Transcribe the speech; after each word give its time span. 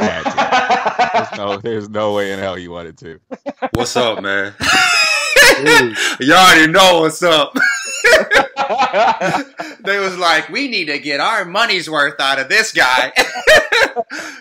had 0.00 0.22
to. 0.24 1.10
there's 1.12 1.38
no, 1.38 1.56
there's 1.58 1.88
no 1.88 2.12
way 2.14 2.32
in 2.32 2.38
hell 2.38 2.54
he 2.56 2.68
wanted 2.68 2.98
to. 2.98 3.20
What's 3.72 3.96
up, 3.96 4.22
man? 4.22 4.54
Y'all 6.20 6.38
already 6.38 6.72
know 6.72 7.00
what's 7.00 7.22
up. 7.22 7.54
they 9.84 9.98
was 9.98 10.16
like, 10.18 10.48
we 10.48 10.68
need 10.68 10.86
to 10.86 10.98
get 10.98 11.20
our 11.20 11.44
money's 11.44 11.88
worth 11.90 12.18
out 12.20 12.38
of 12.38 12.48
this 12.48 12.72
guy. 12.72 13.12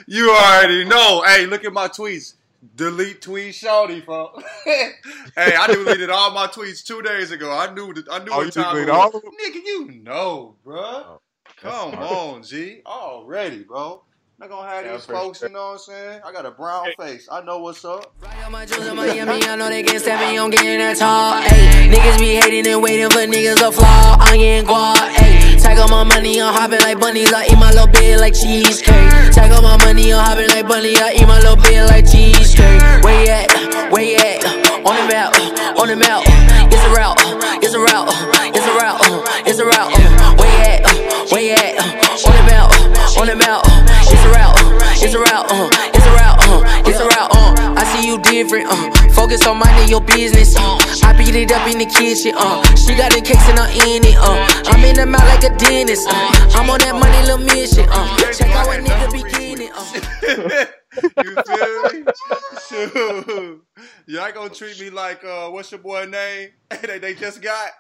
you 0.07 0.31
already 0.31 0.85
know. 0.85 1.21
Hey, 1.25 1.45
look 1.45 1.65
at 1.65 1.73
my 1.73 1.87
tweets. 1.87 2.33
Delete 2.75 3.21
tweet 3.21 3.55
shorty 3.55 4.01
from. 4.01 4.27
hey, 4.65 4.91
I 5.35 5.67
deleted 5.67 6.09
all 6.09 6.31
my 6.31 6.47
tweets 6.47 6.83
two 6.85 7.01
days 7.01 7.31
ago. 7.31 7.51
I 7.51 7.73
knew 7.73 7.93
that 7.93 8.05
I 8.11 8.19
knew 8.19 8.31
Oh, 8.31 8.37
what 8.37 8.45
you 8.47 8.51
time 8.51 8.75
it 8.77 8.85
deleted 8.85 8.89
was. 8.93 8.99
all 8.99 9.17
of 9.17 9.23
them? 9.23 9.31
Nigga, 9.33 9.55
you 9.65 9.91
know, 10.03 10.55
bruh. 10.65 10.77
Oh, 11.05 11.21
Come 11.57 11.91
smart. 11.93 12.11
on, 12.11 12.43
G. 12.43 12.81
Already, 12.85 13.63
bro. 13.63 14.03
Not 14.39 14.49
gonna 14.49 14.69
have 14.69 14.85
Yeah, 14.85 14.93
these 14.93 15.03
folks, 15.03 15.39
sure. 15.39 15.49
you 15.49 15.53
know 15.53 15.65
what 15.67 15.71
I'm 15.73 15.77
saying? 15.79 16.21
I 16.25 16.31
got 16.31 16.45
a 16.45 16.51
brown 16.51 16.87
face. 16.97 17.27
I 17.29 17.41
know 17.41 17.59
what's 17.59 17.83
up. 17.83 18.13
Right 18.23 18.45
on 18.45 18.53
my 18.53 18.65
jewels 18.65 18.87
in 18.87 18.95
Miami, 18.95 19.43
I 19.43 19.55
know 19.57 19.67
they 19.67 19.83
can't 19.83 19.99
step 20.01 20.17
me 20.21 20.37
on 20.37 20.49
getting 20.49 20.79
that 20.79 20.95
tall. 20.95 21.35
Ayy, 21.43 21.91
niggas 21.91 22.19
be 22.19 22.35
hating 22.39 22.71
and 22.71 22.81
waiting 22.81 23.09
for 23.09 23.19
niggas 23.27 23.59
to 23.59 23.69
flaw. 23.73 24.15
I 24.17 24.35
ain't 24.39 24.65
guap, 24.65 24.95
ayy. 24.95 25.61
Tag 25.61 25.77
on 25.79 25.91
my 25.91 26.05
money, 26.05 26.41
I'm 26.41 26.53
hopping 26.53 26.79
like 26.79 27.01
bunnies. 27.01 27.33
I 27.33 27.47
eat 27.51 27.59
my 27.59 27.71
little 27.71 27.87
bit 27.91 28.21
like 28.21 28.33
cheesecake. 28.33 29.11
Tag 29.35 29.51
on 29.51 29.61
my 29.61 29.75
money, 29.83 30.13
I'm 30.13 30.23
hopping 30.23 30.47
like 30.47 30.65
bunny. 30.69 30.95
I 30.95 31.19
eat 31.19 31.27
my 31.27 31.39
little 31.43 31.57
bit 31.59 31.83
like 31.91 32.07
cheesecake. 32.09 32.79
Where 33.03 33.19
you 33.19 33.27
at? 33.27 33.91
Where 33.91 34.03
you 34.07 34.15
at? 34.23 34.39
On 34.87 34.95
the 34.95 35.03
map, 35.11 35.35
on 35.75 35.87
the 35.91 35.97
map. 35.99 36.23
It's 36.71 36.79
a 36.87 36.91
route, 36.95 37.18
it's 37.61 37.73
a 37.73 37.79
route, 37.79 38.09
it's 38.55 38.65
a 38.65 38.73
route, 38.75 39.01
it's 39.45 39.59
a 39.59 39.65
route. 39.65 39.91
Where 40.37 40.51
you 40.51 40.61
at? 40.67 41.31
Where 41.31 41.41
you 41.41 41.53
at? 41.53 41.79
On 42.25 42.33
the 42.35 42.43
map, 42.45 42.71
on 43.17 43.27
the 43.27 43.35
map. 43.35 43.63
It's 44.11 44.25
a 44.25 44.29
route, 44.29 44.57
it's 45.01 45.13
a 45.13 45.19
route, 45.19 45.47
uh, 45.51 45.69
it's 45.93 46.05
a 46.05 46.11
route, 46.11 46.39
uh, 46.49 46.89
it's 46.89 46.99
a 46.99 47.05
route, 47.05 47.31
uh. 47.31 47.75
I 47.77 47.83
see 47.93 48.07
you 48.07 48.19
different, 48.21 48.67
uh. 48.69 48.91
Focus 49.13 49.45
on 49.47 49.59
minding 49.59 49.89
your 49.89 50.01
business, 50.01 50.55
uh. 50.57 50.77
I 51.03 51.15
beat 51.17 51.35
it 51.35 51.51
up 51.51 51.67
in 51.67 51.77
the 51.77 51.85
kitchen, 51.85 52.33
uh. 52.35 52.63
She 52.75 52.95
got 52.95 53.11
the 53.11 53.21
cakes 53.21 53.47
and 53.47 53.59
I'm 53.59 53.71
in 53.87 54.03
it, 54.03 54.17
uh. 54.17 54.47
I'm 54.65 54.83
in 54.83 54.95
the 54.95 55.05
mouth 55.05 55.23
like 55.23 55.43
a 55.43 55.55
dentist, 55.55 56.07
uh. 56.09 56.57
I'm 56.57 56.69
on 56.69 56.79
that 56.79 56.95
money 56.95 57.21
little 57.21 57.37
mission, 57.37 57.85
uh. 57.89 58.17
Check 58.33 58.49
out 58.55 58.67
what 58.67 58.83
nigga 58.83 59.11
beginning, 59.11 59.71
uh. 59.73 60.65
you 61.17 61.37
feel 61.37 61.83
me? 61.93 62.05
Shoot. 62.69 63.63
Y'all 64.07 64.31
gonna 64.31 64.49
treat 64.49 64.79
me 64.79 64.89
like 64.89 65.23
uh 65.23 65.49
what's 65.49 65.71
your 65.71 65.79
boy 65.79 66.05
name? 66.05 66.49
they, 66.81 66.99
they 66.99 67.13
just 67.13 67.41
got 67.41 67.71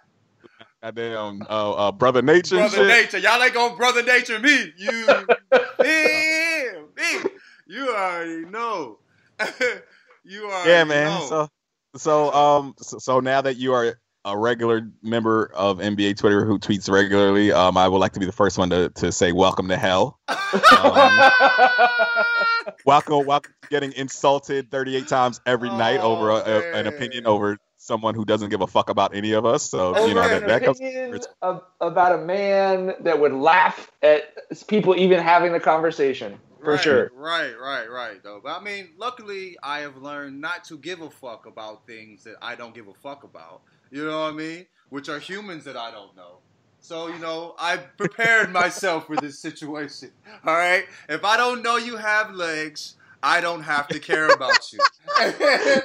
Goddamn, 0.81 1.41
uh, 1.49 1.71
uh, 1.73 1.91
brother 1.91 2.21
nature. 2.21 2.55
Brother. 2.55 2.87
Nature. 2.87 3.17
Y'all 3.17 3.41
ain't 3.43 3.53
gonna 3.53 3.75
Brother 3.75 4.03
Nature 4.03 4.39
me. 4.39 4.71
You 4.77 5.27
me, 5.79 6.69
me. 6.95 7.29
You 7.67 7.89
already 7.89 8.45
know. 8.45 8.99
you 10.23 10.45
already 10.45 10.69
Yeah, 10.69 10.83
man. 10.85 11.19
know. 11.19 11.25
So, 11.27 11.49
so, 11.97 12.33
um, 12.33 12.75
so, 12.79 12.97
so 12.99 13.19
now 13.19 13.41
that 13.41 13.57
you 13.57 13.73
are 13.73 13.99
a 14.25 14.37
regular 14.37 14.89
member 15.01 15.49
of 15.53 15.77
NBA 15.77 16.17
Twitter 16.17 16.45
who 16.45 16.59
tweets 16.59 16.89
regularly, 16.89 17.51
um, 17.51 17.77
I 17.77 17.87
would 17.87 17.99
like 17.99 18.13
to 18.13 18.19
be 18.19 18.25
the 18.25 18.31
first 18.31 18.57
one 18.57 18.69
to, 18.71 18.89
to 18.95 19.11
say 19.11 19.31
welcome 19.31 19.69
to 19.69 19.77
hell. 19.77 20.19
Um, 20.27 20.37
welcome, 22.85 23.25
welcome 23.25 23.53
getting 23.69 23.93
insulted 23.93 24.69
38 24.71 25.07
times 25.07 25.39
every 25.45 25.69
night 25.69 25.99
over 26.01 26.31
a, 26.31 26.35
a- 26.35 26.71
an 26.73 26.87
Oh, 26.87 26.89
opinion 26.89 27.27
over 27.27 27.57
someone 27.77 28.13
who 28.13 28.25
doesn't 28.25 28.49
give 28.49 28.61
a 28.61 28.67
fuck 28.67 28.89
about 28.89 29.15
any 29.15 29.31
of 29.31 29.45
us. 29.45 29.69
So 29.69 30.05
you 30.05 30.13
know 30.13 30.27
that, 30.27 30.43
an 30.43 30.49
that 30.49 30.63
comes. 30.63 31.27
of, 31.41 31.63
about 31.79 32.19
a 32.19 32.25
man 32.25 32.93
that 33.01 33.19
would 33.19 33.33
laugh 33.33 33.89
at 34.03 34.23
people 34.67 34.95
even 34.97 35.19
having 35.19 35.53
the 35.53 35.59
conversation. 35.59 36.37
For 36.61 36.71
right, 36.71 36.79
sure. 36.81 37.11
Right, 37.15 37.53
right, 37.57 37.89
right. 37.89 38.21
Though, 38.21 38.41
but 38.43 38.59
I 38.59 38.61
mean, 38.61 38.89
luckily, 38.97 39.55
I 39.63 39.79
have 39.79 39.95
learned 39.95 40.41
not 40.41 40.65
to 40.65 40.77
give 40.77 40.99
a 40.99 41.09
fuck 41.09 41.45
about 41.45 41.87
things 41.87 42.25
that 42.25 42.35
I 42.41 42.55
don't 42.55 42.75
give 42.75 42.89
a 42.89 42.93
fuck 42.95 43.23
about. 43.23 43.61
You 43.91 44.05
know 44.05 44.21
what 44.21 44.33
I 44.33 44.35
mean? 44.35 44.65
Which 44.89 45.09
are 45.09 45.19
humans 45.19 45.63
that 45.65 45.77
I 45.77 45.91
don't 45.91 46.15
know. 46.15 46.37
So 46.81 47.07
you 47.07 47.19
know, 47.19 47.55
I 47.59 47.77
prepared 47.77 48.51
myself 48.61 49.07
for 49.07 49.15
this 49.17 49.39
situation. 49.39 50.11
All 50.45 50.55
right. 50.55 50.85
If 51.07 51.23
I 51.25 51.37
don't 51.37 51.61
know 51.61 51.77
you 51.77 51.97
have 51.97 52.31
legs, 52.33 52.95
I 53.21 53.41
don't 53.41 53.61
have 53.63 53.87
to 53.89 53.99
care 53.99 54.29
about 54.29 54.71
you. 54.71 54.79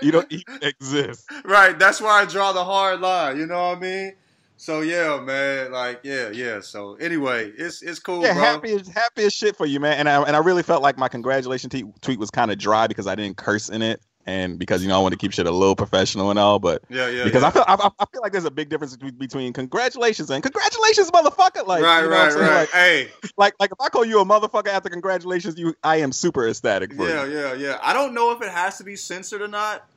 You 0.03 0.13
don't 0.13 0.31
even 0.31 0.59
exist. 0.63 1.29
right. 1.45 1.77
That's 1.79 2.01
where 2.01 2.13
I 2.13 2.25
draw 2.25 2.53
the 2.53 2.65
hard 2.65 3.01
line. 3.01 3.37
You 3.39 3.47
know 3.47 3.71
what 3.71 3.79
I 3.79 3.81
mean? 3.81 4.13
So 4.57 4.83
yeah, 4.83 5.21
man. 5.21 5.73
Like 5.73 6.01
yeah, 6.05 6.31
yeah. 6.31 6.61
So 6.61 6.95
anyway, 6.95 7.51
it's 7.57 7.83
it's 7.83 7.99
cool, 7.99 8.23
Yeah, 8.23 8.35
bro. 8.35 8.43
happy 8.43 8.73
as 8.75 8.87
happy 8.89 9.25
as 9.25 9.33
shit 9.33 9.57
for 9.57 9.67
you, 9.67 9.81
man. 9.81 9.99
And 9.99 10.09
I 10.09 10.23
and 10.23 10.37
I 10.37 10.39
really 10.39 10.63
felt 10.63 10.83
like 10.83 10.97
my 10.97 11.09
congratulations 11.09 11.73
tweet 12.03 12.19
was 12.21 12.31
kind 12.31 12.53
of 12.53 12.59
dry 12.59 12.87
because 12.87 13.07
I 13.09 13.17
didn't 13.17 13.37
curse 13.37 13.69
in 13.69 13.83
it, 13.83 14.01
and 14.27 14.59
because 14.59 14.83
you 14.83 14.89
know 14.89 14.99
I 14.99 15.03
want 15.03 15.13
to 15.13 15.19
keep 15.19 15.33
shit 15.33 15.47
a 15.47 15.51
little 15.51 15.77
professional 15.77 16.31
and 16.31 16.39
all. 16.39 16.59
But 16.59 16.83
Yeah, 16.89 17.09
yeah. 17.09 17.25
because 17.25 17.43
yeah. 17.43 17.49
I 17.49 17.51
feel 17.51 17.65
I, 17.67 17.91
I 17.99 18.05
feel 18.13 18.23
like 18.23 18.33
there's 18.33 18.45
a 18.45 18.51
big 18.51 18.69
difference 18.69 18.97
between, 18.97 19.15
between 19.17 19.53
congratulations 19.53 20.31
and 20.31 20.43
congratulations, 20.43 21.11
motherfucker. 21.11 21.67
Like 21.67 21.83
right, 21.83 22.03
you 22.03 22.11
know 22.11 22.17
right, 22.17 22.35
right. 22.35 22.57
Like, 22.61 22.71
hey, 22.71 23.09
like 23.37 23.55
like 23.61 23.71
if 23.73 23.81
I 23.81 23.89
call 23.89 24.05
you 24.05 24.21
a 24.21 24.25
motherfucker 24.25 24.69
after 24.69 24.89
congratulations, 24.89 25.59
you 25.59 25.75
I 25.83 25.97
am 25.97 26.13
super 26.13 26.49
ecstatic 26.49 26.93
for 26.95 27.09
yeah, 27.09 27.25
you. 27.25 27.33
yeah, 27.33 27.55
yeah. 27.55 27.79
I 27.83 27.93
don't 27.93 28.15
know 28.15 28.33
if 28.33 28.43
it 28.43 28.51
has 28.51 28.79
to 28.79 28.85
be 28.85 28.97
censored 28.97 29.43
or 29.43 29.49
not. 29.49 29.89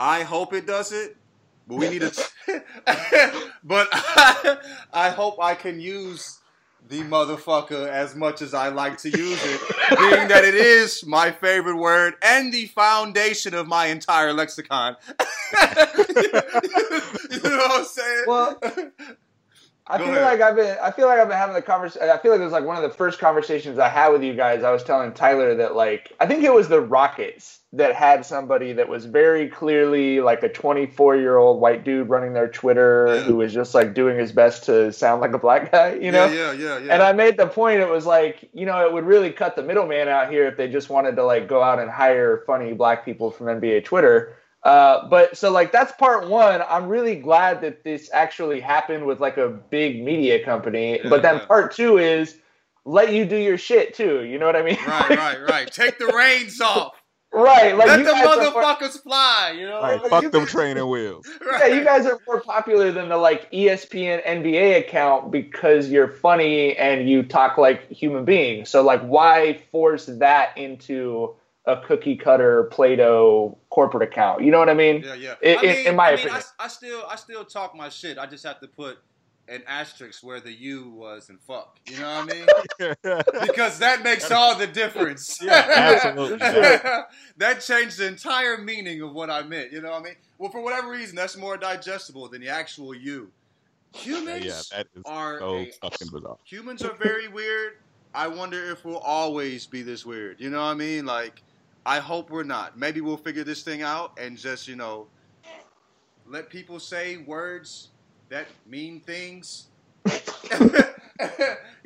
I 0.00 0.22
hope 0.22 0.52
it 0.52 0.66
does 0.66 0.92
it, 0.92 1.16
but 1.66 1.76
we 1.76 1.88
need 1.88 2.02
to. 2.02 2.12
but 3.64 3.88
I, 3.92 4.58
I 4.92 5.10
hope 5.10 5.38
I 5.40 5.54
can 5.54 5.80
use 5.80 6.37
the 6.88 7.02
motherfucker 7.02 7.86
as 7.86 8.14
much 8.14 8.40
as 8.40 8.54
I 8.54 8.68
like 8.68 8.96
to 8.98 9.10
use 9.10 9.40
it, 9.44 9.60
being 9.98 10.28
that 10.28 10.44
it 10.44 10.54
is 10.54 11.04
my 11.06 11.30
favorite 11.30 11.76
word 11.76 12.14
and 12.22 12.52
the 12.52 12.66
foundation 12.66 13.52
of 13.54 13.66
my 13.66 13.86
entire 13.86 14.32
lexicon. 14.32 14.96
you 15.20 16.32
know 17.42 17.56
what 17.58 17.80
I'm 17.80 17.84
saying? 17.84 18.24
Well, 18.26 18.58
I 19.90 19.96
Go 19.96 20.04
feel 20.04 20.14
ahead. 20.14 20.24
like 20.38 20.40
I've 20.42 20.54
been. 20.56 20.76
I 20.82 20.90
feel 20.90 21.06
like 21.08 21.18
I've 21.18 21.28
been 21.28 21.36
having 21.38 21.54
the 21.54 21.62
conversation. 21.62 22.10
I 22.10 22.18
feel 22.18 22.30
like 22.30 22.40
it 22.40 22.44
was 22.44 22.52
like 22.52 22.64
one 22.64 22.76
of 22.76 22.82
the 22.82 22.94
first 22.94 23.18
conversations 23.18 23.78
I 23.78 23.88
had 23.88 24.08
with 24.10 24.22
you 24.22 24.34
guys. 24.34 24.62
I 24.62 24.70
was 24.70 24.82
telling 24.84 25.12
Tyler 25.12 25.54
that 25.54 25.74
like 25.74 26.12
I 26.20 26.26
think 26.26 26.44
it 26.44 26.52
was 26.52 26.68
the 26.68 26.80
Rockets 26.80 27.60
that 27.72 27.94
had 27.94 28.24
somebody 28.24 28.72
that 28.74 28.88
was 28.88 29.04
very 29.06 29.48
clearly 29.48 30.20
like 30.20 30.42
a 30.42 30.48
24 30.48 31.16
year 31.16 31.36
old 31.38 31.60
white 31.60 31.84
dude 31.84 32.08
running 32.08 32.32
their 32.34 32.48
Twitter 32.48 33.06
Yeah. 33.16 33.20
who 33.22 33.36
was 33.36 33.52
just 33.54 33.74
like 33.74 33.94
doing 33.94 34.18
his 34.18 34.30
best 34.32 34.64
to 34.64 34.92
sound 34.92 35.20
like 35.22 35.32
a 35.32 35.38
black 35.38 35.72
guy. 35.72 35.94
You 35.94 36.12
know. 36.12 36.26
yeah, 36.26 36.52
yeah, 36.52 36.52
yeah, 36.52 36.78
yeah. 36.80 36.92
And 36.92 37.02
I 37.02 37.12
made 37.12 37.38
the 37.38 37.46
point. 37.46 37.80
It 37.80 37.88
was 37.88 38.04
like, 38.04 38.48
you 38.52 38.66
know, 38.66 38.86
it 38.86 38.92
would 38.92 39.04
really 39.04 39.30
cut 39.30 39.56
the 39.56 39.62
middleman 39.62 40.08
out 40.08 40.30
here 40.30 40.46
if 40.46 40.56
they 40.58 40.68
just 40.68 40.90
wanted 40.90 41.16
to 41.16 41.24
like 41.24 41.48
go 41.48 41.62
out 41.62 41.78
and 41.78 41.90
hire 41.90 42.42
funny 42.46 42.74
black 42.74 43.04
people 43.06 43.30
from 43.30 43.46
NBA 43.46 43.84
Twitter. 43.84 44.34
Uh, 44.64 45.08
but 45.08 45.36
so 45.36 45.50
like 45.50 45.70
that's 45.72 45.92
part 45.92 46.28
one. 46.28 46.62
I'm 46.68 46.88
really 46.88 47.14
glad 47.16 47.60
that 47.62 47.84
this 47.84 48.10
actually 48.12 48.60
happened 48.60 49.06
with 49.06 49.20
like 49.20 49.36
a 49.36 49.48
big 49.48 50.02
media 50.04 50.44
company. 50.44 50.98
Yeah, 51.02 51.08
but 51.08 51.22
then 51.22 51.40
part 51.46 51.74
two 51.74 51.98
is 51.98 52.36
let 52.84 53.12
you 53.12 53.24
do 53.24 53.36
your 53.36 53.58
shit 53.58 53.94
too. 53.94 54.24
You 54.24 54.38
know 54.38 54.46
what 54.46 54.56
I 54.56 54.62
mean? 54.62 54.78
right, 54.86 55.08
right, 55.16 55.38
right. 55.48 55.70
Take 55.72 55.98
the 55.98 56.06
reins 56.06 56.60
off. 56.60 56.94
right. 57.32 57.76
Like 57.76 57.86
Let 57.86 57.98
the 57.98 58.04
guys 58.04 58.24
are 58.24 58.50
more- 58.50 58.62
motherfuckers 58.64 59.00
fly. 59.02 59.54
You 59.56 59.66
know. 59.68 59.80
Right, 59.80 60.00
But 60.02 60.10
fuck 60.10 60.22
you 60.24 60.30
them 60.30 60.42
guys- 60.44 60.50
training 60.50 60.88
wheels. 60.88 61.28
yeah, 61.60 61.66
you 61.66 61.84
guys 61.84 62.04
are 62.06 62.18
more 62.26 62.40
popular 62.40 62.90
than 62.90 63.08
the 63.08 63.16
like 63.16 63.50
ESPN 63.52 64.24
NBA 64.26 64.78
account 64.80 65.30
because 65.30 65.88
you're 65.88 66.08
funny 66.08 66.76
and 66.76 67.08
you 67.08 67.22
talk 67.22 67.58
like 67.58 67.88
human 67.90 68.24
beings. 68.24 68.70
So 68.70 68.82
like, 68.82 69.02
why 69.02 69.60
force 69.70 70.06
that 70.06 70.58
into 70.58 71.36
a 71.68 71.80
cookie 71.86 72.16
cutter 72.16 72.64
Play-Doh 72.64 73.56
corporate 73.70 74.08
account? 74.08 74.42
You 74.42 74.50
know 74.50 74.58
what 74.58 74.68
I 74.68 74.74
mean? 74.74 75.02
Yeah, 75.04 75.14
yeah. 75.14 75.34
In- 75.42 75.58
I 75.58 75.62
mean, 75.62 75.86
in 75.86 75.96
my 75.96 76.06
I 76.08 76.10
mean, 76.16 76.18
opinion. 76.26 76.42
I, 76.58 76.64
I 76.64 76.68
still, 76.68 77.02
I 77.08 77.16
still 77.16 77.44
talk 77.44 77.76
my 77.76 77.88
shit. 77.88 78.18
I 78.18 78.26
just 78.26 78.44
have 78.44 78.60
to 78.60 78.66
put 78.68 78.98
an 79.48 79.62
asterisk 79.66 80.22
where 80.22 80.40
the 80.40 80.52
U 80.52 80.90
was 80.90 81.30
and 81.30 81.40
fuck. 81.40 81.78
You 81.86 81.98
know 82.00 82.24
what 82.26 82.34
I 82.34 82.84
mean? 82.84 83.24
because 83.46 83.78
that 83.78 84.02
makes 84.02 84.30
all 84.30 84.56
the 84.56 84.66
difference. 84.66 85.38
Yeah, 85.42 85.64
absolutely. 85.74 86.38
that 87.38 87.60
changed 87.60 87.98
the 87.98 88.06
entire 88.08 88.58
meaning 88.58 89.00
of 89.02 89.14
what 89.14 89.30
I 89.30 89.42
meant. 89.42 89.72
You 89.72 89.80
know 89.80 89.90
what 89.92 90.00
I 90.00 90.04
mean? 90.04 90.14
Well, 90.38 90.50
for 90.50 90.60
whatever 90.60 90.90
reason, 90.90 91.16
that's 91.16 91.36
more 91.36 91.56
digestible 91.56 92.28
than 92.28 92.40
the 92.42 92.48
actual 92.48 92.94
U. 92.94 93.30
Humans 93.94 94.44
yeah, 94.44 94.60
that 94.76 94.86
is 94.94 95.02
are 95.06 95.38
so 95.38 95.56
a- 95.56 95.70
fucking 95.80 96.08
bizarre. 96.12 96.36
humans 96.44 96.82
are 96.82 96.94
very 96.94 97.28
weird. 97.28 97.78
I 98.14 98.28
wonder 98.28 98.70
if 98.70 98.84
we'll 98.84 98.98
always 98.98 99.66
be 99.66 99.82
this 99.82 100.04
weird. 100.04 100.40
You 100.40 100.50
know 100.50 100.58
what 100.58 100.66
I 100.72 100.74
mean? 100.74 101.06
Like, 101.06 101.42
I 101.88 102.00
hope 102.00 102.28
we're 102.28 102.42
not. 102.42 102.76
Maybe 102.78 103.00
we'll 103.00 103.16
figure 103.16 103.44
this 103.44 103.62
thing 103.62 103.80
out 103.80 104.18
and 104.20 104.36
just, 104.36 104.68
you 104.68 104.76
know, 104.76 105.06
let 106.26 106.50
people 106.50 106.78
say 106.78 107.16
words 107.16 107.88
that 108.28 108.46
mean 108.66 109.00
things. 109.00 109.68
you 110.04 110.12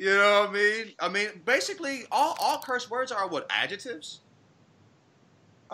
know 0.09 0.41
what 0.41 0.49
I 0.49 0.51
mean? 0.51 0.91
I 0.99 1.07
mean, 1.07 1.29
basically, 1.45 2.03
all, 2.11 2.35
all 2.41 2.61
curse 2.61 2.89
words 2.89 3.13
are 3.13 3.29
what? 3.29 3.47
Adjectives? 3.49 4.19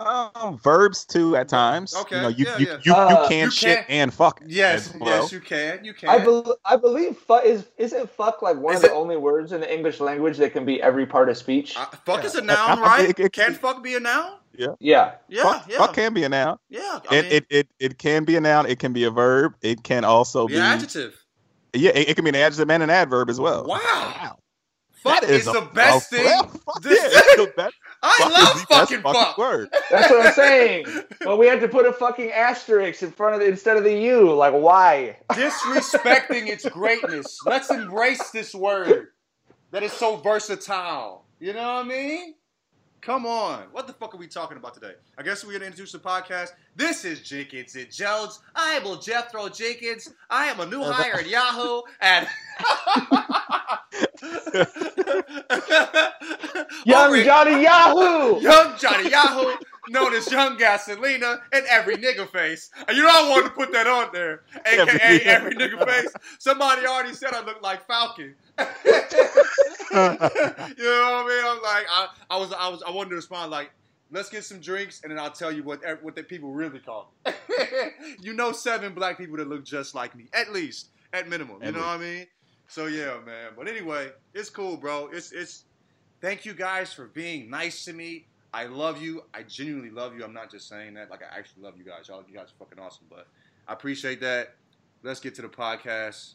Um, 0.00 0.58
verbs 0.58 1.04
too 1.04 1.36
at 1.36 1.48
times. 1.48 1.94
Okay, 1.94 2.16
You 2.16 2.22
know, 2.22 2.28
you 2.28 2.44
yeah, 2.46 2.58
you, 2.58 2.66
yeah. 2.66 2.78
you, 2.84 2.94
Uh, 2.94 3.08
you 3.22 3.28
can 3.28 3.44
you 3.46 3.50
shit 3.50 3.78
can- 3.78 3.86
and 3.88 4.14
fuck. 4.14 4.40
Yes, 4.46 4.88
as 4.94 5.00
well. 5.00 5.22
yes, 5.22 5.32
you 5.32 5.40
can. 5.40 5.84
You 5.84 5.92
can. 5.94 6.08
I, 6.08 6.18
bel 6.18 6.56
I 6.64 6.76
believe 6.76 7.16
fuck 7.16 7.44
is 7.44 7.66
isn't 7.76 8.08
fuck 8.10 8.42
like 8.42 8.56
one 8.56 8.74
Is 8.76 8.82
of 8.82 8.90
the 8.90 8.94
only 8.96 9.16
words 9.16 9.52
in 9.52 9.60
the 9.60 9.72
English 9.72 10.00
language 10.00 10.38
that 10.38 10.52
can 10.52 10.64
be 10.64 10.80
every 10.82 11.06
part 11.06 11.28
of 11.28 11.36
speech. 11.36 11.76
Uh, 11.76 11.84
fuck 12.06 12.24
is 12.24 12.34
a 12.34 12.40
noun, 12.42 12.78
I- 12.78 12.82
right? 12.82 13.08
it- 13.10 13.20
it- 13.20 13.32
can 13.32 13.54
fuck 13.54 13.82
be 13.82 13.94
a 13.94 14.00
noun? 14.00 14.32
yeah, 14.56 14.68
Yeah, 14.80 15.12
fuck, 15.42 15.66
yeah, 15.68 15.78
fuck 15.78 15.94
can 15.94 16.12
be 16.14 16.24
a 16.24 16.28
noun. 16.28 16.58
yeah. 16.68 17.00
I 17.10 17.16
It, 17.16 17.22
mean, 17.24 17.32
it 17.32 17.46
it 17.50 17.68
it 17.78 17.98
can 17.98 18.24
be 18.24 18.36
a 18.36 18.40
noun. 18.40 18.66
It 18.66 18.78
can 18.78 18.92
be 18.92 19.04
a 19.04 19.10
verb. 19.10 19.54
It 19.62 19.82
can 19.84 20.04
also 20.04 20.46
be 20.46 20.54
be 20.54 20.60
an 20.60 20.64
adjective. 20.66 21.14
yeah. 21.74 21.90
It, 21.94 22.08
it 22.10 22.14
can 22.14 22.24
be 22.24 22.30
an 22.30 22.36
adjective 22.36 22.70
and 22.70 22.82
an 22.82 22.90
adverb 22.90 23.28
as 23.30 23.38
well. 23.38 23.64
Wow. 23.66 24.36
Fuck 25.02 25.22
That 25.22 25.30
is, 25.30 25.46
a- 25.46 25.52
the 25.52 25.62
best 25.72 26.12
a- 26.12 26.16
thing. 26.16 26.24
well, 26.26 26.42
fuck 26.48 26.82
This- 26.82 27.00
yeah, 27.00 27.20
it's 27.24 27.36
the 27.36 27.52
best. 27.56 27.74
I 28.02 28.16
fuck 28.18 28.32
love 28.32 28.56
is 28.56 28.60
the 28.62 28.66
fucking 28.66 29.02
fucking 29.02 29.20
fuck. 29.20 29.38
word. 29.38 29.68
that's 29.90 30.10
what 30.10 30.26
I'm 30.26 30.32
saying. 30.32 30.86
but 31.24 31.38
we 31.38 31.46
had 31.46 31.60
to 31.60 31.68
put 31.68 31.86
a 31.86 31.92
fucking 31.92 32.30
asterisk 32.32 33.02
in 33.02 33.12
front 33.12 33.36
of 33.36 33.42
it 33.42 33.48
instead 33.48 33.76
of 33.76 33.84
the 33.84 33.94
U. 33.94 34.32
Like 34.32 34.54
why? 34.54 35.18
Disrespecting 35.32 36.46
its 36.48 36.68
greatness. 36.68 37.38
Let's 37.44 37.70
embrace 37.70 38.30
this 38.30 38.54
word 38.54 39.08
that 39.70 39.82
is 39.82 39.92
so 39.92 40.16
versatile. 40.16 41.24
You 41.38 41.52
know 41.52 41.60
what 41.74 41.84
I 41.86 41.88
mean? 41.88 42.34
Come 43.00 43.24
on. 43.24 43.62
What 43.72 43.86
the 43.86 43.94
fuck 43.94 44.14
are 44.14 44.18
we 44.18 44.26
talking 44.26 44.58
about 44.58 44.74
today? 44.74 44.92
I 45.16 45.22
guess 45.22 45.42
we're 45.42 45.52
going 45.52 45.60
to 45.60 45.66
introduce 45.66 45.92
the 45.92 45.98
podcast. 45.98 46.50
This 46.76 47.06
is 47.06 47.22
Jenkins 47.22 47.74
and 47.74 47.90
Jones. 47.90 48.40
I 48.54 48.72
am 48.72 49.00
Jethro 49.00 49.48
Jenkins. 49.48 50.12
I 50.28 50.46
am 50.46 50.60
a 50.60 50.66
new 50.66 50.82
uh-huh. 50.82 50.92
hire 50.92 51.14
at 51.14 51.28
Yahoo. 51.28 51.80
And. 52.02 52.26
Young 56.84 57.24
Johnny 57.24 57.62
Yahoo. 57.62 58.40
Young 58.40 58.76
Johnny 58.78 59.10
Yahoo, 59.10 59.56
known 59.88 60.14
as 60.14 60.30
Young 60.30 60.56
Gasolina, 60.58 61.40
and 61.52 61.64
every 61.68 61.96
nigga 61.96 62.28
face. 62.28 62.70
And 62.86 62.96
you 62.96 63.02
know 63.02 63.10
I 63.10 63.28
wanted 63.30 63.44
to 63.48 63.50
put 63.54 63.72
that 63.72 63.86
on 63.86 64.08
there, 64.12 64.42
aka 64.66 64.78
Every- 65.00 65.20
every, 65.22 65.54
nigga 65.54 65.84
face. 65.86 66.12
Somebody 66.38 66.86
already 66.86 67.14
said 67.14 67.32
I 67.34 67.44
look 67.44 67.62
like 67.62 67.86
Falcon. 67.86 68.34
you 68.58 68.64
know 69.94 70.18
what 70.18 71.24
I 71.24 71.24
mean? 71.28 71.44
I'm 71.44 71.62
like, 71.62 71.86
I, 71.90 72.08
I 72.30 72.36
was, 72.36 72.52
I 72.52 72.68
was, 72.68 72.82
I 72.82 72.90
wanted 72.90 73.10
to 73.10 73.16
respond 73.16 73.50
like, 73.50 73.70
let's 74.10 74.28
get 74.28 74.44
some 74.44 74.60
drinks, 74.60 75.00
and 75.02 75.10
then 75.10 75.18
I'll 75.18 75.30
tell 75.30 75.52
you 75.52 75.62
what 75.62 75.80
what 76.02 76.14
the 76.14 76.22
people 76.22 76.52
really 76.52 76.78
call 76.78 77.12
me. 77.26 77.32
you 78.20 78.32
know, 78.34 78.52
seven 78.52 78.94
black 78.94 79.18
people 79.18 79.36
that 79.38 79.48
look 79.48 79.64
just 79.64 79.94
like 79.94 80.14
me, 80.14 80.26
at 80.32 80.52
least, 80.52 80.88
at 81.12 81.28
minimum. 81.28 81.58
You 81.62 81.68
At 81.68 81.74
know 81.74 81.80
what 81.80 81.88
I 81.88 81.98
mean? 81.98 82.26
So 82.68 82.86
yeah, 82.86 83.18
man. 83.24 83.50
But 83.56 83.68
anyway, 83.68 84.10
it's 84.34 84.50
cool, 84.50 84.76
bro. 84.76 85.08
It's 85.12 85.32
it's. 85.32 85.64
Thank 86.20 86.44
you 86.44 86.52
guys 86.52 86.92
for 86.92 87.06
being 87.06 87.48
nice 87.48 87.84
to 87.86 87.94
me. 87.94 88.26
I 88.52 88.66
love 88.66 89.00
you. 89.00 89.22
I 89.32 89.42
genuinely 89.42 89.90
love 89.90 90.16
you. 90.16 90.24
I'm 90.24 90.32
not 90.32 90.50
just 90.50 90.68
saying 90.68 90.94
that. 90.94 91.10
Like 91.10 91.22
I 91.22 91.38
actually 91.38 91.62
love 91.62 91.74
you 91.76 91.84
guys. 91.84 92.08
Y'all, 92.08 92.24
you 92.28 92.34
guys 92.34 92.48
are 92.48 92.64
fucking 92.64 92.82
awesome. 92.82 93.06
But 93.08 93.26
I 93.68 93.72
appreciate 93.72 94.20
that. 94.20 94.54
Let's 95.02 95.20
get 95.20 95.34
to 95.36 95.42
the 95.42 95.48
podcast 95.48 96.34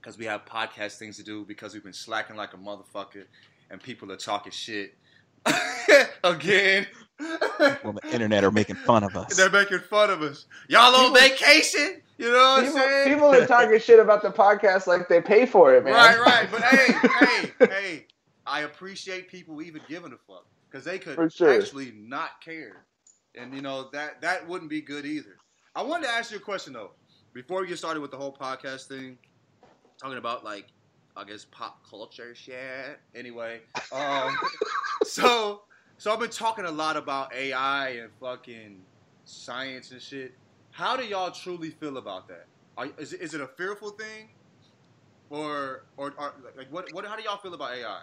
because 0.00 0.18
we 0.18 0.26
have 0.26 0.44
podcast 0.44 0.98
things 0.98 1.16
to 1.16 1.22
do 1.22 1.44
because 1.44 1.74
we've 1.74 1.82
been 1.82 1.92
slacking 1.92 2.36
like 2.36 2.52
a 2.52 2.56
motherfucker 2.56 3.24
and 3.70 3.82
people 3.82 4.12
are 4.12 4.16
talking 4.16 4.52
shit 4.52 4.94
again. 6.24 6.86
Well, 7.18 7.94
the 7.94 8.10
internet 8.12 8.44
are 8.44 8.50
making 8.50 8.76
fun 8.76 9.02
of 9.04 9.16
us. 9.16 9.36
They're 9.36 9.50
making 9.50 9.80
fun 9.80 10.10
of 10.10 10.22
us. 10.22 10.46
Y'all 10.68 10.94
on 10.94 11.14
vacation? 11.14 12.02
You 12.18 12.30
know 12.30 12.38
what 12.38 12.64
I'm 12.64 12.72
saying? 12.72 13.14
people 13.14 13.34
are 13.34 13.46
talking 13.46 13.80
shit 13.80 13.98
about 13.98 14.22
the 14.22 14.30
podcast 14.30 14.86
like 14.86 15.08
they 15.08 15.20
pay 15.20 15.46
for 15.46 15.74
it, 15.74 15.84
man. 15.84 15.94
Right, 15.94 16.18
right. 16.18 16.48
But 16.50 16.62
hey, 16.62 16.92
hey, 17.58 17.66
hey, 17.66 18.06
I 18.46 18.60
appreciate 18.60 19.28
people 19.28 19.62
even 19.62 19.80
giving 19.88 20.12
a 20.12 20.16
fuck 20.28 20.46
because 20.74 20.84
they 20.84 20.98
could 20.98 21.32
sure. 21.32 21.52
actually 21.52 21.92
not 21.96 22.40
care, 22.44 22.84
and 23.36 23.54
you 23.54 23.62
know 23.62 23.88
that 23.92 24.20
that 24.22 24.48
wouldn't 24.48 24.68
be 24.68 24.80
good 24.80 25.06
either. 25.06 25.36
I 25.76 25.82
wanted 25.82 26.06
to 26.06 26.12
ask 26.12 26.32
you 26.32 26.38
a 26.38 26.40
question 26.40 26.72
though, 26.72 26.90
before 27.32 27.60
we 27.60 27.68
get 27.68 27.78
started 27.78 28.00
with 28.00 28.10
the 28.10 28.16
whole 28.16 28.36
podcast 28.36 28.88
thing, 28.88 29.16
talking 30.00 30.18
about 30.18 30.44
like 30.44 30.66
I 31.16 31.22
guess 31.22 31.46
pop 31.52 31.88
culture 31.88 32.34
shit. 32.34 32.98
Anyway, 33.14 33.60
um, 33.92 34.36
so 35.04 35.62
so 35.96 36.12
I've 36.12 36.18
been 36.18 36.28
talking 36.30 36.64
a 36.64 36.72
lot 36.72 36.96
about 36.96 37.32
AI 37.32 37.90
and 37.90 38.10
fucking 38.20 38.80
science 39.24 39.92
and 39.92 40.02
shit. 40.02 40.34
How 40.72 40.96
do 40.96 41.04
y'all 41.06 41.30
truly 41.30 41.70
feel 41.70 41.98
about 41.98 42.26
that? 42.26 42.46
Are, 42.76 42.88
is, 42.98 43.12
it, 43.12 43.20
is 43.20 43.32
it 43.32 43.40
a 43.40 43.46
fearful 43.46 43.90
thing, 43.90 44.28
or 45.30 45.84
or, 45.96 46.14
or 46.18 46.34
like 46.56 46.66
what 46.72 46.92
what? 46.92 47.06
How 47.06 47.14
do 47.14 47.22
y'all 47.22 47.38
feel 47.38 47.54
about 47.54 47.74
AI? 47.74 48.02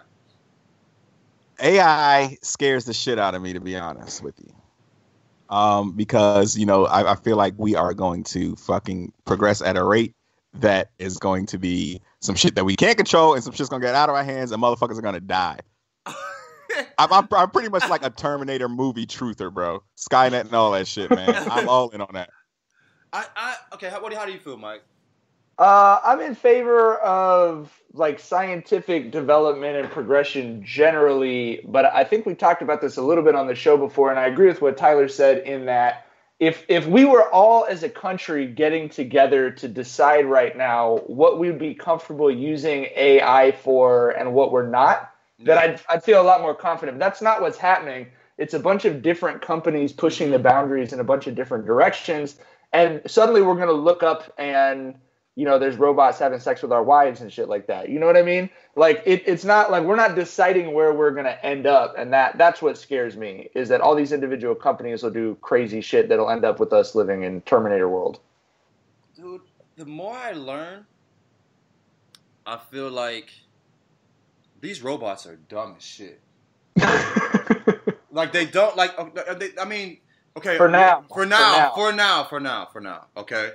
AI 1.62 2.36
scares 2.42 2.84
the 2.84 2.92
shit 2.92 3.18
out 3.18 3.34
of 3.34 3.42
me, 3.42 3.52
to 3.52 3.60
be 3.60 3.76
honest 3.76 4.22
with 4.22 4.34
you. 4.40 4.52
Um, 5.48 5.92
because 5.92 6.56
you 6.56 6.66
know, 6.66 6.86
I, 6.86 7.12
I 7.12 7.14
feel 7.14 7.36
like 7.36 7.54
we 7.56 7.76
are 7.76 7.94
going 7.94 8.24
to 8.24 8.56
fucking 8.56 9.12
progress 9.24 9.62
at 9.62 9.76
a 9.76 9.84
rate 9.84 10.14
that 10.54 10.90
is 10.98 11.18
going 11.18 11.46
to 11.46 11.58
be 11.58 12.00
some 12.20 12.34
shit 12.34 12.54
that 12.56 12.64
we 12.64 12.76
can't 12.76 12.96
control, 12.96 13.34
and 13.34 13.44
some 13.44 13.52
shit's 13.52 13.68
gonna 13.68 13.84
get 13.84 13.94
out 13.94 14.08
of 14.08 14.14
our 14.14 14.24
hands, 14.24 14.50
and 14.52 14.62
motherfuckers 14.62 14.98
are 14.98 15.02
gonna 15.02 15.20
die. 15.20 15.58
I'm, 16.98 17.12
I'm, 17.12 17.28
I'm 17.32 17.50
pretty 17.50 17.68
much 17.68 17.88
like 17.88 18.04
a 18.04 18.10
Terminator 18.10 18.68
movie 18.68 19.06
truther, 19.06 19.52
bro. 19.52 19.82
Skynet 19.96 20.40
and 20.40 20.54
all 20.54 20.72
that 20.72 20.86
shit, 20.86 21.10
man. 21.10 21.34
I'm 21.50 21.68
all 21.68 21.90
in 21.90 22.00
on 22.00 22.10
that. 22.14 22.30
I, 23.12 23.26
I 23.36 23.56
okay. 23.74 23.90
How, 23.90 24.02
what, 24.02 24.12
how 24.14 24.24
do 24.24 24.32
you 24.32 24.38
feel, 24.38 24.56
Mike? 24.56 24.82
Uh, 25.62 26.00
I'm 26.02 26.20
in 26.20 26.34
favor 26.34 26.96
of 26.96 27.72
like 27.92 28.18
scientific 28.18 29.12
development 29.12 29.76
and 29.76 29.88
progression 29.88 30.64
generally, 30.64 31.60
but 31.68 31.84
I 31.84 32.02
think 32.02 32.26
we 32.26 32.34
talked 32.34 32.62
about 32.62 32.80
this 32.80 32.96
a 32.96 33.02
little 33.02 33.22
bit 33.22 33.36
on 33.36 33.46
the 33.46 33.54
show 33.54 33.76
before, 33.76 34.10
and 34.10 34.18
I 34.18 34.26
agree 34.26 34.48
with 34.48 34.60
what 34.60 34.76
Tyler 34.76 35.06
said 35.06 35.46
in 35.46 35.66
that 35.66 36.04
if 36.40 36.64
if 36.66 36.88
we 36.88 37.04
were 37.04 37.30
all 37.30 37.64
as 37.64 37.84
a 37.84 37.88
country 37.88 38.44
getting 38.44 38.88
together 38.88 39.52
to 39.52 39.68
decide 39.68 40.26
right 40.26 40.56
now 40.56 40.96
what 41.06 41.38
we'd 41.38 41.60
be 41.60 41.74
comfortable 41.74 42.28
using 42.28 42.88
AI 42.96 43.52
for 43.52 44.10
and 44.10 44.34
what 44.34 44.50
we're 44.50 44.68
not, 44.68 45.12
then 45.38 45.58
I'd, 45.58 45.80
I'd 45.88 46.02
feel 46.02 46.20
a 46.20 46.24
lot 46.24 46.40
more 46.40 46.56
confident. 46.56 46.98
But 46.98 47.04
that's 47.04 47.22
not 47.22 47.40
what's 47.40 47.58
happening. 47.58 48.08
It's 48.36 48.54
a 48.54 48.58
bunch 48.58 48.84
of 48.84 49.00
different 49.00 49.40
companies 49.40 49.92
pushing 49.92 50.32
the 50.32 50.40
boundaries 50.40 50.92
in 50.92 50.98
a 50.98 51.04
bunch 51.04 51.28
of 51.28 51.36
different 51.36 51.66
directions. 51.66 52.34
And 52.72 53.00
suddenly 53.06 53.42
we're 53.42 53.54
going 53.54 53.68
to 53.68 53.74
look 53.74 54.02
up 54.02 54.32
and, 54.38 54.96
you 55.34 55.44
know, 55.46 55.58
there's 55.58 55.76
robots 55.76 56.18
having 56.18 56.40
sex 56.40 56.62
with 56.62 56.72
our 56.72 56.82
wives 56.82 57.20
and 57.22 57.32
shit 57.32 57.48
like 57.48 57.66
that. 57.68 57.88
You 57.88 57.98
know 57.98 58.06
what 58.06 58.16
I 58.16 58.22
mean? 58.22 58.50
Like 58.76 59.02
it, 59.06 59.22
it's 59.26 59.44
not 59.44 59.70
like 59.70 59.84
we're 59.84 59.96
not 59.96 60.14
deciding 60.14 60.72
where 60.74 60.92
we're 60.92 61.10
going 61.12 61.24
to 61.24 61.46
end 61.46 61.66
up. 61.66 61.94
And 61.96 62.12
that 62.12 62.38
that's 62.38 62.60
what 62.62 62.76
scares 62.78 63.16
me 63.16 63.48
is 63.54 63.68
that 63.70 63.80
all 63.80 63.94
these 63.94 64.12
individual 64.12 64.54
companies 64.54 65.02
will 65.02 65.10
do 65.10 65.36
crazy 65.40 65.80
shit 65.80 66.08
that'll 66.08 66.30
end 66.30 66.44
up 66.44 66.60
with 66.60 66.72
us 66.72 66.94
living 66.94 67.22
in 67.22 67.40
Terminator 67.42 67.88
world. 67.88 68.20
dude, 69.16 69.40
the 69.76 69.86
more 69.86 70.14
I 70.16 70.32
learn, 70.32 70.86
I 72.46 72.58
feel 72.70 72.90
like 72.90 73.30
these 74.60 74.82
robots 74.82 75.26
are 75.26 75.36
dumb 75.36 75.74
as 75.78 75.84
shit. 75.84 76.20
Like 78.14 78.32
they 78.32 78.44
don't 78.44 78.76
like. 78.76 78.92
uh, 78.98 79.34
They, 79.34 79.48
I 79.60 79.64
mean, 79.64 79.98
okay. 80.36 80.56
For 80.58 80.68
now. 80.68 81.04
For 81.12 81.24
now. 81.24 81.72
For 81.74 81.74
now. 81.74 81.74
For 81.74 81.92
now. 81.92 82.24
For 82.24 82.40
now. 82.40 82.68
For 82.72 82.80
now. 82.80 83.06
Okay. 83.16 83.50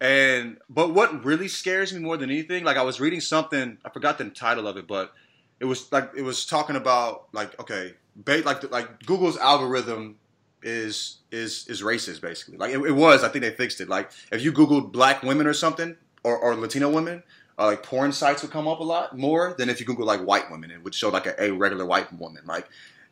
And 0.00 0.58
but 0.70 0.94
what 0.94 1.24
really 1.24 1.48
scares 1.48 1.92
me 1.92 2.00
more 2.00 2.16
than 2.16 2.30
anything, 2.30 2.64
like 2.64 2.76
I 2.76 2.82
was 2.82 3.00
reading 3.00 3.20
something, 3.20 3.78
I 3.84 3.90
forgot 3.90 4.18
the 4.18 4.30
title 4.30 4.68
of 4.68 4.76
it, 4.76 4.86
but 4.86 5.12
it 5.60 5.64
was 5.64 5.90
like 5.90 6.12
it 6.16 6.22
was 6.22 6.46
talking 6.46 6.76
about 6.76 7.28
like 7.32 7.58
okay, 7.60 7.94
ba- 8.14 8.42
like 8.44 8.70
like 8.70 9.04
Google's 9.04 9.36
algorithm 9.36 10.16
is 10.62 11.18
is 11.32 11.66
is 11.68 11.82
racist 11.82 12.20
basically. 12.20 12.58
Like 12.58 12.72
it, 12.72 12.78
it 12.80 12.92
was, 12.92 13.24
I 13.24 13.28
think 13.28 13.42
they 13.44 13.50
fixed 13.50 13.80
it. 13.80 13.88
Like 13.88 14.10
if 14.30 14.42
you 14.42 14.52
Googled 14.52 14.92
black 14.92 15.22
women 15.22 15.46
or 15.46 15.54
something 15.54 15.96
or, 16.22 16.38
or 16.38 16.54
Latino 16.54 16.90
women, 16.90 17.24
uh, 17.58 17.66
like 17.66 17.82
porn 17.82 18.12
sites 18.12 18.42
would 18.42 18.52
come 18.52 18.68
up 18.68 18.78
a 18.78 18.84
lot 18.84 19.18
more 19.18 19.54
than 19.58 19.68
if 19.68 19.80
you 19.80 19.86
Google 19.86 20.06
like 20.06 20.20
white 20.20 20.50
women. 20.50 20.70
It 20.70 20.82
would 20.84 20.94
show 20.94 21.08
like 21.08 21.26
a, 21.26 21.42
a 21.42 21.50
regular 21.50 21.84
white 21.84 22.12
woman. 22.12 22.42
Like 22.46 22.68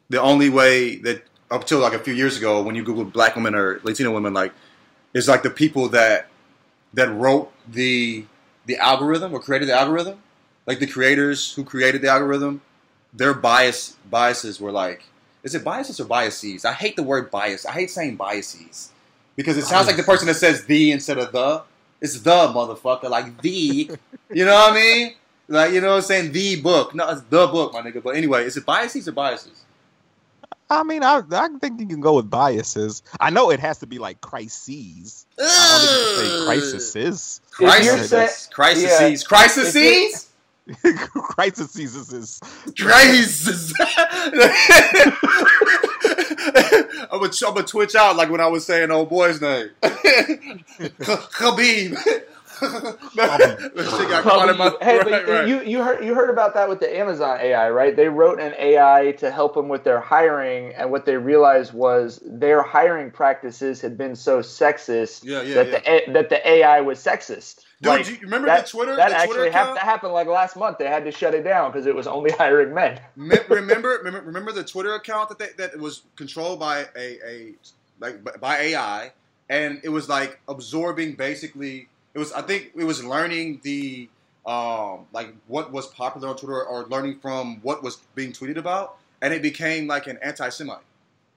the 0.09 0.21
only 0.21 0.51
way 0.51 0.97
that 0.99 1.25
up 1.51 1.67
till 1.67 1.81
like 1.81 1.95
a 1.95 1.99
few 1.99 2.15
years 2.15 2.37
ago, 2.37 2.63
when 2.63 2.77
you 2.77 2.85
Googled 2.85 3.13
black 3.13 3.35
women 3.35 3.57
or 3.57 3.81
Latino 3.83 4.13
women, 4.13 4.35
like 4.35 4.53
it's 5.15 5.27
like 5.29 5.43
the 5.43 5.51
people 5.51 5.89
that 5.91 6.29
that 6.97 7.13
wrote 7.13 7.53
the 7.69 8.25
the 8.65 8.77
algorithm 8.79 9.33
or 9.33 9.41
created 9.41 9.69
the 9.69 9.75
algorithm, 9.75 10.19
like 10.67 10.81
the 10.81 10.87
creators 10.87 11.55
who 11.55 11.63
created 11.63 12.03
the 12.03 12.09
algorithm, 12.09 12.61
their 13.15 13.33
bias 13.33 13.97
biases 14.11 14.61
were 14.61 14.73
like, 14.73 15.05
is 15.45 15.55
it 15.55 15.63
biases 15.63 16.01
or 16.01 16.05
biases? 16.07 16.65
I 16.65 16.73
hate 16.73 16.97
the 16.97 17.05
word 17.05 17.31
bias. 17.31 17.65
I 17.65 17.73
hate 17.73 17.91
saying 17.91 18.17
biases 18.17 18.91
because 19.37 19.57
it 19.57 19.65
sounds 19.65 19.87
like 19.87 19.97
the 19.97 20.03
person 20.03 20.27
that 20.27 20.35
says 20.35 20.65
the 20.65 20.91
instead 20.91 21.19
of 21.19 21.31
the. 21.31 21.63
It's 22.01 22.21
the 22.21 22.49
motherfucker, 22.49 23.09
like 23.09 23.41
the. 23.41 23.91
You 24.33 24.45
know 24.45 24.55
what 24.55 24.73
I 24.73 24.75
mean? 24.75 25.15
Like 25.49 25.73
you 25.73 25.81
know 25.81 25.91
what 25.91 25.97
I'm 25.97 26.03
saying? 26.03 26.33
The 26.33 26.61
book, 26.61 26.95
no, 26.95 27.09
it's 27.11 27.23
the 27.23 27.47
book, 27.47 27.73
my 27.73 27.83
nigga. 27.83 28.03
But 28.03 28.17
anyway, 28.17 28.45
is 28.45 28.57
it 28.57 28.67
biases 28.67 29.07
or 29.07 29.13
biases? 29.13 29.65
I 30.69 30.83
mean, 30.83 31.05
I 31.05 31.23
I 31.31 31.49
think 31.61 31.79
you 31.79 31.87
can 31.87 32.01
go 32.01 32.15
with 32.15 32.29
biases. 32.29 33.03
I 33.21 33.31
know 33.31 33.51
it 33.51 33.61
has 33.61 33.79
to 33.79 33.87
be 33.87 33.99
like 33.99 34.21
crises. 34.21 35.26
I 35.39 35.79
don't 35.81 36.19
think 36.19 36.33
you 36.33 36.47
can 36.47 36.61
say 36.71 36.79
crises. 36.91 37.41
Crisis, 37.51 38.49
crises, 38.51 38.85
yeah. 38.85 39.17
crises, 39.27 40.27
crises 41.13 41.77
is 42.13 42.41
crisis. 42.77 43.73
I'm 47.11 47.21
gonna 47.21 47.33
I'm 47.47 47.55
gonna 47.55 47.67
twitch 47.67 47.95
out 47.95 48.17
like 48.17 48.31
when 48.31 48.41
I 48.41 48.47
was 48.47 48.67
saying 48.67 48.91
old 48.91 49.09
boy's 49.09 49.41
name, 49.41 49.71
Khabib. 49.83 51.97
Um, 52.63 52.97
shit 53.17 54.09
got 54.09 54.23
caught 54.23 54.49
in 54.49 54.57
my 54.57 54.73
hey, 54.81 54.99
right, 54.99 55.05
but 55.05 55.29
right. 55.29 55.49
you 55.49 55.63
you 55.63 55.83
heard 55.83 56.05
you 56.05 56.15
heard 56.15 56.31
about 56.31 56.55
that 56.55 56.69
with 56.69 56.81
the 56.81 56.97
Amazon 56.97 57.39
AI, 57.41 57.71
right? 57.71 57.95
They 57.95 58.09
wrote 58.09 58.41
an 58.41 58.55
AI 58.59 59.15
to 59.19 59.31
help 59.31 59.55
them 59.55 59.69
with 59.69 59.85
their 59.85 60.01
hiring, 60.01 60.75
and 60.75 60.91
what 60.91 61.07
they 61.07 61.17
realized 61.17 61.73
was 61.73 62.21
their 62.25 62.63
hiring 62.63 63.11
practices 63.11 63.81
had 63.81 63.99
been 63.99 64.17
so 64.17 64.41
sexist 64.41 65.25
yeah, 65.25 65.43
yeah, 65.43 65.55
that 65.55 65.85
yeah. 65.85 66.01
the 66.07 66.13
that 66.13 66.29
the 66.31 66.49
AI 66.49 66.81
was 66.81 66.99
sexist. 66.99 67.65
Dude, 67.83 67.93
like, 67.93 68.09
you 68.09 68.17
remember 68.23 68.47
that, 68.47 68.65
the 68.65 68.71
Twitter? 68.71 68.97
That 68.97 69.11
the 69.11 69.17
actually 69.17 69.35
Twitter 69.35 69.53
happened, 69.53 69.79
happened 69.79 70.13
like 70.15 70.29
last 70.29 70.57
month. 70.57 70.79
They 70.79 70.87
had 70.87 71.05
to 71.05 71.13
shut 71.13 71.35
it 71.35 71.43
down 71.43 71.73
because 71.73 71.87
it 71.87 71.95
was 71.95 72.07
only 72.07 72.31
hiring 72.39 72.73
men. 72.73 73.01
remember, 73.17 74.01
remember, 74.03 74.23
remember 74.23 74.53
the 74.53 74.65
Twitter 74.65 74.95
account 74.95 75.29
that 75.29 75.39
they, 75.39 75.49
that 75.59 75.79
was 75.79 76.03
controlled 76.17 76.59
by 76.59 76.87
a, 76.97 77.19
a 77.27 77.55
like 78.01 78.41
by 78.41 78.59
AI, 78.59 79.13
and 79.51 79.81
it 79.85 79.91
was 79.91 80.09
like 80.09 80.41
absorbing 80.49 81.15
basically. 81.15 81.89
It 82.17 82.19
was 82.19 82.33
I 82.33 82.41
think 82.41 82.71
it 82.75 82.85
was 82.85 83.05
learning 83.05 83.61
the 83.63 84.09
um, 84.47 85.05
like 85.13 85.35
what 85.49 85.71
was 85.71 85.87
popular 85.89 86.31
on 86.31 86.37
Twitter 86.37 86.65
or 86.65 86.87
learning 86.87 87.19
from 87.21 87.61
what 87.61 87.83
was 87.83 87.99
being 88.15 88.33
tweeted 88.33 88.57
about, 88.57 88.97
and 89.21 89.35
it 89.35 89.43
became 89.43 89.87
like 89.87 90.07
an 90.07 90.19
anti-Semite. 90.23 90.79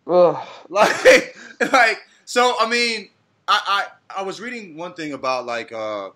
Ugh. 0.08 0.38
Like, 0.70 1.36
like 1.74 1.98
so. 2.24 2.56
I 2.58 2.70
mean, 2.70 3.10
I, 3.46 3.90
I 4.08 4.22
I 4.22 4.24
was 4.24 4.40
reading 4.40 4.78
one 4.78 4.94
thing 4.94 5.12
about 5.12 5.46
like 5.46 5.74
uh, 5.74 6.12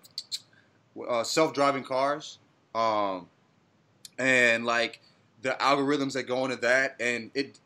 uh, 1.06 1.24
self-driving 1.24 1.84
cars, 1.84 2.38
um, 2.74 3.28
and 4.18 4.64
like 4.64 5.02
the 5.42 5.50
algorithms 5.60 6.14
that 6.14 6.22
go 6.22 6.42
into 6.46 6.56
that, 6.56 6.96
and 7.00 7.30
it 7.34 7.58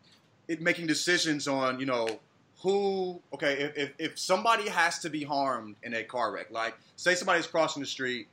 it 0.48 0.60
making 0.60 0.88
decisions 0.88 1.46
on 1.46 1.78
you 1.78 1.86
know 1.86 2.18
who 2.60 3.20
okay 3.32 3.72
if, 3.76 3.92
if, 3.98 4.18
somebody 4.18 4.68
has 4.68 4.98
to 5.00 5.10
be 5.10 5.22
harmed 5.22 5.76
in 5.82 5.94
a 5.94 6.04
car 6.04 6.32
wreck, 6.32 6.50
like 6.50 6.74
say 6.96 7.14
somebody's 7.14 7.46
crossing 7.46 7.80
the 7.80 7.86
street, 7.86 8.28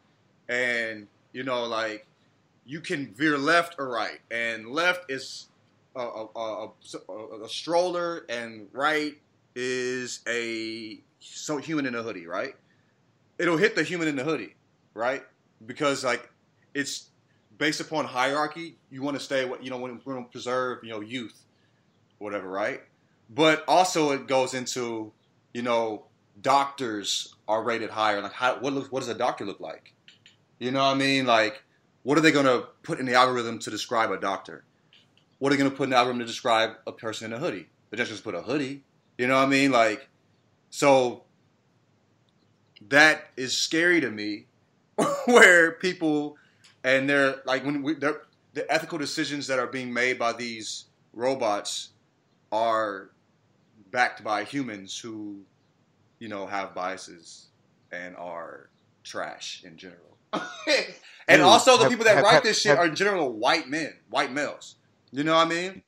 and 0.49 1.07
you 1.33 1.43
know 1.43 1.65
like 1.65 2.05
you 2.65 2.81
can 2.81 3.13
veer 3.13 3.37
left 3.37 3.75
or 3.77 3.87
right, 3.89 4.19
and 4.31 4.67
left 4.67 5.11
is 5.11 5.47
a, 5.95 6.01
a, 6.01 6.27
a, 6.35 7.43
a 7.43 7.49
stroller, 7.49 8.25
and 8.29 8.67
right 8.73 9.15
is 9.55 10.21
a 10.27 10.99
so 11.19 11.57
human 11.57 11.85
in 11.85 11.95
a 11.95 12.03
hoodie, 12.03 12.27
right? 12.27 12.55
It'll 13.37 13.57
hit 13.57 13.75
the 13.75 13.83
human 13.83 14.07
in 14.07 14.15
the 14.15 14.23
hoodie 14.23 14.55
right? 14.95 15.21
Because 15.67 16.03
like 16.03 16.27
it's 16.73 17.09
based 17.59 17.79
upon 17.79 18.05
hierarchy. 18.05 18.77
You 18.89 19.03
want 19.03 19.15
to 19.17 19.23
stay 19.23 19.45
what 19.45 19.63
you 19.63 19.69
know 19.69 19.77
when 19.77 19.99
to 19.99 20.25
preserve 20.31 20.83
you 20.83 20.89
know 20.89 21.01
youth, 21.01 21.39
whatever, 22.17 22.49
right? 22.49 22.81
But 23.29 23.63
also 23.67 24.11
it 24.11 24.27
goes 24.27 24.53
into 24.53 25.11
you 25.53 25.61
know 25.61 26.05
doctors 26.41 27.35
are 27.47 27.63
rated 27.63 27.89
higher. 27.89 28.21
Like 28.21 28.33
how 28.33 28.59
what 28.59 28.73
looks 28.73 28.91
what 28.91 28.99
does 29.01 29.09
a 29.09 29.15
doctor 29.15 29.45
look 29.45 29.59
like? 29.59 29.93
You 30.59 30.71
know 30.71 30.79
what 30.79 30.95
I 30.95 30.95
mean? 30.95 31.25
Like 31.25 31.63
what 32.03 32.17
are 32.17 32.21
they 32.21 32.31
going 32.31 32.45
to 32.45 32.67
put 32.83 32.99
in 32.99 33.07
the 33.07 33.15
algorithm 33.15 33.57
to 33.59 33.71
describe 33.71 34.11
a 34.11 34.17
doctor? 34.17 34.63
What 35.39 35.51
are 35.51 35.55
they 35.55 35.59
going 35.59 35.71
to 35.71 35.75
put 35.75 35.85
in 35.85 35.89
the 35.89 35.95
algorithm 35.95 36.19
to 36.19 36.25
describe 36.25 36.71
a 36.85 36.91
person 36.91 37.31
in 37.31 37.37
a 37.37 37.39
hoodie? 37.39 37.67
They're 37.89 37.97
just 37.97 38.23
going 38.23 38.35
to 38.35 38.41
put 38.41 38.47
a 38.47 38.51
hoodie. 38.51 38.83
You 39.17 39.27
know 39.27 39.37
what 39.37 39.47
I 39.47 39.49
mean? 39.49 39.71
Like 39.71 40.07
so 40.69 41.23
that 42.89 43.29
is 43.37 43.57
scary 43.57 44.01
to 44.01 44.11
me 44.11 44.45
where 45.25 45.73
people 45.73 46.37
and 46.83 47.09
they're 47.09 47.37
like 47.45 47.65
when 47.65 47.81
we 47.81 47.95
they're, 47.95 48.21
the 48.53 48.71
ethical 48.71 48.97
decisions 48.97 49.47
that 49.47 49.59
are 49.59 49.67
being 49.67 49.93
made 49.93 50.17
by 50.17 50.31
these 50.31 50.85
robots 51.13 51.89
are 52.51 53.09
backed 53.95 54.25
by 54.25 54.43
humans 54.43 54.99
who 54.99 55.39
you 56.19 56.27
know 56.27 56.45
have 56.45 56.75
biases 56.75 57.47
and 57.93 58.13
are 58.17 58.69
trash 59.05 59.63
in 59.63 59.77
general. 59.77 60.17
and 60.33 60.43
Dude, 61.29 61.39
also 61.39 61.77
the 61.77 61.83
have, 61.83 61.89
people 61.89 62.03
that 62.03 62.15
have, 62.15 62.25
write 62.25 62.33
have, 62.33 62.43
this 62.43 62.59
shit 62.59 62.77
are 62.77 62.87
in 62.87 62.95
general 62.95 63.31
white 63.31 63.69
men, 63.69 63.93
white 64.09 64.33
males. 64.33 64.75
You 65.13 65.23
know 65.23 65.33
what 65.33 65.47
I 65.47 65.49
mean? 65.49 65.81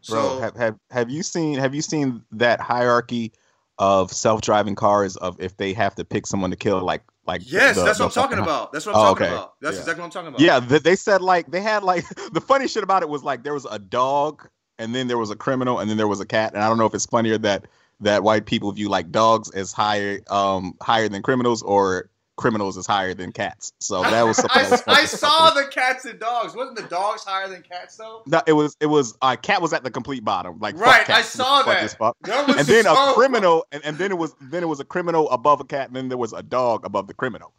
So, 0.00 0.14
Bro, 0.14 0.40
have, 0.40 0.56
have 0.56 0.76
have 0.90 1.10
you 1.10 1.22
seen 1.22 1.56
have 1.60 1.72
you 1.72 1.82
seen 1.82 2.24
that 2.32 2.60
hierarchy 2.60 3.32
of 3.78 4.12
self-driving 4.12 4.74
cars 4.74 5.16
of 5.16 5.40
if 5.40 5.56
they 5.56 5.72
have 5.72 5.94
to 5.94 6.04
pick 6.04 6.26
someone 6.26 6.50
to 6.50 6.56
kill 6.56 6.80
like 6.82 7.02
like 7.28 7.42
yes, 7.44 7.76
the, 7.76 7.84
that's 7.84 8.00
what 8.00 8.06
I'm 8.06 8.10
talking 8.10 8.38
about. 8.40 8.72
That's 8.72 8.86
what 8.86 8.96
I'm 8.96 9.02
oh, 9.02 9.04
talking 9.04 9.26
okay. 9.26 9.34
about. 9.34 9.54
That's 9.60 9.76
yeah. 9.76 9.82
exactly 9.82 10.00
what 10.00 10.06
I'm 10.06 10.10
talking 10.10 10.28
about. 10.28 10.40
Yeah, 10.40 10.58
they 10.58 10.96
said 10.96 11.22
like 11.22 11.48
they 11.52 11.60
had 11.60 11.84
like 11.84 12.08
the 12.32 12.40
funny 12.40 12.66
shit 12.66 12.82
about 12.82 13.02
it 13.02 13.08
was 13.08 13.22
like 13.22 13.44
there 13.44 13.54
was 13.54 13.68
a 13.70 13.78
dog 13.78 14.48
and 14.78 14.94
then 14.94 15.08
there 15.08 15.18
was 15.18 15.30
a 15.30 15.36
criminal 15.36 15.78
and 15.78 15.88
then 15.90 15.96
there 15.96 16.08
was 16.08 16.20
a 16.20 16.26
cat 16.26 16.54
and 16.54 16.62
I 16.62 16.68
don't 16.68 16.78
know 16.78 16.86
if 16.86 16.94
it's 16.94 17.06
funnier 17.06 17.38
that 17.38 17.66
that 18.00 18.22
white 18.22 18.46
people 18.46 18.72
view 18.72 18.88
like 18.88 19.10
dogs 19.10 19.50
as 19.50 19.72
higher 19.72 20.20
um 20.28 20.76
higher 20.80 21.08
than 21.08 21.22
criminals 21.22 21.62
or 21.62 22.10
criminals 22.36 22.76
is 22.76 22.86
higher 22.86 23.14
than 23.14 23.32
cats. 23.32 23.72
So 23.78 24.02
that 24.02 24.22
was 24.22 24.36
something. 24.38 24.62
I, 24.62 24.70
was 24.70 24.82
I 24.86 25.04
saw 25.04 25.50
the 25.50 25.66
cats 25.66 26.04
and 26.04 26.18
dogs. 26.18 26.54
Wasn't 26.54 26.76
the 26.76 26.84
dogs 26.84 27.24
higher 27.24 27.48
than 27.48 27.62
cats 27.62 27.96
though? 27.96 28.22
No, 28.26 28.42
it 28.46 28.52
was. 28.52 28.76
It 28.80 28.86
was. 28.86 29.16
Uh, 29.22 29.36
cat 29.36 29.62
was 29.62 29.72
at 29.72 29.84
the 29.84 29.90
complete 29.90 30.24
bottom. 30.24 30.58
Like 30.58 30.76
right, 30.76 31.08
I 31.08 31.22
saw 31.22 31.62
that. 31.62 31.96
that 31.98 32.48
and 32.58 32.66
then 32.66 32.84
so... 32.84 33.10
a 33.10 33.14
criminal, 33.14 33.66
and, 33.72 33.84
and 33.84 33.96
then 33.98 34.10
it 34.10 34.18
was 34.18 34.34
then 34.40 34.62
it 34.62 34.66
was 34.66 34.80
a 34.80 34.84
criminal 34.84 35.30
above 35.30 35.60
a 35.60 35.64
cat, 35.64 35.88
and 35.88 35.96
then 35.96 36.08
there 36.08 36.18
was 36.18 36.32
a 36.32 36.42
dog 36.42 36.84
above 36.84 37.06
the 37.06 37.14
criminal. 37.14 37.52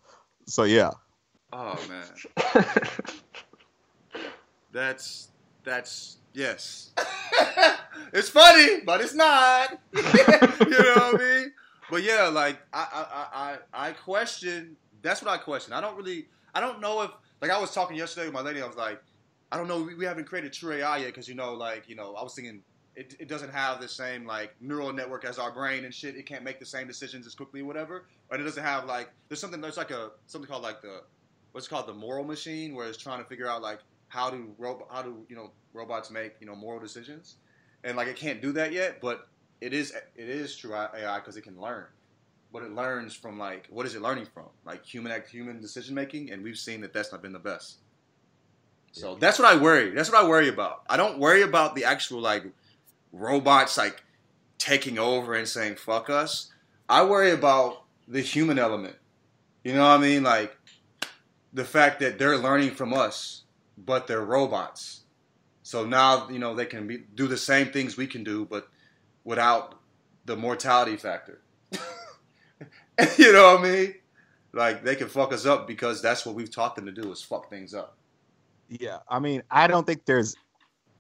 So 0.48 0.64
yeah. 0.64 0.92
Oh 1.52 1.80
man. 1.88 2.66
that's 4.72 5.30
that's 5.64 6.18
yes. 6.34 6.92
it's 8.14 8.30
funny, 8.30 8.82
but 8.86 9.02
it's 9.02 9.14
not. 9.14 9.80
you 9.94 10.02
know 10.02 10.10
what 10.10 11.16
I 11.16 11.18
mean? 11.42 11.54
But 11.90 12.04
yeah, 12.04 12.28
like 12.28 12.58
I, 12.74 12.88
I, 12.92 13.58
I, 13.74 13.90
I 13.90 13.92
question. 13.92 14.76
That's 15.02 15.22
what 15.22 15.32
I 15.32 15.38
question. 15.38 15.74
I 15.74 15.82
don't 15.82 15.98
really. 15.98 16.28
I 16.56 16.62
don't 16.62 16.80
know 16.80 17.02
if 17.02 17.12
like 17.42 17.52
I 17.52 17.60
was 17.60 17.72
talking 17.72 17.98
yesterday 17.98 18.28
with 18.28 18.34
my 18.34 18.42
lady. 18.42 18.62
I 18.62 18.68
was 18.68 18.76
like, 18.76 19.02
I 19.52 19.58
don't 19.58 19.68
know. 19.68 19.82
We, 19.82 19.96
we 19.96 20.06
haven't 20.06 20.26
created 20.26 20.54
true 20.54 20.74
AI 20.74 20.98
yet 20.98 21.08
because 21.08 21.28
you 21.28 21.36
know, 21.36 21.54
like 21.54 21.90
you 21.90 21.96
know, 21.96 22.16
I 22.16 22.24
was 22.24 22.36
thinking 22.36 22.62
it, 22.96 23.16
it 23.20 23.28
doesn't 23.28 23.52
have 23.52 23.82
the 23.82 23.88
same 23.88 24.26
like 24.26 24.56
neural 24.62 24.94
network 24.94 25.26
as 25.26 25.40
our 25.40 25.52
brain 25.52 25.86
and 25.86 25.94
shit. 25.94 26.16
It 26.16 26.26
can't 26.26 26.44
make 26.44 26.60
the 26.60 26.66
same 26.66 26.88
decisions 26.88 27.26
as 27.26 27.36
quickly 27.36 27.62
or 27.62 27.66
whatever. 27.66 28.06
And 28.32 28.42
it 28.42 28.46
doesn't 28.46 28.64
have 28.64 28.86
like 28.86 29.10
there's 29.28 29.40
something 29.40 29.62
there's 29.62 29.78
like 29.78 29.92
a 29.92 30.12
something 30.28 30.50
called 30.50 30.64
like 30.64 30.82
the 30.82 31.02
what's 31.52 31.68
called 31.68 31.88
the 31.88 31.94
moral 31.94 32.24
machine 32.24 32.74
where 32.76 32.88
it's 32.88 32.98
trying 32.98 33.20
to 33.20 33.26
figure 33.26 33.48
out 33.48 33.62
like 33.62 33.80
how 34.14 34.30
do 34.30 34.54
ro- 34.60 34.88
how 34.92 35.02
do 35.02 35.26
you 35.28 35.36
know 35.36 35.50
robots 35.74 36.12
make 36.12 36.34
you 36.40 36.46
know 36.46 36.56
moral 36.56 36.80
decisions 36.80 37.38
and 37.84 37.98
like 37.98 38.08
it 38.08 38.16
can't 38.16 38.42
do 38.42 38.52
that 38.54 38.72
yet. 38.72 39.02
But 39.02 39.28
it 39.60 39.74
is 39.74 39.92
it 40.16 40.30
is 40.30 40.56
true 40.56 40.74
uh, 40.74 40.90
AI 40.96 41.20
because 41.20 41.36
it 41.36 41.42
can 41.42 41.60
learn, 41.60 41.86
but 42.52 42.62
it 42.62 42.72
learns 42.74 43.16
from 43.16 43.40
like 43.40 43.68
what 43.70 43.86
is 43.88 43.96
it 43.96 44.02
learning 44.02 44.28
from? 44.32 44.46
Like 44.66 44.86
human 44.86 45.12
act, 45.12 45.30
human 45.30 45.60
decision 45.60 45.96
making, 45.96 46.32
and 46.32 46.44
we've 46.44 46.58
seen 46.58 46.82
that 46.82 46.94
that's 46.94 47.12
not 47.12 47.22
been 47.22 47.34
the 47.34 47.40
best. 47.40 47.78
So 48.92 49.14
yeah. 49.14 49.18
that's 49.20 49.40
what 49.40 49.52
I 49.52 49.60
worry. 49.60 49.90
That's 49.90 50.12
what 50.12 50.24
I 50.24 50.28
worry 50.28 50.50
about. 50.50 50.84
I 50.88 50.96
don't 50.96 51.18
worry 51.18 51.42
about 51.42 51.76
the 51.76 51.86
actual 51.86 52.22
like 52.22 52.46
robots 53.12 53.78
like 53.78 54.04
taking 54.60 55.00
over 55.00 55.34
and 55.34 55.48
saying 55.48 55.76
fuck 55.76 56.10
us. 56.10 56.52
I 56.88 57.04
worry 57.04 57.32
about 57.32 57.84
the 58.08 58.22
human 58.22 58.60
element. 58.60 58.96
You 59.64 59.74
know 59.74 59.82
what 59.82 60.00
I 60.00 60.02
mean? 60.02 60.22
Like 60.24 60.56
the 61.54 61.64
fact 61.64 62.00
that 62.02 62.20
they're 62.20 62.38
learning 62.38 62.72
from 62.72 62.94
us, 62.94 63.43
but 63.78 64.08
they're 64.08 64.24
robots. 64.24 65.02
So 65.64 65.86
now 65.86 66.30
you 66.30 66.40
know 66.40 66.56
they 66.56 66.66
can 66.66 66.88
be, 66.88 67.04
do 67.16 67.28
the 67.28 67.38
same 67.38 67.72
things 67.72 67.96
we 67.98 68.08
can 68.08 68.24
do, 68.24 68.46
but 68.46 68.68
without 69.24 69.80
the 70.26 70.36
mortality 70.36 70.98
factor. 70.98 71.42
you 73.18 73.32
know 73.32 73.56
what 73.56 73.60
I 73.62 73.64
mean? 73.64 73.96
Like 74.54 74.84
they 74.84 74.96
can 74.96 75.08
fuck 75.08 75.34
us 75.34 75.46
up 75.46 75.68
because 75.68 76.02
that's 76.02 76.26
what 76.26 76.36
we've 76.36 76.52
taught 76.52 76.76
them 76.76 76.86
to 76.86 76.92
do 76.92 77.12
is 77.12 77.22
fuck 77.22 77.50
things 77.50 77.74
up. 77.74 77.98
Yeah, 78.70 79.00
I 79.10 79.20
mean, 79.20 79.44
I 79.50 79.68
don't 79.68 79.86
think 79.86 80.06
there's 80.06 80.36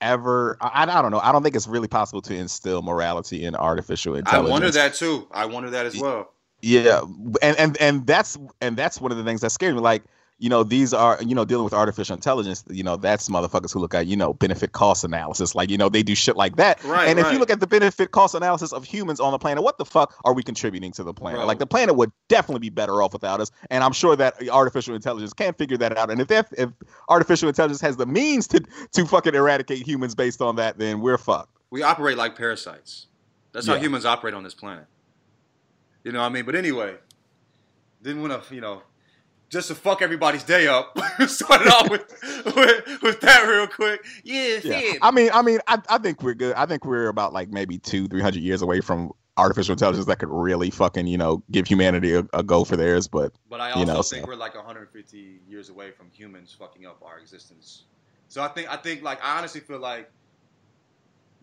ever. 0.01 0.57
I, 0.61 0.83
I 0.83 1.01
don't 1.01 1.11
know. 1.11 1.19
I 1.19 1.31
don't 1.31 1.43
think 1.43 1.55
it's 1.55 1.67
really 1.67 1.87
possible 1.87 2.21
to 2.23 2.35
instill 2.35 2.81
morality 2.81 3.45
in 3.45 3.55
artificial 3.55 4.15
intelligence. 4.15 4.49
I 4.49 4.51
wonder 4.51 4.71
that 4.71 4.93
too. 4.95 5.27
I 5.31 5.45
wonder 5.45 5.69
that 5.71 5.85
as 5.85 5.97
well. 5.97 6.33
Yeah, 6.61 7.01
and 7.41 7.57
and 7.57 7.77
and 7.77 8.07
that's 8.07 8.37
and 8.61 8.77
that's 8.77 8.99
one 8.99 9.11
of 9.11 9.17
the 9.17 9.23
things 9.23 9.41
that 9.41 9.51
scared 9.51 9.75
me. 9.75 9.81
Like 9.81 10.03
you 10.43 10.49
know, 10.49 10.61
these 10.61 10.93
are, 10.93 11.17
you 11.23 11.33
know, 11.33 11.45
dealing 11.45 11.63
with 11.63 11.73
artificial 11.73 12.13
intelligence, 12.13 12.65
you 12.69 12.83
know, 12.83 12.97
that's 12.97 13.29
motherfuckers 13.29 13.71
who 13.71 13.79
look 13.79 13.93
at, 13.93 14.07
you 14.07 14.17
know, 14.17 14.33
benefit 14.33 14.73
cost 14.73 15.05
analysis. 15.05 15.55
Like, 15.55 15.69
you 15.69 15.77
know, 15.77 15.87
they 15.87 16.03
do 16.03 16.15
shit 16.15 16.35
like 16.35 16.57
that. 16.57 16.83
Right, 16.83 17.07
and 17.07 17.17
if 17.17 17.31
you 17.31 17.39
look 17.39 17.49
at 17.49 17.61
the 17.61 17.65
benefit 17.65 18.11
cost 18.11 18.35
analysis 18.35 18.73
of 18.73 18.83
humans 18.83 19.21
on 19.21 19.31
the 19.31 19.39
planet, 19.39 19.63
what 19.63 19.77
the 19.77 19.85
fuck 19.85 20.13
are 20.25 20.33
we 20.33 20.43
contributing 20.43 20.91
to 20.91 21.03
the 21.05 21.13
planet? 21.13 21.39
Bro. 21.39 21.47
Like, 21.47 21.59
the 21.59 21.65
planet 21.65 21.95
would 21.95 22.11
definitely 22.27 22.59
be 22.59 22.69
better 22.69 23.01
off 23.01 23.13
without 23.13 23.39
us. 23.39 23.51
And 23.69 23.85
I'm 23.85 23.93
sure 23.93 24.17
that 24.17 24.35
artificial 24.49 24.95
intelligence 24.95 25.31
can 25.31 25.53
figure 25.53 25.77
that 25.77 25.97
out. 25.97 26.11
And 26.11 26.19
if 26.19 26.29
if 26.29 26.69
artificial 27.07 27.47
intelligence 27.47 27.79
has 27.79 27.95
the 27.95 28.05
means 28.05 28.45
to 28.47 28.61
to 28.91 29.05
fucking 29.05 29.35
eradicate 29.35 29.87
humans 29.87 30.13
based 30.13 30.41
on 30.41 30.57
that, 30.57 30.77
then 30.77 30.99
we're 30.99 31.17
fucked. 31.17 31.55
We 31.69 31.83
operate 31.83 32.17
like 32.17 32.35
parasites. 32.35 33.07
That's 33.53 33.65
yeah. 33.65 33.75
how 33.75 33.79
humans 33.79 34.03
operate 34.03 34.33
on 34.33 34.43
this 34.43 34.53
planet. 34.53 34.87
You 36.03 36.11
know 36.11 36.19
what 36.19 36.25
I 36.25 36.29
mean? 36.29 36.43
But 36.43 36.55
anyway, 36.55 36.95
didn't 38.01 38.21
want 38.21 38.43
to, 38.43 38.53
you 38.53 38.59
know, 38.59 38.81
just 39.53 39.69
to 39.69 39.75
fuck 39.75 40.01
everybody's 40.01 40.43
day 40.43 40.67
up. 40.67 40.97
Started 41.27 41.67
off 41.69 41.89
with, 41.89 42.03
with 42.55 43.01
with 43.01 43.21
that 43.21 43.43
real 43.47 43.67
quick. 43.67 44.03
Yeah, 44.23 44.59
Yeah. 44.63 44.93
I 45.01 45.11
mean, 45.11 45.29
I 45.33 45.41
mean, 45.41 45.59
I, 45.67 45.77
I 45.89 45.97
think 45.99 46.21
we're 46.23 46.33
good. 46.33 46.55
I 46.55 46.65
think 46.65 46.83
we're 46.85 47.07
about 47.07 47.31
like 47.31 47.49
maybe 47.49 47.77
two, 47.77 48.07
three 48.07 48.21
hundred 48.21 48.41
years 48.41 48.61
away 48.61 48.81
from 48.81 49.11
artificial 49.37 49.73
intelligence 49.73 50.05
that 50.07 50.19
could 50.19 50.29
really 50.29 50.69
fucking, 50.69 51.07
you 51.07 51.17
know, 51.17 51.41
give 51.49 51.65
humanity 51.67 52.13
a, 52.13 52.23
a 52.33 52.43
go 52.43 52.63
for 52.65 52.75
theirs. 52.75 53.07
But 53.07 53.31
But 53.49 53.61
I 53.61 53.69
also 53.71 53.79
you 53.79 53.85
know, 53.85 54.01
think 54.01 54.23
so- 54.23 54.27
we're 54.27 54.35
like 54.35 54.55
150 54.55 55.39
years 55.47 55.69
away 55.69 55.91
from 55.91 56.09
humans 56.11 56.55
fucking 56.57 56.85
up 56.85 57.01
our 57.05 57.19
existence. 57.19 57.83
So 58.27 58.41
I 58.43 58.47
think 58.49 58.69
I 58.71 58.77
think 58.77 59.03
like 59.03 59.23
I 59.23 59.37
honestly 59.37 59.61
feel 59.61 59.79
like 59.79 60.09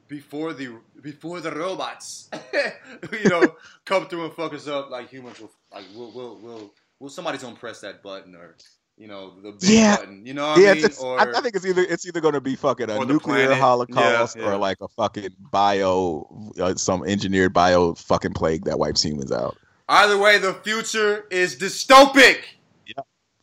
before 0.08 0.52
the 0.52 0.76
before 1.00 1.40
the 1.40 1.52
robots, 1.52 2.28
you 3.12 3.28
know, 3.28 3.54
come 3.84 4.06
through 4.08 4.24
and 4.24 4.34
fuck 4.34 4.52
us 4.52 4.66
up, 4.66 4.90
like 4.90 5.08
humans 5.08 5.38
will 5.40 5.52
like 5.72 5.84
we'll 5.94 6.10
we'll 6.42 6.72
we'll, 7.00 7.10
somebody's 7.10 7.42
gonna 7.42 7.56
press 7.56 7.80
that 7.80 8.02
button 8.02 8.34
or 8.36 8.56
you 8.96 9.08
know 9.08 9.40
the 9.40 9.52
big 9.52 9.62
Yeah. 9.70 9.96
button. 9.96 10.24
You 10.26 10.34
know 10.34 10.48
what 10.48 10.60
yeah, 10.60 10.70
I 10.70 10.74
mean? 10.74 10.84
it's, 10.84 11.00
or 11.00 11.18
I, 11.18 11.40
think 11.40 11.56
it's 11.56 11.66
either 11.66 11.82
it's 11.82 12.06
either 12.06 12.20
going 12.20 12.34
to 12.34 12.40
be 12.40 12.54
fucking 12.54 12.90
a 12.90 13.04
nuclear 13.04 13.54
holocaust 13.54 14.36
Yeah, 14.36 14.42
yeah. 14.42 14.48
or 14.50 14.56
like 14.58 14.76
a 14.82 14.88
fucking 14.88 15.30
bio, 15.50 16.52
uh, 16.60 16.74
some 16.74 17.04
engineered 17.04 17.52
bio 17.54 17.94
fucking 17.94 18.34
plague 18.34 18.64
that 18.66 18.78
wipes 18.78 19.02
humans 19.02 19.32
out. 19.32 19.56
either 19.88 20.18
way, 20.18 20.38
the 20.38 20.52
future 20.54 21.24
is 21.30 21.56
dystopic. 21.56 22.40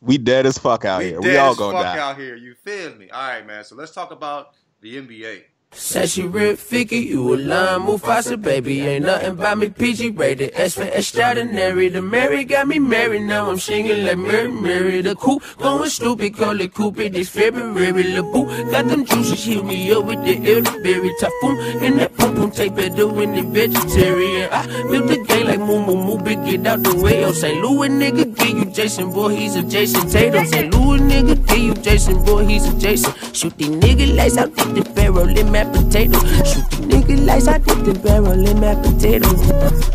We 0.00 0.16
dead 0.16 0.46
as 0.46 0.56
fuck 0.56 0.84
out 0.84 1.00
we 1.00 1.06
here. 1.06 1.20
We 1.20 1.36
all 1.38 1.50
as 1.50 1.56
gonna 1.58 1.76
fuck 1.76 1.96
die. 1.96 1.98
out 1.98 2.16
here. 2.16 2.36
You 2.36 2.54
feel 2.54 2.94
me? 2.94 3.10
All 3.10 3.28
right, 3.28 3.44
man. 3.44 3.64
So 3.64 3.74
let's 3.74 3.90
talk 3.90 4.12
about 4.12 4.54
the 4.80 4.94
NBA. 4.96 5.42
Said 5.72 6.08
she 6.08 6.22
real 6.22 6.56
figure, 6.56 6.98
you 6.98 7.34
a 7.34 7.36
line 7.36 7.80
Mufasa, 7.82 8.40
baby. 8.40 8.80
Ain't 8.80 9.04
nothing 9.04 9.32
about 9.32 9.58
me 9.58 9.68
PG 9.68 10.10
rated. 10.10 10.50
S 10.54 10.74
for 10.74 10.84
extraordinary. 10.84 11.88
The 11.90 12.00
Mary 12.00 12.44
got 12.44 12.66
me 12.66 12.78
married, 12.78 13.22
now 13.22 13.50
I'm 13.50 13.58
singing 13.58 14.06
like 14.06 14.16
Mary, 14.18 14.48
Mary. 14.48 15.02
The 15.02 15.14
cool, 15.14 15.42
going 15.58 15.90
stupid, 15.90 16.36
call 16.36 16.58
it 16.60 16.74
Cupid. 16.74 17.12
This 17.12 17.28
February, 17.28 18.02
the 18.02 18.22
boo. 18.22 18.46
Got 18.70 18.88
them 18.88 19.04
juices, 19.04 19.44
heal 19.44 19.62
me 19.62 19.92
up 19.92 20.06
with 20.06 20.24
the 20.24 20.36
elderberry 20.54 21.14
typhoon. 21.20 21.58
And 21.84 21.98
that 22.00 22.16
pum 22.16 22.34
pum 22.34 22.50
tape 22.50 22.74
better 22.74 23.06
when 23.06 23.34
the 23.34 23.42
vegetarian. 23.42 24.48
I 24.50 24.66
built 24.90 25.06
the 25.08 25.22
game 25.28 25.46
like 25.48 25.60
moo 25.60 25.84
moo 25.84 25.96
moo, 26.02 26.18
big 26.18 26.44
get 26.46 26.66
out 26.66 26.82
the 26.82 26.96
way. 26.96 27.24
Oh, 27.24 27.32
St. 27.32 27.60
Louis 27.62 27.90
nigga, 27.90 28.34
give 28.36 28.58
you 28.58 28.64
Jason, 28.64 29.12
boy, 29.12 29.36
he's 29.36 29.54
a 29.54 29.62
Jayson 29.62 30.10
Tatum. 30.10 30.46
St. 30.46 30.74
Louis 30.74 31.00
nigga, 31.00 31.46
give 31.46 31.58
you 31.58 31.74
Jason, 31.74 32.24
boy, 32.24 32.46
he's 32.46 32.66
a 32.66 32.78
Jason. 32.78 33.12
Shoot 33.34 33.56
these 33.58 33.68
nigga 33.68 34.16
lights 34.16 34.38
out, 34.38 34.54
the 34.56 34.82
barrel 34.94 35.28
in 35.28 35.52
my 35.64 35.72
potato. 35.72 36.18
Shoot 36.44 36.70
these 36.70 36.86
nigga 36.86 37.26
lights 37.26 37.48
out, 37.48 37.64
dip 37.64 37.78
the 37.84 37.98
barrel 37.98 38.46
in 38.46 38.60
my 38.60 38.74
potato. 38.74 39.28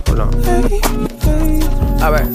Hold 0.08 0.20
on. 0.20 0.34
Alright. 2.02 2.28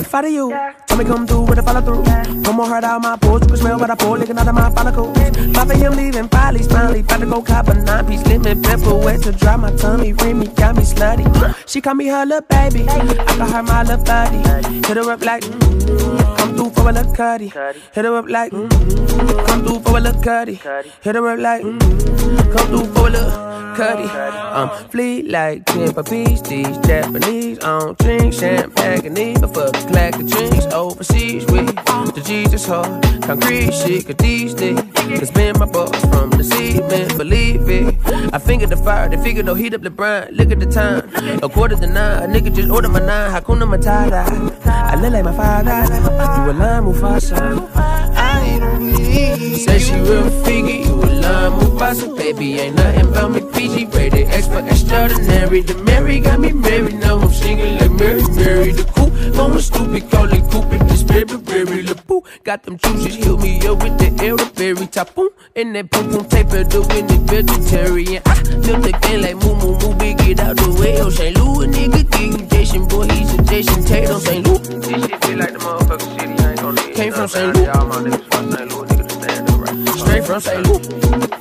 If 0.00 0.14
I 0.14 0.22
do 0.22 0.28
you, 0.28 0.50
tell 0.86 0.98
me 0.98 1.04
come 1.04 1.26
through 1.26 1.42
with 1.42 1.58
a 1.58 1.62
follow 1.62 1.80
through. 1.80 2.02
One 2.44 2.56
more 2.56 2.66
heart 2.66 2.84
out 2.84 3.00
my 3.00 3.16
pores, 3.16 3.42
you 3.42 3.48
can 3.48 3.56
smell 3.56 3.78
what 3.78 3.90
I 3.90 3.94
pour, 3.94 4.18
licking 4.18 4.36
out 4.38 4.48
of 4.48 4.54
my 4.54 4.70
follicles. 4.72 5.16
Papa 5.54 5.74
him 5.74 5.92
leaving, 5.94 6.28
finally, 6.28 6.62
finally, 6.64 7.00
about 7.00 7.20
to 7.20 7.26
go 7.26 7.42
cop 7.42 7.68
a 7.68 7.74
nine 7.74 8.06
piece 8.06 8.26
lemon 8.26 8.62
pepper 8.62 8.94
wet 8.96 9.22
to 9.22 9.32
dry 9.32 9.56
my 9.56 9.70
tummy. 9.76 10.12
Remy 10.12 10.48
got 10.48 10.76
me 10.76 10.82
slutty. 10.82 11.24
She 11.66 11.80
call 11.80 11.94
me 11.94 12.08
her 12.08 12.26
little 12.26 12.42
baby, 12.42 12.86
I 12.88 13.24
call 13.38 13.48
her 13.48 13.62
my 13.62 13.82
little 13.84 14.04
buddy. 14.04 14.38
Hit 14.86 14.96
her 14.96 15.10
up 15.10 15.24
like, 15.24 15.44
mm, 15.44 16.36
come 16.36 16.56
through 16.56 16.70
for 16.70 16.88
a 16.90 16.92
little 16.92 17.14
cutty. 17.14 17.48
Hit 17.94 18.04
her 18.04 18.16
up 18.16 18.28
like, 18.28 18.52
mm, 18.52 19.46
come 19.46 19.64
through 19.64 19.80
for 19.80 19.96
a 19.96 20.00
little 20.00 20.22
cutty. 20.22 20.54
Hit 21.02 21.14
her 21.14 21.28
up 21.28 21.38
like, 21.38 21.62
mm, 21.62 22.49
come 22.50 22.66
through 22.68 22.92
for 22.94 23.06
a 23.08 23.10
little 23.10 23.50
cutty. 23.76 24.08
Um, 24.50 24.68
fleet 24.90 25.28
like 25.28 25.64
Beach, 25.66 26.42
these 26.42 26.76
Japanese. 26.78 27.58
I 27.60 27.78
don't 27.78 27.98
drink 27.98 28.34
champagne, 28.34 29.14
need 29.14 29.40
but 29.40 29.54
fuck 29.54 29.72
clack 29.88 30.14
of 30.16 30.26
drinks 30.28 30.66
overseas 30.66 31.44
with 31.46 31.74
the 32.14 32.22
Jesus 32.24 32.66
hard. 32.66 33.02
Concrete 33.22 33.72
shit, 33.72 34.06
cause 34.06 34.16
these 34.16 34.54
niggas 34.54 35.20
has 35.20 35.30
been 35.30 35.58
my 35.58 35.66
boss 35.66 35.98
from 36.10 36.30
the 36.30 36.44
seed, 36.44 36.80
man, 36.90 37.16
believe 37.16 37.68
it. 37.68 37.94
I 38.34 38.38
fingered 38.38 38.70
the 38.70 38.76
fire, 38.76 39.08
they 39.08 39.22
figured 39.22 39.46
they'll 39.46 39.54
heat 39.54 39.74
up 39.74 39.82
the 39.82 39.90
brine. 39.90 40.28
Look 40.32 40.50
at 40.50 40.58
the 40.60 40.66
time, 40.66 41.08
a 41.42 41.48
quarter 41.48 41.76
to 41.76 41.86
nine. 41.86 42.22
A 42.24 42.26
nigga 42.26 42.54
just 42.54 42.68
ordered 42.68 42.90
my 42.90 43.00
nine, 43.00 43.30
Hakuna 43.30 43.66
Matata. 43.72 44.22
I 44.66 45.00
look 45.00 45.12
like 45.12 45.24
my 45.24 45.36
father, 45.36 45.94
you 45.94 46.50
a 46.50 46.52
line 46.52 46.82
Mufasa. 46.84 47.70
I 48.16 48.58
believe. 48.58 49.58
Say 49.60 49.78
she 49.78 49.94
real 49.94 50.28
figure, 50.44 50.86
you 50.86 50.94
a 50.94 51.06
line 51.22 51.52
Mufasa, 51.60 52.16
baby. 52.16 52.39
Ain't 52.40 52.74
nothing 52.74 53.08
about 53.08 53.32
me 53.32 53.40
PG 53.52 53.86
rated, 53.94 54.28
X 54.28 54.46
for 54.46 54.60
extraordinary. 54.60 55.60
The 55.60 55.74
Mary 55.84 56.20
got 56.20 56.40
me 56.40 56.52
married, 56.52 56.98
now 56.98 57.18
I'm 57.18 57.30
singing 57.30 57.76
like 57.76 57.90
Mary, 57.90 58.22
Mary. 58.34 58.72
The 58.72 58.84
cool, 58.96 59.10
going 59.32 59.60
stupid, 59.60 60.10
call 60.10 60.32
it 60.32 60.50
Cupid. 60.50 60.80
This 60.88 61.02
baby, 61.02 61.36
baby, 61.36 61.82
the 61.82 62.02
boo. 62.06 62.22
Got 62.42 62.62
them 62.62 62.78
juices, 62.78 63.16
heal 63.16 63.36
me 63.36 63.58
up 63.66 63.82
with 63.82 63.98
the 63.98 64.24
elderberry 64.24 64.86
tapoon. 64.86 65.28
And 65.54 65.76
that 65.76 65.90
pum 65.90 66.10
pum 66.10 66.24
tape, 66.30 66.48
the 66.48 66.64
the 66.64 66.80
vegetarian. 67.28 68.22
I 68.24 68.42
built 68.64 68.82
the 68.88 68.98
game 69.02 69.20
like 69.20 69.36
moo 69.36 69.54
moo 69.56 69.78
moo, 69.78 69.94
big 69.98 70.16
get 70.16 70.40
out 70.40 70.56
the 70.56 70.70
way. 70.80 70.98
Oh, 70.98 71.10
St. 71.10 71.36
Louis, 71.36 71.66
nigga, 71.66 72.00
you 72.20 72.46
Jason, 72.46 72.88
boy, 72.88 73.06
he's 73.08 73.34
a 73.34 73.36
Jayson 73.36 73.86
Tatum. 73.86 74.18
St. 74.18 74.46
Louis. 74.46 74.60
This 74.60 75.04
shit 75.04 75.24
feel 75.26 75.38
like 75.38 75.52
the 75.52 75.58
motherfucking 75.58 76.18
city, 76.18 76.42
I 76.42 76.50
ain't 76.52 76.60
gonna 76.60 76.92
Came 76.94 77.12
from 77.12 77.28
St. 77.28 77.54
Louis. 77.54 77.68
All 77.68 77.84
my 77.84 77.96
niggas 77.96 78.32
from 78.32 78.50
St. 78.50 78.72
Louis, 78.72 78.88
nigga, 78.88 79.08
to 79.08 79.14
stand 79.14 79.50
up 79.50 79.60
right. 79.60 79.98
Straight 79.98 80.24
from 80.24 80.40
St. 80.40 80.66
Louis. 80.66 81.39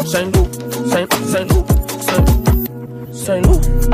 Louis, 0.00 0.12
St. 0.12 0.34
St. 0.88 1.50
Louis, 1.50 1.66
St. 2.00 3.14
St. 3.14 3.46
Louis. 3.46 3.89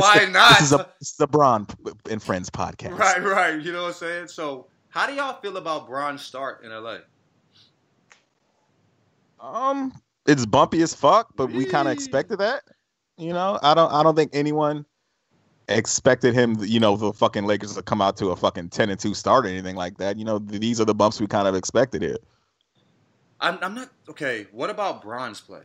Why 0.00 0.26
not? 0.30 0.58
This 0.58 0.62
is 0.62 0.72
a 0.72 0.88
this 0.98 1.10
is 1.10 1.16
the 1.16 1.26
Bron 1.26 1.66
and 2.10 2.22
Friends 2.22 2.48
podcast. 2.50 2.98
right, 2.98 3.22
right. 3.22 3.60
You 3.60 3.72
know 3.72 3.82
what 3.82 3.88
I'm 3.88 3.94
saying? 3.94 4.28
So, 4.28 4.66
how 4.88 5.06
do 5.06 5.14
y'all 5.14 5.40
feel 5.40 5.56
about 5.56 5.86
Bron's 5.86 6.22
start 6.22 6.64
in 6.64 6.70
LA? 6.70 6.98
Um, 9.40 9.92
it's 10.26 10.46
bumpy 10.46 10.82
as 10.82 10.94
fuck, 10.94 11.34
but 11.36 11.50
we 11.50 11.64
kind 11.64 11.88
of 11.88 11.92
expected 11.92 12.38
that. 12.38 12.62
You 13.18 13.32
know, 13.32 13.58
I 13.62 13.74
don't. 13.74 13.92
I 13.92 14.02
don't 14.02 14.16
think 14.16 14.30
anyone 14.32 14.86
expected 15.68 16.34
him. 16.34 16.56
You 16.60 16.80
know, 16.80 16.96
the 16.96 17.12
fucking 17.12 17.44
Lakers 17.44 17.74
to 17.74 17.82
come 17.82 18.00
out 18.00 18.16
to 18.18 18.28
a 18.28 18.36
fucking 18.36 18.70
ten 18.70 18.88
and 18.88 18.98
two 18.98 19.14
start 19.14 19.44
or 19.44 19.48
anything 19.48 19.76
like 19.76 19.98
that. 19.98 20.18
You 20.18 20.24
know, 20.24 20.38
these 20.38 20.80
are 20.80 20.84
the 20.84 20.94
bumps 20.94 21.20
we 21.20 21.26
kind 21.26 21.46
of 21.46 21.54
expected 21.54 22.02
it. 22.02 22.24
I'm, 23.40 23.58
I'm 23.60 23.74
not 23.74 23.90
okay. 24.08 24.46
What 24.52 24.70
about 24.70 25.02
Bron's 25.02 25.40
play? 25.40 25.62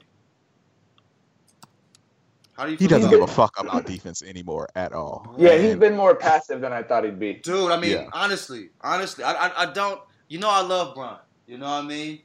How 2.57 2.65
do 2.65 2.71
you? 2.71 2.77
He 2.77 2.87
doesn't 2.87 3.09
give 3.11 3.21
a 3.21 3.27
fuck 3.27 3.59
about 3.59 3.85
defense 3.85 4.23
anymore 4.23 4.67
at 4.75 4.91
all. 4.91 5.35
Yeah, 5.37 5.57
he's 5.57 5.75
been 5.75 5.95
more 5.95 6.15
passive 6.15 6.59
than 6.59 6.73
I 6.73 6.81
thought 6.81 7.03
he'd 7.05 7.19
be. 7.19 7.35
Dude, 7.35 7.71
I 7.71 7.79
mean, 7.79 7.91
Yeah. 7.91 8.09
honestly, 8.13 8.69
honestly, 8.81 9.23
I, 9.23 9.33
I, 9.47 9.63
I 9.63 9.73
don't. 9.73 10.01
You 10.27 10.39
know, 10.39 10.49
I 10.49 10.61
love 10.61 10.95
Bron. 10.95 11.19
You 11.45 11.59
know 11.59 11.65
what 11.65 11.83
I 11.85 11.87
mean? 11.87 12.21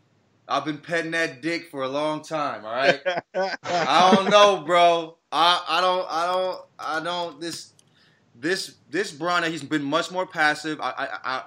I've 0.48 0.64
been 0.64 0.78
petting 0.78 1.12
that 1.12 1.40
dick 1.42 1.70
for 1.70 1.82
a 1.82 1.88
long 1.88 2.22
time. 2.22 2.64
All 2.64 2.72
right. 2.74 3.00
I 3.34 4.12
don't 4.14 4.30
know, 4.30 4.62
bro. 4.66 5.16
I, 5.30 5.64
I 5.68 5.80
don't 5.80 6.06
I 6.10 6.26
don't 6.26 6.60
I 6.78 7.00
don't 7.02 7.40
this 7.40 7.72
this 8.34 8.74
this 8.90 9.12
Bron 9.12 9.44
he's 9.44 9.62
been 9.62 9.84
much 9.84 10.10
more 10.10 10.26
passive. 10.26 10.80
I 10.80 10.90
I 10.90 11.08
I, 11.24 11.42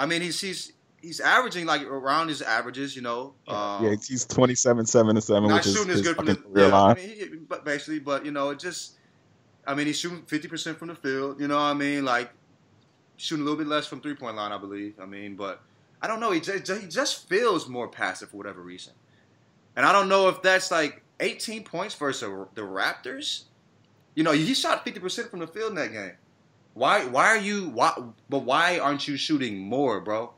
I 0.00 0.06
mean 0.06 0.20
he's 0.20 0.40
he's 0.40 0.72
he's 1.04 1.20
averaging 1.20 1.66
like 1.66 1.82
around 1.82 2.28
his 2.28 2.42
averages, 2.42 2.96
you 2.96 3.02
know. 3.02 3.34
Um, 3.46 3.84
yeah, 3.84 3.90
he's 3.90 4.24
twenty 4.24 4.54
seven, 4.54 4.86
seven 4.86 5.16
and 5.16 5.22
seven, 5.22 5.48
not 5.48 5.56
which 5.56 5.66
is 5.66 5.74
shooting 5.74 5.90
as 5.90 5.98
his 5.98 6.08
good 6.08 6.16
from 6.16 6.26
the 6.26 6.42
yeah, 6.56 6.66
I 6.66 6.68
line. 6.68 6.96
mean, 6.96 7.08
he, 7.08 7.24
but 7.48 7.64
basically, 7.64 7.98
but 7.98 8.24
you 8.24 8.30
know, 8.30 8.50
it 8.50 8.58
just 8.58 8.94
I 9.66 9.74
mean 9.74 9.86
he's 9.86 9.98
shooting 9.98 10.22
fifty 10.22 10.48
percent 10.48 10.78
from 10.78 10.88
the 10.88 10.94
field. 10.94 11.40
You 11.40 11.48
know 11.48 11.56
what 11.56 11.62
I 11.62 11.74
mean? 11.74 12.04
Like 12.04 12.30
shooting 13.16 13.42
a 13.42 13.44
little 13.44 13.58
bit 13.58 13.68
less 13.68 13.86
from 13.86 14.00
three 14.00 14.14
point 14.14 14.36
line, 14.36 14.52
I 14.52 14.58
believe. 14.58 14.94
I 15.00 15.06
mean, 15.06 15.36
but 15.36 15.60
I 16.00 16.06
don't 16.06 16.20
know. 16.20 16.32
He 16.32 16.40
just 16.40 16.68
he 16.68 16.88
just 16.88 17.28
feels 17.28 17.68
more 17.68 17.88
passive 17.88 18.30
for 18.30 18.38
whatever 18.38 18.62
reason, 18.62 18.94
and 19.76 19.84
I 19.86 19.92
don't 19.92 20.08
know 20.08 20.28
if 20.28 20.42
that's 20.42 20.70
like 20.70 21.02
eighteen 21.20 21.64
points 21.64 21.94
versus 21.94 22.28
the 22.54 22.62
Raptors. 22.62 23.44
You 24.14 24.22
know, 24.22 24.32
he 24.32 24.54
shot 24.54 24.84
fifty 24.84 25.00
percent 25.00 25.30
from 25.30 25.40
the 25.40 25.46
field 25.46 25.70
in 25.70 25.76
that 25.76 25.92
game. 25.92 26.12
Why? 26.74 27.04
Why 27.04 27.26
are 27.26 27.38
you? 27.38 27.68
Why? 27.68 27.92
But 28.28 28.40
why 28.40 28.78
aren't 28.78 29.06
you 29.06 29.16
shooting 29.16 29.58
more, 29.58 30.00
bro? 30.00 30.32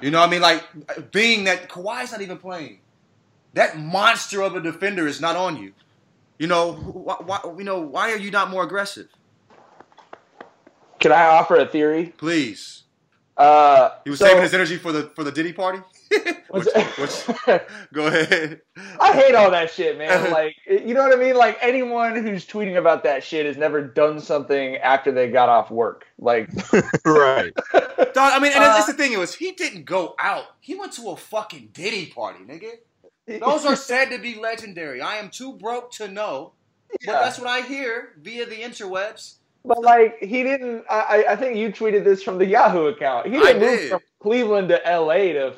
You 0.00 0.10
know 0.10 0.20
what 0.20 0.28
I 0.28 0.30
mean? 0.30 0.42
Like 0.42 1.10
being 1.12 1.44
that 1.44 1.68
Kawhi's 1.68 2.12
not 2.12 2.20
even 2.22 2.38
playing. 2.38 2.80
That 3.54 3.78
monster 3.78 4.42
of 4.42 4.54
a 4.54 4.60
defender 4.60 5.06
is 5.06 5.20
not 5.20 5.36
on 5.36 5.56
you. 5.56 5.72
You 6.38 6.46
know, 6.46 6.72
why, 6.74 7.16
why, 7.24 7.40
you 7.56 7.64
know, 7.64 7.80
why 7.80 8.12
are 8.12 8.18
you 8.18 8.30
not 8.30 8.50
more 8.50 8.62
aggressive? 8.62 9.08
Can 11.00 11.12
I 11.12 11.24
offer 11.26 11.56
a 11.56 11.66
theory? 11.66 12.12
Please. 12.18 12.82
Uh, 13.36 13.90
He 14.04 14.10
was 14.10 14.18
so- 14.18 14.26
saving 14.26 14.42
his 14.42 14.52
energy 14.54 14.76
for 14.76 14.92
the 14.92 15.10
for 15.14 15.24
the 15.24 15.32
Diddy 15.32 15.52
party. 15.52 15.80
Was- 16.50 16.68
which, 16.74 17.26
which, 17.26 17.60
go 17.92 18.06
ahead. 18.06 18.60
I 19.00 19.12
hate 19.12 19.34
all 19.34 19.50
that 19.50 19.70
shit, 19.70 19.98
man. 19.98 20.30
Like, 20.36 20.56
you 20.66 20.94
know 20.94 21.02
what 21.02 21.16
I 21.16 21.20
mean? 21.20 21.36
Like, 21.36 21.58
anyone 21.60 22.16
who's 22.16 22.46
tweeting 22.46 22.76
about 22.76 23.04
that 23.04 23.22
shit 23.24 23.46
has 23.46 23.56
never 23.56 23.82
done 23.82 24.20
something 24.20 24.76
after 24.76 25.12
they 25.12 25.30
got 25.30 25.48
off 25.48 25.70
work. 25.70 26.06
Like, 26.18 26.50
right. 27.04 27.52
Dog, 27.74 28.16
I 28.16 28.38
mean, 28.38 28.52
and 28.52 28.62
Uh, 28.62 28.74
that's 28.74 28.86
the 28.86 28.92
thing. 28.92 29.12
It 29.12 29.18
was 29.18 29.34
he 29.34 29.52
didn't 29.52 29.84
go 29.84 30.14
out. 30.18 30.44
He 30.60 30.74
went 30.74 30.92
to 30.94 31.10
a 31.10 31.16
fucking 31.16 31.70
Diddy 31.72 32.06
party, 32.06 32.44
nigga. 32.44 33.40
Those 33.40 33.64
are 33.66 33.76
said 33.76 34.10
to 34.10 34.18
be 34.18 34.34
legendary. 34.36 35.00
I 35.00 35.16
am 35.16 35.30
too 35.30 35.54
broke 35.54 35.90
to 35.92 36.06
know, 36.08 36.52
but 37.04 37.12
that's 37.12 37.38
what 37.38 37.48
I 37.48 37.62
hear 37.62 38.12
via 38.20 38.46
the 38.46 38.56
interwebs. 38.56 39.36
But 39.66 39.82
like 39.82 40.18
he 40.20 40.42
didn't. 40.42 40.84
I, 40.88 41.24
I 41.30 41.36
think 41.36 41.56
you 41.56 41.70
tweeted 41.70 42.04
this 42.04 42.22
from 42.22 42.38
the 42.38 42.46
Yahoo 42.46 42.86
account. 42.86 43.26
He 43.26 43.32
didn't 43.32 43.60
move 43.60 43.78
did. 43.78 43.90
from 43.90 44.00
Cleveland 44.22 44.68
to 44.68 44.86
L.A. 44.86 45.32
to 45.32 45.54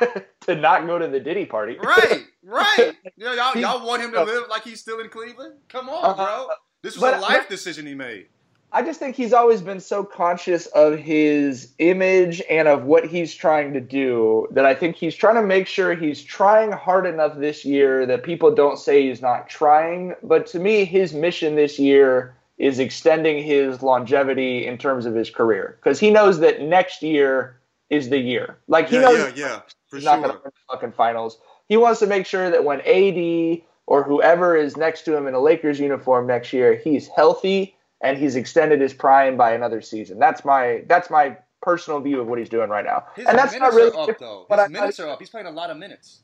to 0.42 0.54
not 0.54 0.86
go 0.86 0.98
to 0.98 1.08
the 1.08 1.20
Diddy 1.20 1.44
party. 1.44 1.76
Right, 1.82 2.24
right. 2.44 2.94
You 3.16 3.24
know, 3.24 3.32
y'all, 3.32 3.56
y'all 3.56 3.86
want 3.86 4.00
him 4.02 4.12
to 4.12 4.22
live 4.22 4.44
like 4.48 4.62
he's 4.62 4.80
still 4.80 5.00
in 5.00 5.08
Cleveland? 5.08 5.54
Come 5.68 5.88
on, 5.88 6.04
Uh, 6.04 6.14
bro. 6.14 6.48
This 6.82 6.94
was 6.94 7.00
but- 7.00 7.18
a 7.18 7.20
life 7.20 7.48
decision 7.48 7.84
he 7.86 7.94
made. 7.94 8.26
I 8.70 8.82
just 8.82 9.00
think 9.00 9.16
he's 9.16 9.32
always 9.32 9.62
been 9.62 9.80
so 9.80 10.04
conscious 10.04 10.66
of 10.66 10.98
his 10.98 11.72
image 11.78 12.42
and 12.50 12.68
of 12.68 12.84
what 12.84 13.06
he's 13.06 13.34
trying 13.34 13.72
to 13.72 13.80
do 13.80 14.46
that 14.50 14.66
I 14.66 14.74
think 14.74 14.94
he's 14.94 15.14
trying 15.14 15.36
to 15.36 15.42
make 15.42 15.66
sure 15.66 15.94
he's 15.94 16.22
trying 16.22 16.70
hard 16.72 17.06
enough 17.06 17.38
this 17.38 17.64
year 17.64 18.04
that 18.04 18.24
people 18.24 18.54
don't 18.54 18.78
say 18.78 19.08
he's 19.08 19.22
not 19.22 19.48
trying. 19.48 20.14
But 20.22 20.46
to 20.48 20.58
me, 20.58 20.84
his 20.84 21.14
mission 21.14 21.56
this 21.56 21.78
year 21.78 22.36
is 22.58 22.78
extending 22.78 23.42
his 23.42 23.82
longevity 23.82 24.66
in 24.66 24.76
terms 24.78 25.06
of 25.06 25.14
his 25.14 25.30
career 25.30 25.78
because 25.80 25.98
he 26.00 26.10
knows 26.10 26.40
that 26.40 26.60
next 26.60 27.02
year 27.02 27.58
is 27.90 28.08
the 28.10 28.18
year. 28.18 28.58
Like 28.66 28.88
he 28.88 28.96
Yeah, 28.96 29.02
knows 29.02 29.18
yeah, 29.18 29.46
yeah, 29.46 29.60
for 29.88 29.96
he's 29.96 30.04
not 30.04 30.16
going 30.20 30.32
to 30.32 30.40
win 30.42 30.52
the 30.52 30.72
fucking 30.72 30.92
finals. 30.92 31.38
He 31.68 31.76
wants 31.76 32.00
to 32.00 32.06
make 32.06 32.26
sure 32.26 32.50
that 32.50 32.64
when 32.64 32.80
AD 32.80 33.62
or 33.86 34.02
whoever 34.02 34.56
is 34.56 34.76
next 34.76 35.04
to 35.04 35.16
him 35.16 35.26
in 35.26 35.34
a 35.34 35.40
Lakers 35.40 35.78
uniform 35.78 36.26
next 36.26 36.52
year, 36.52 36.74
he's 36.76 37.06
healthy 37.08 37.76
and 38.00 38.18
he's 38.18 38.36
extended 38.36 38.80
his 38.80 38.92
prime 38.92 39.36
by 39.36 39.52
another 39.52 39.80
season. 39.80 40.18
That's 40.18 40.44
my 40.44 40.82
that's 40.86 41.10
my 41.10 41.36
personal 41.62 42.00
view 42.00 42.20
of 42.20 42.26
what 42.26 42.38
he's 42.38 42.48
doing 42.48 42.70
right 42.70 42.84
now. 42.84 43.04
His 43.16 43.26
and 43.26 43.38
that's 43.38 43.52
minutes 43.52 43.74
not 43.74 43.80
really 43.80 43.96
are 43.96 44.10
up 44.10 44.18
though. 44.18 44.44
what 44.48 44.58
His 44.58 44.68
I- 44.68 44.72
minutes 44.72 45.00
are 45.00 45.08
up. 45.08 45.18
He's 45.20 45.30
playing 45.30 45.46
a 45.46 45.50
lot 45.50 45.70
of 45.70 45.76
minutes. 45.76 46.20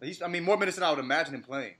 He's, 0.00 0.20
I 0.20 0.26
mean, 0.26 0.42
more 0.42 0.56
minutes 0.56 0.76
than 0.76 0.84
I 0.84 0.90
would 0.90 0.98
imagine 0.98 1.34
him 1.34 1.42
playing. 1.42 1.74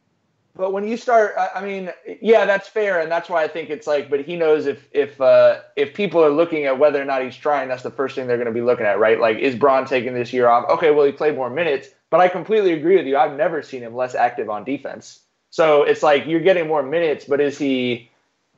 But 0.55 0.73
when 0.73 0.87
you 0.87 0.99
start, 0.99 1.35
I- 1.39 1.51
I 1.57 1.65
mean, 1.65 1.91
yeah, 2.21 2.45
that's 2.45 2.69
fair, 2.69 3.01
and 3.01 3.11
that's 3.11 3.31
why 3.31 3.43
I 3.43 3.49
think 3.49 3.71
it's 3.71 3.87
like. 3.87 4.11
But 4.11 4.21
he 4.21 4.37
knows 4.37 4.67
if 4.67 4.87
if 4.93 5.19
uh, 5.21 5.61
if 5.77 5.95
people 5.95 6.23
are 6.23 6.31
looking 6.31 6.67
at 6.67 6.79
whether 6.79 7.01
or 7.01 7.07
not 7.07 7.23
he's 7.23 7.37
trying, 7.37 7.69
that's 7.69 7.83
the 7.83 7.91
first 7.91 8.15
thing 8.15 8.27
they're 8.27 8.37
going 8.37 8.47
to 8.47 8.53
be 8.53 8.61
looking 8.61 8.85
at, 8.85 8.99
right? 8.99 9.19
Like, 9.19 9.39
is 9.39 9.55
Bron 9.55 9.87
taking 9.87 10.13
this 10.15 10.33
year 10.33 10.49
off? 10.49 10.69
Okay, 10.69 10.91
well, 10.91 11.07
he 11.07 11.13
played 11.13 11.37
more 11.37 11.49
minutes, 11.49 11.89
but 12.11 12.21
I 12.21 12.29
completely 12.29 12.73
agree 12.75 12.97
with 12.97 13.07
you. 13.07 13.17
I've 13.17 13.37
never 13.37 13.63
seen 13.63 13.83
him 13.83 13.95
less 13.97 14.15
active 14.15 14.51
on 14.51 14.65
defense. 14.65 15.21
So 15.49 15.83
it's 15.85 16.03
like 16.03 16.27
you're 16.27 16.41
getting 16.41 16.69
more 16.69 16.83
minutes, 16.83 17.25
but 17.25 17.41
is 17.41 17.57
he 17.59 18.11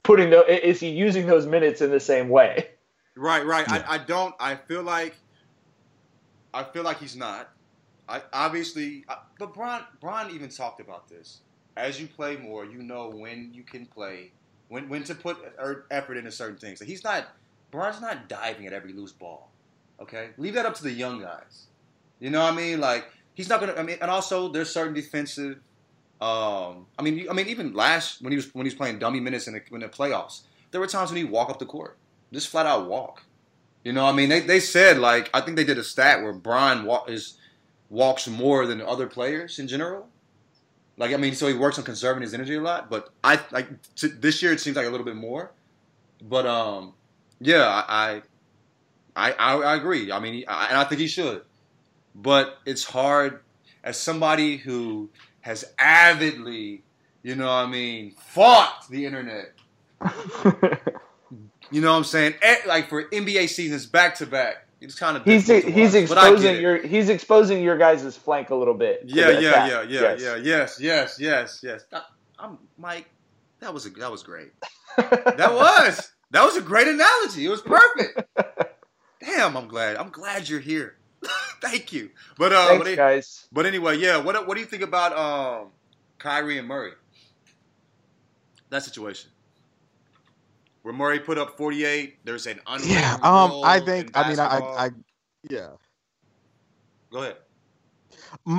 putting 0.02 0.30
the 0.30 0.68
is 0.68 0.80
he 0.80 0.90
using 0.90 1.26
those 1.26 1.46
minutes 1.46 1.80
in 1.80 1.90
the 1.90 2.00
same 2.00 2.28
way? 2.28 2.68
Right, 3.16 3.46
right. 3.46 3.66
Yeah. 3.68 3.84
I, 3.88 3.94
I 3.94 3.98
don't. 3.98 4.34
I 4.40 4.56
feel 4.56 4.82
like. 4.82 5.14
I 6.52 6.64
feel 6.64 6.82
like 6.82 6.98
he's 6.98 7.16
not. 7.16 7.50
I 8.08 8.22
obviously, 8.32 9.04
I, 9.08 9.16
but 9.38 9.54
Bron, 9.54 9.82
Bron 10.00 10.30
even 10.32 10.48
talked 10.50 10.80
about 10.80 11.08
this. 11.08 11.40
As 11.76 12.00
you 12.00 12.06
play 12.06 12.36
more, 12.36 12.64
you 12.64 12.82
know 12.82 13.10
when 13.10 13.50
you 13.52 13.62
can 13.62 13.86
play, 13.86 14.30
when 14.68 14.88
when 14.88 15.02
to 15.04 15.14
put 15.14 15.38
er- 15.58 15.86
effort 15.90 16.16
into 16.16 16.30
certain 16.30 16.56
things. 16.56 16.78
So 16.78 16.84
he's 16.84 17.04
not. 17.04 17.28
Bron's 17.70 18.00
not 18.00 18.28
diving 18.28 18.66
at 18.66 18.72
every 18.72 18.92
loose 18.92 19.12
ball. 19.12 19.50
Okay, 20.00 20.30
leave 20.38 20.54
that 20.54 20.66
up 20.66 20.74
to 20.76 20.82
the 20.84 20.92
young 20.92 21.20
guys. 21.20 21.66
You 22.20 22.30
know 22.30 22.42
what 22.42 22.52
I 22.52 22.56
mean? 22.56 22.80
Like 22.80 23.10
he's 23.34 23.48
not 23.48 23.60
gonna. 23.60 23.74
I 23.74 23.82
mean, 23.82 23.98
and 24.00 24.10
also 24.10 24.48
there's 24.48 24.70
certain 24.70 24.94
defensive. 24.94 25.58
Um, 26.20 26.86
I 26.98 27.02
mean, 27.02 27.26
I 27.28 27.32
mean, 27.32 27.48
even 27.48 27.74
last 27.74 28.22
when 28.22 28.32
he 28.32 28.36
was 28.36 28.54
when 28.54 28.64
he 28.64 28.68
was 28.68 28.76
playing 28.76 28.98
dummy 28.98 29.20
minutes 29.20 29.46
in 29.46 29.54
the, 29.54 29.62
in 29.72 29.80
the 29.80 29.88
playoffs, 29.88 30.42
there 30.70 30.80
were 30.80 30.86
times 30.86 31.10
when 31.10 31.18
he 31.18 31.24
walk 31.24 31.50
up 31.50 31.58
the 31.58 31.66
court, 31.66 31.96
just 32.32 32.48
flat 32.48 32.66
out 32.66 32.88
walk. 32.88 33.22
You 33.84 33.92
know, 33.92 34.04
what 34.04 34.12
I 34.12 34.16
mean, 34.16 34.30
they, 34.30 34.40
they 34.40 34.60
said 34.60 34.98
like 34.98 35.28
I 35.34 35.40
think 35.40 35.56
they 35.56 35.64
did 35.64 35.78
a 35.78 35.84
stat 35.84 36.22
where 36.22 36.32
Brian 36.32 36.84
walk, 36.84 37.10
is 37.10 37.36
walks 37.90 38.26
more 38.26 38.66
than 38.66 38.80
other 38.80 39.06
players 39.06 39.58
in 39.58 39.68
general. 39.68 40.08
Like 40.96 41.12
I 41.12 41.16
mean, 41.16 41.34
so 41.34 41.46
he 41.48 41.54
works 41.54 41.78
on 41.78 41.84
conserving 41.84 42.22
his 42.22 42.34
energy 42.34 42.54
a 42.54 42.60
lot. 42.60 42.88
But 42.90 43.10
I 43.22 43.40
like 43.50 43.68
t- 43.94 44.08
this 44.08 44.42
year 44.42 44.52
it 44.52 44.60
seems 44.60 44.76
like 44.76 44.86
a 44.86 44.90
little 44.90 45.06
bit 45.06 45.16
more. 45.16 45.52
But 46.22 46.46
um, 46.46 46.94
yeah, 47.40 47.66
I 47.88 48.22
I 49.16 49.32
I, 49.32 49.54
I 49.56 49.74
agree. 49.76 50.12
I 50.12 50.20
mean, 50.20 50.44
I, 50.48 50.68
and 50.68 50.78
I 50.78 50.84
think 50.84 51.00
he 51.00 51.06
should. 51.08 51.42
But 52.14 52.58
it's 52.64 52.84
hard 52.84 53.40
as 53.82 53.98
somebody 53.98 54.56
who 54.56 55.10
has 55.40 55.64
avidly, 55.78 56.84
you 57.22 57.34
know, 57.34 57.46
what 57.46 57.52
I 57.52 57.66
mean, 57.66 58.12
fought 58.12 58.88
the 58.88 59.04
internet. 59.06 59.52
You 61.70 61.80
know 61.80 61.90
what 61.92 61.98
I'm 61.98 62.04
saying? 62.04 62.34
Eh, 62.42 62.58
Like 62.66 62.88
for 62.88 63.04
NBA 63.08 63.48
seasons 63.48 63.86
back 63.86 64.14
to 64.16 64.26
back, 64.26 64.63
it's 64.84 64.98
kind 64.98 65.16
of 65.16 65.24
he's 65.24 65.46
he's 65.46 65.94
watch, 65.94 66.08
but 66.08 66.18
I 66.18 66.30
get 66.30 66.56
exposing 66.56 66.60
your 66.62 66.76
he's 66.86 67.08
exposing 67.08 67.62
your 67.62 67.76
guys' 67.78 68.16
flank 68.16 68.50
a 68.50 68.54
little 68.54 68.74
bit. 68.74 69.02
Yeah, 69.06 69.30
yeah, 69.30 69.48
attack. 69.50 69.70
yeah, 69.70 69.82
yeah, 69.82 70.00
Yes. 70.00 70.20
yeah, 70.22 70.36
yes, 70.36 70.80
yes, 70.80 71.16
yes, 71.20 71.60
yes. 71.62 71.84
I, 71.92 72.02
I'm 72.38 72.58
Mike. 72.78 73.08
That 73.60 73.72
was 73.72 73.86
a, 73.86 73.90
that 73.90 74.10
was 74.10 74.22
great. 74.22 74.52
That 74.96 75.52
was 75.52 76.12
that 76.30 76.44
was 76.44 76.56
a 76.56 76.60
great 76.60 76.86
analogy. 76.86 77.44
It 77.46 77.48
was 77.48 77.62
perfect. 77.62 78.22
Damn, 79.20 79.56
I'm 79.56 79.66
glad. 79.68 79.96
I'm 79.96 80.10
glad 80.10 80.48
you're 80.48 80.60
here. 80.60 80.96
Thank 81.60 81.92
you. 81.92 82.10
But 82.38 82.52
uh, 82.52 82.66
Thanks, 82.68 82.84
but, 82.84 82.96
guys. 82.96 83.46
but 83.50 83.66
anyway, 83.66 83.96
yeah. 83.98 84.18
What 84.18 84.46
what 84.46 84.54
do 84.54 84.60
you 84.60 84.66
think 84.66 84.82
about 84.82 85.16
um 85.16 85.68
Kyrie 86.18 86.58
and 86.58 86.68
Murray? 86.68 86.92
That 88.70 88.82
situation. 88.84 89.30
Where 90.84 90.92
Murray 90.92 91.18
put 91.18 91.38
up 91.38 91.56
48, 91.56 92.26
there's 92.26 92.46
an 92.46 92.60
unwritten 92.66 92.90
Yeah. 92.90 93.14
Um. 93.22 93.62
I 93.64 93.80
think. 93.80 94.10
I 94.14 94.28
mean. 94.28 94.38
I. 94.38 94.58
I. 94.58 94.90
Yeah. 95.48 95.70
Go 97.10 97.22
ahead. 97.22 97.36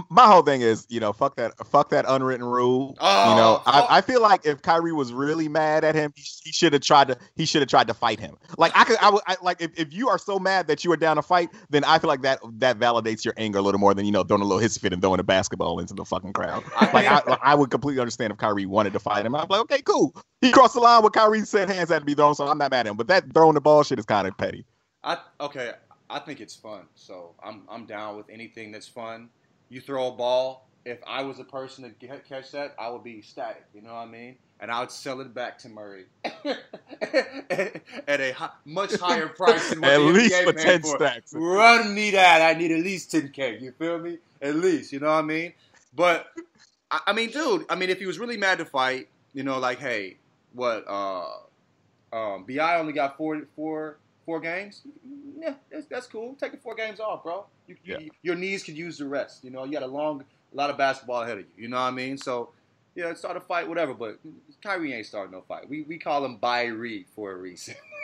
My 0.10 0.26
whole 0.26 0.42
thing 0.42 0.62
is, 0.62 0.86
you 0.90 1.00
know, 1.00 1.14
fuck 1.14 1.36
that, 1.38 1.54
fuck 1.68 1.90
that 1.90 2.06
unwritten 2.08 2.46
rule. 2.46 2.98
Oh, 3.00 3.30
you 3.30 3.36
know, 3.36 3.62
oh. 3.66 3.72
I, 3.72 3.80
I 3.82 4.00
oh. 4.00 4.02
feel 4.02 4.22
like 4.22 4.46
if 4.46 4.62
Kyrie 4.62 4.94
was 4.94 5.14
really 5.14 5.48
mad 5.48 5.84
at 5.84 5.96
him, 5.96 6.14
he, 6.16 6.24
he 6.44 6.52
should 6.52 6.74
have 6.74 6.82
tried 6.82 7.10
to, 7.10 7.18
he 7.36 7.46
should 7.46 7.62
have 7.62 7.70
tried 7.70 7.88
to 7.88 7.94
fight 7.94 8.20
him. 8.20 8.38
Like 8.58 8.72
I 8.76 8.84
could, 8.84 8.98
I 9.02 9.10
would, 9.10 9.22
I, 9.28 9.36
like 9.42 9.62
if, 9.62 9.72
if 9.78 9.94
you 9.94 10.10
are 10.10 10.18
so 10.18 10.40
mad 10.40 10.68
that 10.68 10.84
you 10.84 10.92
are 10.92 10.98
down 10.98 11.16
to 11.18 11.22
fight, 11.22 11.50
then 11.70 11.84
I 11.84 12.00
feel 12.00 12.08
like 12.08 12.22
that 12.22 12.40
that 12.60 12.80
validates 12.80 13.26
your 13.26 13.34
anger 13.38 13.60
a 13.60 13.62
little 13.62 13.80
more 13.80 13.94
than 13.94 14.06
you 14.06 14.12
know 14.12 14.24
throwing 14.24 14.42
a 14.42 14.46
little 14.46 14.62
hissy 14.62 14.80
fit 14.80 14.94
and 14.94 15.02
throwing 15.02 15.20
a 15.20 15.24
basketball 15.24 15.80
into 15.80 15.94
the 15.94 16.06
fucking 16.06 16.34
crowd. 16.34 16.64
Like 16.94 17.08
I, 17.08 17.22
like, 17.28 17.40
I 17.42 17.56
would 17.56 17.72
completely 17.72 18.00
understand 18.00 18.32
if 18.32 18.38
Kyrie 18.38 18.66
wanted 18.66 18.94
to 18.94 19.00
fight 19.00 19.26
him. 19.26 19.36
I'm 19.36 19.48
like, 19.50 19.62
okay, 19.62 19.82
cool. 19.82 20.16
He 20.42 20.52
crossed 20.52 20.76
the 20.76 20.80
line. 20.80 21.04
with 21.04 21.14
Kyrie 21.14 21.42
said 21.42 21.70
hands 21.70 21.90
had 21.90 22.00
to 22.00 22.06
be 22.06 22.14
thrown, 22.14 22.36
so 22.36 22.48
I'm 22.48 22.58
not 22.58 22.72
mad 22.72 22.86
at 22.86 22.88
him. 22.88 22.98
But 22.98 23.08
that 23.08 23.34
throwing 23.34 23.56
the 23.56 23.62
ball 23.62 23.84
shit 23.84 24.00
is 24.00 24.06
kind 24.06 24.28
of 24.28 24.38
petty. 24.38 24.66
I 25.04 25.18
okay. 25.40 25.74
I 26.10 26.20
think 26.20 26.40
it's 26.40 26.56
fun, 26.56 26.84
so 26.96 27.34
I'm 27.44 27.64
I'm 27.70 27.86
down 27.86 28.18
with 28.18 28.30
anything 28.30 28.72
that's 28.72 28.88
fun. 28.88 29.30
You 29.70 29.82
throw 29.82 30.08
a 30.08 30.12
ball. 30.12 30.68
If 30.86 31.00
I 31.08 31.24
was 31.24 31.40
a 31.40 31.44
person 31.44 31.84
to 31.84 31.90
get, 31.90 32.28
catch 32.30 32.52
that, 32.52 32.76
I 32.80 32.90
would 32.90 33.04
be 33.04 33.18
ecstatic. 33.18 33.64
You 33.74 33.82
know 33.82 33.94
what 33.94 34.02
I 34.02 34.06
mean? 34.06 34.36
And 34.60 34.70
I 34.72 34.80
would 34.82 34.92
sell 34.92 35.20
it 35.20 35.34
back 35.34 35.58
to 35.60 35.70
Murray 35.70 36.06
at 36.24 38.22
a 38.22 38.36
much 38.66 38.96
higher 38.96 39.28
price 39.36 39.70
than 39.72 39.82
what 39.82 39.90
At 39.92 39.98
the 39.98 40.04
least 40.06 40.34
NBA 40.36 40.44
for 40.44 40.54
ten 40.54 40.82
for. 40.82 40.88
stacks. 40.98 41.34
Run 41.34 41.94
me 41.94 42.12
that. 42.12 42.42
I 42.42 42.58
need 42.58 42.72
at 42.72 42.84
least 42.84 43.12
10K. 43.12 43.62
You 43.62 43.72
feel 43.74 43.98
me? 44.00 44.20
At 44.42 44.56
least. 44.56 44.94
You 44.94 45.00
know 45.00 45.08
what 45.08 45.14
I 45.14 45.22
mean? 45.24 45.54
But, 45.96 46.28
I, 46.92 47.00
I 47.08 47.14
mean, 47.14 47.32
dude, 47.32 47.66
I 47.70 47.76
mean, 47.76 47.90
if 47.90 48.00
he 48.00 48.06
was 48.06 48.20
really 48.20 48.38
mad 48.38 48.60
to 48.60 48.66
fight, 48.66 49.08
you 49.34 49.44
know, 49.44 49.60
like, 49.60 49.80
hey, 49.80 50.18
what, 50.54 50.86
uh, 50.88 51.28
um, 52.14 52.46
BI 52.48 52.78
only 52.80 52.94
got 52.94 53.18
four, 53.18 53.42
four, 53.56 53.98
four 54.26 54.40
games? 54.40 54.82
Yeah, 55.40 55.54
that's, 55.72 55.86
that's 55.86 56.08
cool. 56.08 56.36
Take 56.40 56.52
the 56.52 56.58
four 56.58 56.76
games 56.76 57.00
off, 57.00 57.24
bro. 57.24 57.46
You, 57.68 57.76
you, 57.84 57.98
Yeah. 58.00 58.10
Your 58.24 58.36
knees 58.36 58.64
could 58.64 58.78
use 58.78 58.98
the 58.98 59.06
rest. 59.06 59.44
You 59.44 59.52
know, 59.52 59.64
you 59.64 59.74
got 59.74 59.84
a 59.84 59.88
long, 59.88 60.24
a 60.54 60.56
lot 60.56 60.70
of 60.70 60.78
basketball 60.78 61.22
ahead 61.24 61.38
of 61.38 61.46
you. 61.56 61.64
You 61.64 61.68
know 61.68 61.78
what 61.78 61.84
I 61.84 61.92
mean? 61.92 62.18
So, 62.18 62.50
yeah, 62.96 63.14
start 63.14 63.38
a 63.38 63.42
fight, 63.42 63.68
whatever. 63.68 63.94
But 63.94 64.20
Kyrie 64.64 64.94
ain't 64.94 65.06
starting 65.06 65.32
no 65.32 65.42
fight. 65.42 65.70
We 65.70 65.84
we 65.84 65.98
call 65.98 66.24
him 66.24 66.40
Kyrie 66.40 67.06
for 67.16 67.32
a 67.32 67.36
reason. 67.36 67.76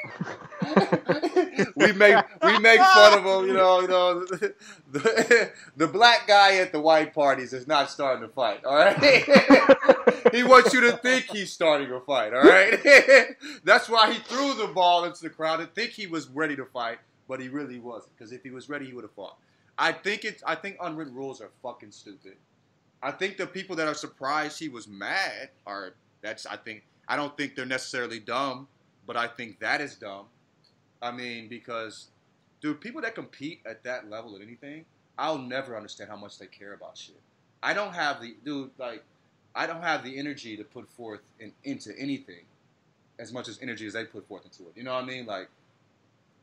we 1.75 1.91
make 1.93 2.17
we 2.43 2.59
make 2.59 2.79
fun 2.79 3.19
of 3.19 3.25
him, 3.25 3.47
you 3.47 3.53
know. 3.53 3.81
You 3.81 3.87
know, 3.87 4.25
the, 4.91 5.51
the 5.75 5.87
black 5.87 6.27
guy 6.27 6.57
at 6.57 6.71
the 6.71 6.79
white 6.79 7.13
parties 7.13 7.53
is 7.53 7.67
not 7.67 7.89
starting 7.89 8.23
a 8.23 8.27
fight. 8.27 8.63
All 8.65 8.75
right, 8.75 8.97
he 10.33 10.43
wants 10.43 10.73
you 10.73 10.81
to 10.81 10.97
think 10.97 11.25
he's 11.25 11.51
starting 11.51 11.91
a 11.91 11.99
fight. 11.99 12.33
All 12.33 12.43
right, 12.43 12.79
that's 13.63 13.89
why 13.89 14.11
he 14.13 14.19
threw 14.19 14.53
the 14.53 14.67
ball 14.67 15.05
into 15.05 15.21
the 15.21 15.29
crowd 15.29 15.59
and 15.59 15.73
think 15.73 15.91
he 15.91 16.07
was 16.07 16.27
ready 16.29 16.55
to 16.55 16.65
fight, 16.65 16.99
but 17.27 17.39
he 17.39 17.47
really 17.47 17.79
wasn't. 17.79 18.15
Because 18.17 18.31
if 18.31 18.43
he 18.43 18.51
was 18.51 18.69
ready, 18.69 18.85
he 18.85 18.93
would 18.93 19.03
have 19.03 19.13
fought. 19.13 19.37
I 19.77 19.91
think 19.91 20.25
it's. 20.25 20.43
I 20.45 20.55
think 20.55 20.77
unwritten 20.81 21.15
rules 21.15 21.41
are 21.41 21.49
fucking 21.61 21.91
stupid. 21.91 22.35
I 23.03 23.11
think 23.11 23.37
the 23.37 23.47
people 23.47 23.75
that 23.77 23.87
are 23.87 23.95
surprised 23.95 24.59
he 24.59 24.69
was 24.69 24.87
mad 24.87 25.49
are 25.65 25.95
That's 26.21 26.45
I 26.45 26.55
think 26.57 26.83
I 27.07 27.15
don't 27.15 27.35
think 27.35 27.55
they're 27.55 27.65
necessarily 27.65 28.19
dumb, 28.19 28.67
but 29.12 29.19
I 29.19 29.28
think 29.28 29.60
that 29.60 29.82
is 29.82 29.95
dumb. 29.95 30.28
I 31.02 31.12
mean, 31.12 31.50
because 31.50 32.08
dude, 32.62 32.80
people 32.80 33.02
that 33.02 33.13
compete 33.13 33.60
at 33.65 33.84
that 33.84 34.10
level 34.10 34.38
at 34.38 34.41
anything, 34.41 34.86
I'll 35.17 35.38
never 35.38 35.76
understand 35.76 36.10
how 36.10 36.15
much 36.15 36.39
they 36.39 36.45
care 36.45 36.71
about 36.71 36.97
shit. 36.97 37.19
I 37.62 37.74
don't 37.74 37.93
have 37.93 38.21
the 38.21 38.38
dude 38.45 38.71
like 38.78 39.04
I 39.54 39.67
don't 39.67 39.82
have 39.82 40.06
the 40.06 40.17
energy 40.17 40.56
to 40.56 40.63
put 40.63 40.89
forth 40.91 41.19
in, 41.41 41.52
into 41.65 41.91
anything 42.00 42.45
as 43.19 43.34
much 43.34 43.50
as 43.50 43.60
energy 43.62 43.86
as 43.86 43.91
they 43.91 44.06
put 44.06 44.26
forth 44.30 44.45
into 44.45 44.63
it. 44.63 44.78
You 44.78 44.84
know 44.84 44.93
what 44.93 45.04
I 45.04 45.08
mean? 45.08 45.26
Like, 45.26 45.50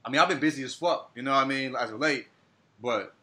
I 0.05 0.11
mean, 0.11 0.21
I've 0.21 0.29
been 0.29 0.39
busy 0.39 0.63
as 0.63 0.75
fuck. 0.75 1.11
You 1.15 1.23
know 1.23 1.33
what 1.33 1.45
I 1.45 1.47
mean? 1.47 1.75
As 1.75 1.91
of 1.91 1.99
late, 1.99 2.27
but 2.83 3.15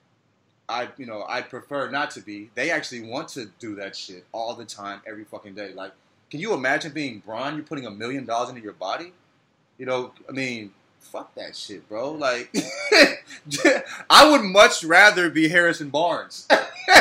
I, 0.67 0.89
you 0.97 1.05
know, 1.05 1.23
I 1.29 1.41
prefer 1.41 1.91
not 1.91 2.09
to 2.11 2.21
be. 2.21 2.49
They 2.55 2.71
actually 2.71 3.01
want 3.01 3.27
to 3.29 3.51
do 3.59 3.75
that 3.75 3.95
shit 3.95 4.25
all 4.31 4.55
the 4.55 4.65
time, 4.65 5.03
every 5.05 5.23
fucking 5.23 5.53
day. 5.53 5.71
Like, 5.71 5.91
can 6.31 6.39
you 6.39 6.53
imagine 6.53 6.93
being 6.93 7.19
Bron? 7.19 7.53
You're 7.53 7.63
putting 7.63 7.85
a 7.85 7.91
million 7.91 8.25
dollars 8.25 8.49
into 8.49 8.61
your 8.61 8.73
body. 8.73 9.13
You 9.77 9.85
know, 9.85 10.11
I 10.29 10.31
mean, 10.31 10.71
fuck 10.99 11.33
that 11.35 11.55
shit, 11.55 11.87
bro. 11.87 12.11
Like, 12.11 12.53
I 14.09 14.29
would 14.29 14.43
much 14.43 14.83
rather 14.83 15.29
be 15.29 15.47
Harrison 15.47 15.89
Barnes. 15.89 16.47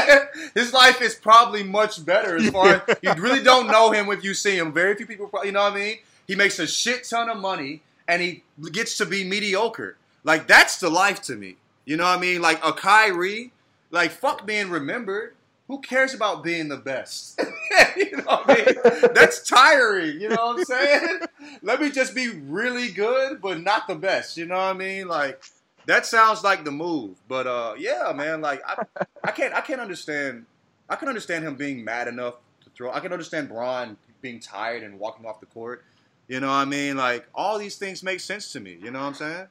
His 0.54 0.72
life 0.72 1.02
is 1.02 1.14
probably 1.14 1.62
much 1.62 2.04
better 2.04 2.37
as 2.37 2.50
far 2.50 2.84
as 2.88 2.96
you 3.02 3.12
really 3.14 3.42
don't 3.42 3.66
know 3.66 3.90
him 3.90 4.08
if 4.10 4.24
you 4.24 4.34
see 4.34 4.56
him. 4.56 4.72
Very 4.72 4.94
few 4.94 5.06
people, 5.06 5.26
probably, 5.26 5.48
you 5.48 5.52
know 5.52 5.62
what 5.62 5.72
I 5.72 5.76
mean. 5.76 5.98
He 6.26 6.34
makes 6.37 6.58
a 6.58 6.66
shit 6.66 7.04
ton 7.04 7.28
of 7.28 7.38
money 7.38 7.82
and 8.08 8.22
he 8.22 8.42
gets 8.72 8.96
to 8.98 9.06
be 9.06 9.24
mediocre. 9.24 9.96
Like 10.22 10.46
that's 10.46 10.78
the 10.78 10.90
life 10.90 11.20
to 11.22 11.37
me. 11.37 11.56
You 11.84 11.96
know 11.96 12.04
what 12.04 12.18
I 12.18 12.20
mean? 12.20 12.40
Like 12.40 12.64
a 12.64 12.72
Kyrie, 12.72 13.52
like 13.90 14.10
fuck 14.10 14.46
being 14.46 14.70
remembered. 14.70 15.34
Who 15.68 15.81
cares 15.81 16.12
about 16.12 16.44
being 16.44 16.68
the 16.68 16.77
best? 16.77 17.40
you 17.96 18.16
know 18.18 18.22
what 18.24 18.50
I 18.50 18.55
mean? 18.55 19.12
That's 19.14 19.48
tiring. 19.48 20.20
You 20.20 20.29
know 20.29 20.46
what 20.46 20.59
I'm 20.59 20.64
saying? 20.64 21.20
Let 21.62 21.81
me 21.81 21.90
just 21.90 22.14
be 22.14 22.29
really 22.29 22.88
good, 22.90 23.40
but 23.40 23.62
not 23.62 23.88
the 23.88 23.94
best. 23.94 24.37
You 24.37 24.44
know 24.44 24.57
what 24.57 24.62
I 24.64 24.72
mean? 24.74 25.09
Like 25.09 25.42
that 25.87 26.05
sounds 26.05 26.44
like 26.44 26.64
the 26.64 26.70
move. 26.70 27.16
But 27.29 27.46
uh, 27.46 27.74
yeah, 27.79 28.12
man. 28.14 28.42
Like 28.42 28.62
I, 28.66 28.85
I 29.22 29.31
can't, 29.31 29.55
I 29.55 29.62
can't 29.62 29.81
understand. 29.81 30.44
I 30.88 30.96
can 30.96 31.09
understand 31.09 31.46
him 31.46 31.55
being 31.57 31.83
mad 31.83 32.09
enough 32.09 32.35
to 32.62 32.70
throw. 32.70 32.92
I 32.92 33.00
can 33.00 33.12
understand 33.12 33.48
Bron 33.48 33.96
being 34.20 34.40
tired 34.40 34.83
and 34.83 34.98
walking 34.98 35.24
off 35.24 35.40
the 35.40 35.46
court. 35.46 35.83
You 36.29 36.40
know 36.40 36.48
what 36.48 36.55
I 36.55 36.64
mean? 36.66 36.98
Like 36.98 37.27
all 37.35 37.59
these 37.59 37.77
things 37.77 38.03
make 38.03 38.20
sense 38.20 38.53
to 38.53 38.61
me. 38.61 38.79
You 38.83 38.90
know 38.90 39.00
what 39.00 39.07
I'm 39.07 39.14
saying? 39.14 39.46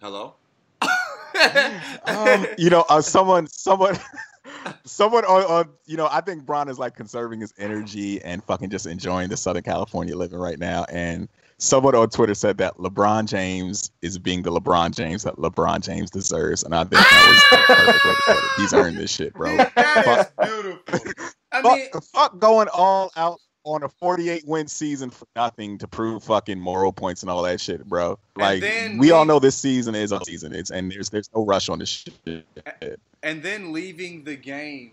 Hello. 0.00 0.34
um, 2.04 2.46
you 2.58 2.70
know, 2.70 2.84
uh, 2.88 3.00
someone, 3.00 3.46
someone, 3.46 3.98
someone 4.84 5.24
on, 5.24 5.42
on, 5.44 5.68
you 5.86 5.96
know, 5.96 6.08
I 6.10 6.20
think 6.20 6.44
Bron 6.44 6.68
is 6.68 6.78
like 6.78 6.96
conserving 6.96 7.40
his 7.40 7.54
energy 7.58 8.22
and 8.22 8.42
fucking 8.44 8.70
just 8.70 8.86
enjoying 8.86 9.28
the 9.28 9.36
Southern 9.36 9.62
California 9.62 10.16
living 10.16 10.38
right 10.38 10.58
now. 10.58 10.84
And 10.90 11.28
someone 11.58 11.94
on 11.94 12.08
Twitter 12.10 12.34
said 12.34 12.58
that 12.58 12.76
LeBron 12.78 13.26
James 13.26 13.90
is 14.02 14.18
being 14.18 14.42
the 14.42 14.50
LeBron 14.50 14.94
James 14.94 15.22
that 15.22 15.36
LeBron 15.36 15.80
James 15.82 16.10
deserves, 16.10 16.62
and 16.62 16.74
I 16.74 16.84
think 16.84 16.92
that 16.92 17.26
was 17.28 17.58
the 17.58 17.74
perfect 17.74 18.04
way 18.04 18.12
to 18.12 18.20
put 18.26 18.36
it. 18.36 18.50
He's 18.56 18.72
earned 18.74 18.96
this 18.96 19.10
shit, 19.14 19.34
bro. 19.34 19.56
That 19.76 20.32
is 20.40 20.48
beautiful. 20.48 21.34
I 21.52 21.62
fuck, 21.62 22.04
fuck 22.04 22.38
going 22.38 22.68
all 22.72 23.10
out 23.16 23.40
on 23.64 23.82
a 23.82 23.88
48 23.88 24.44
win 24.46 24.66
season 24.66 25.10
for 25.10 25.26
nothing 25.36 25.78
to 25.78 25.88
prove 25.88 26.24
fucking 26.24 26.58
moral 26.58 26.92
points 26.92 27.22
and 27.22 27.30
all 27.30 27.42
that 27.42 27.60
shit, 27.60 27.84
bro. 27.86 28.18
Like 28.36 28.62
we 28.96 29.10
all 29.10 29.24
know 29.24 29.38
this 29.38 29.56
season 29.56 29.94
is 29.94 30.12
a 30.12 30.24
season. 30.24 30.54
It's 30.54 30.70
and 30.70 30.90
there's 30.90 31.10
there's 31.10 31.28
no 31.34 31.44
rush 31.44 31.68
on 31.68 31.78
this 31.78 31.88
shit. 32.26 32.46
and 33.22 33.42
then 33.42 33.72
leaving 33.72 34.24
the 34.24 34.36
game 34.36 34.92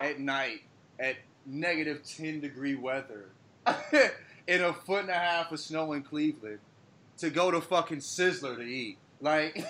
at 0.00 0.18
night 0.18 0.62
at 0.98 1.16
negative 1.46 2.02
10 2.04 2.40
degree 2.40 2.74
weather 2.74 3.30
in 4.46 4.62
a 4.62 4.72
foot 4.72 5.02
and 5.02 5.10
a 5.10 5.14
half 5.14 5.52
of 5.52 5.60
snow 5.60 5.92
in 5.92 6.02
Cleveland 6.02 6.58
to 7.18 7.30
go 7.30 7.50
to 7.50 7.60
fucking 7.60 7.98
Sizzler 7.98 8.56
to 8.56 8.62
eat. 8.62 8.98
Like, 9.20 9.64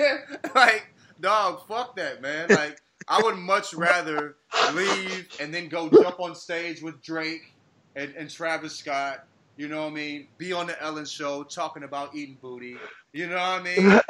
like, 0.54 0.92
dog, 1.20 1.66
fuck 1.66 1.96
that, 1.96 2.20
man. 2.20 2.48
Like, 2.50 2.80
I 3.06 3.22
would 3.22 3.36
much 3.36 3.72
rather 3.72 4.36
leave 4.74 5.28
and 5.40 5.52
then 5.52 5.68
go 5.68 5.88
jump 5.88 6.20
on 6.20 6.34
stage 6.34 6.82
with 6.82 7.00
Drake 7.02 7.54
and, 7.96 8.14
and 8.16 8.30
Travis 8.30 8.76
Scott. 8.76 9.24
You 9.56 9.66
know 9.66 9.82
what 9.82 9.92
I 9.92 9.94
mean? 9.94 10.28
Be 10.38 10.52
on 10.52 10.68
the 10.68 10.80
Ellen 10.80 11.04
show 11.04 11.42
talking 11.42 11.82
about 11.82 12.14
eating 12.14 12.38
booty. 12.40 12.76
You 13.12 13.26
know 13.26 13.36
what 13.36 13.42
I 13.42 13.62
mean? 13.62 14.00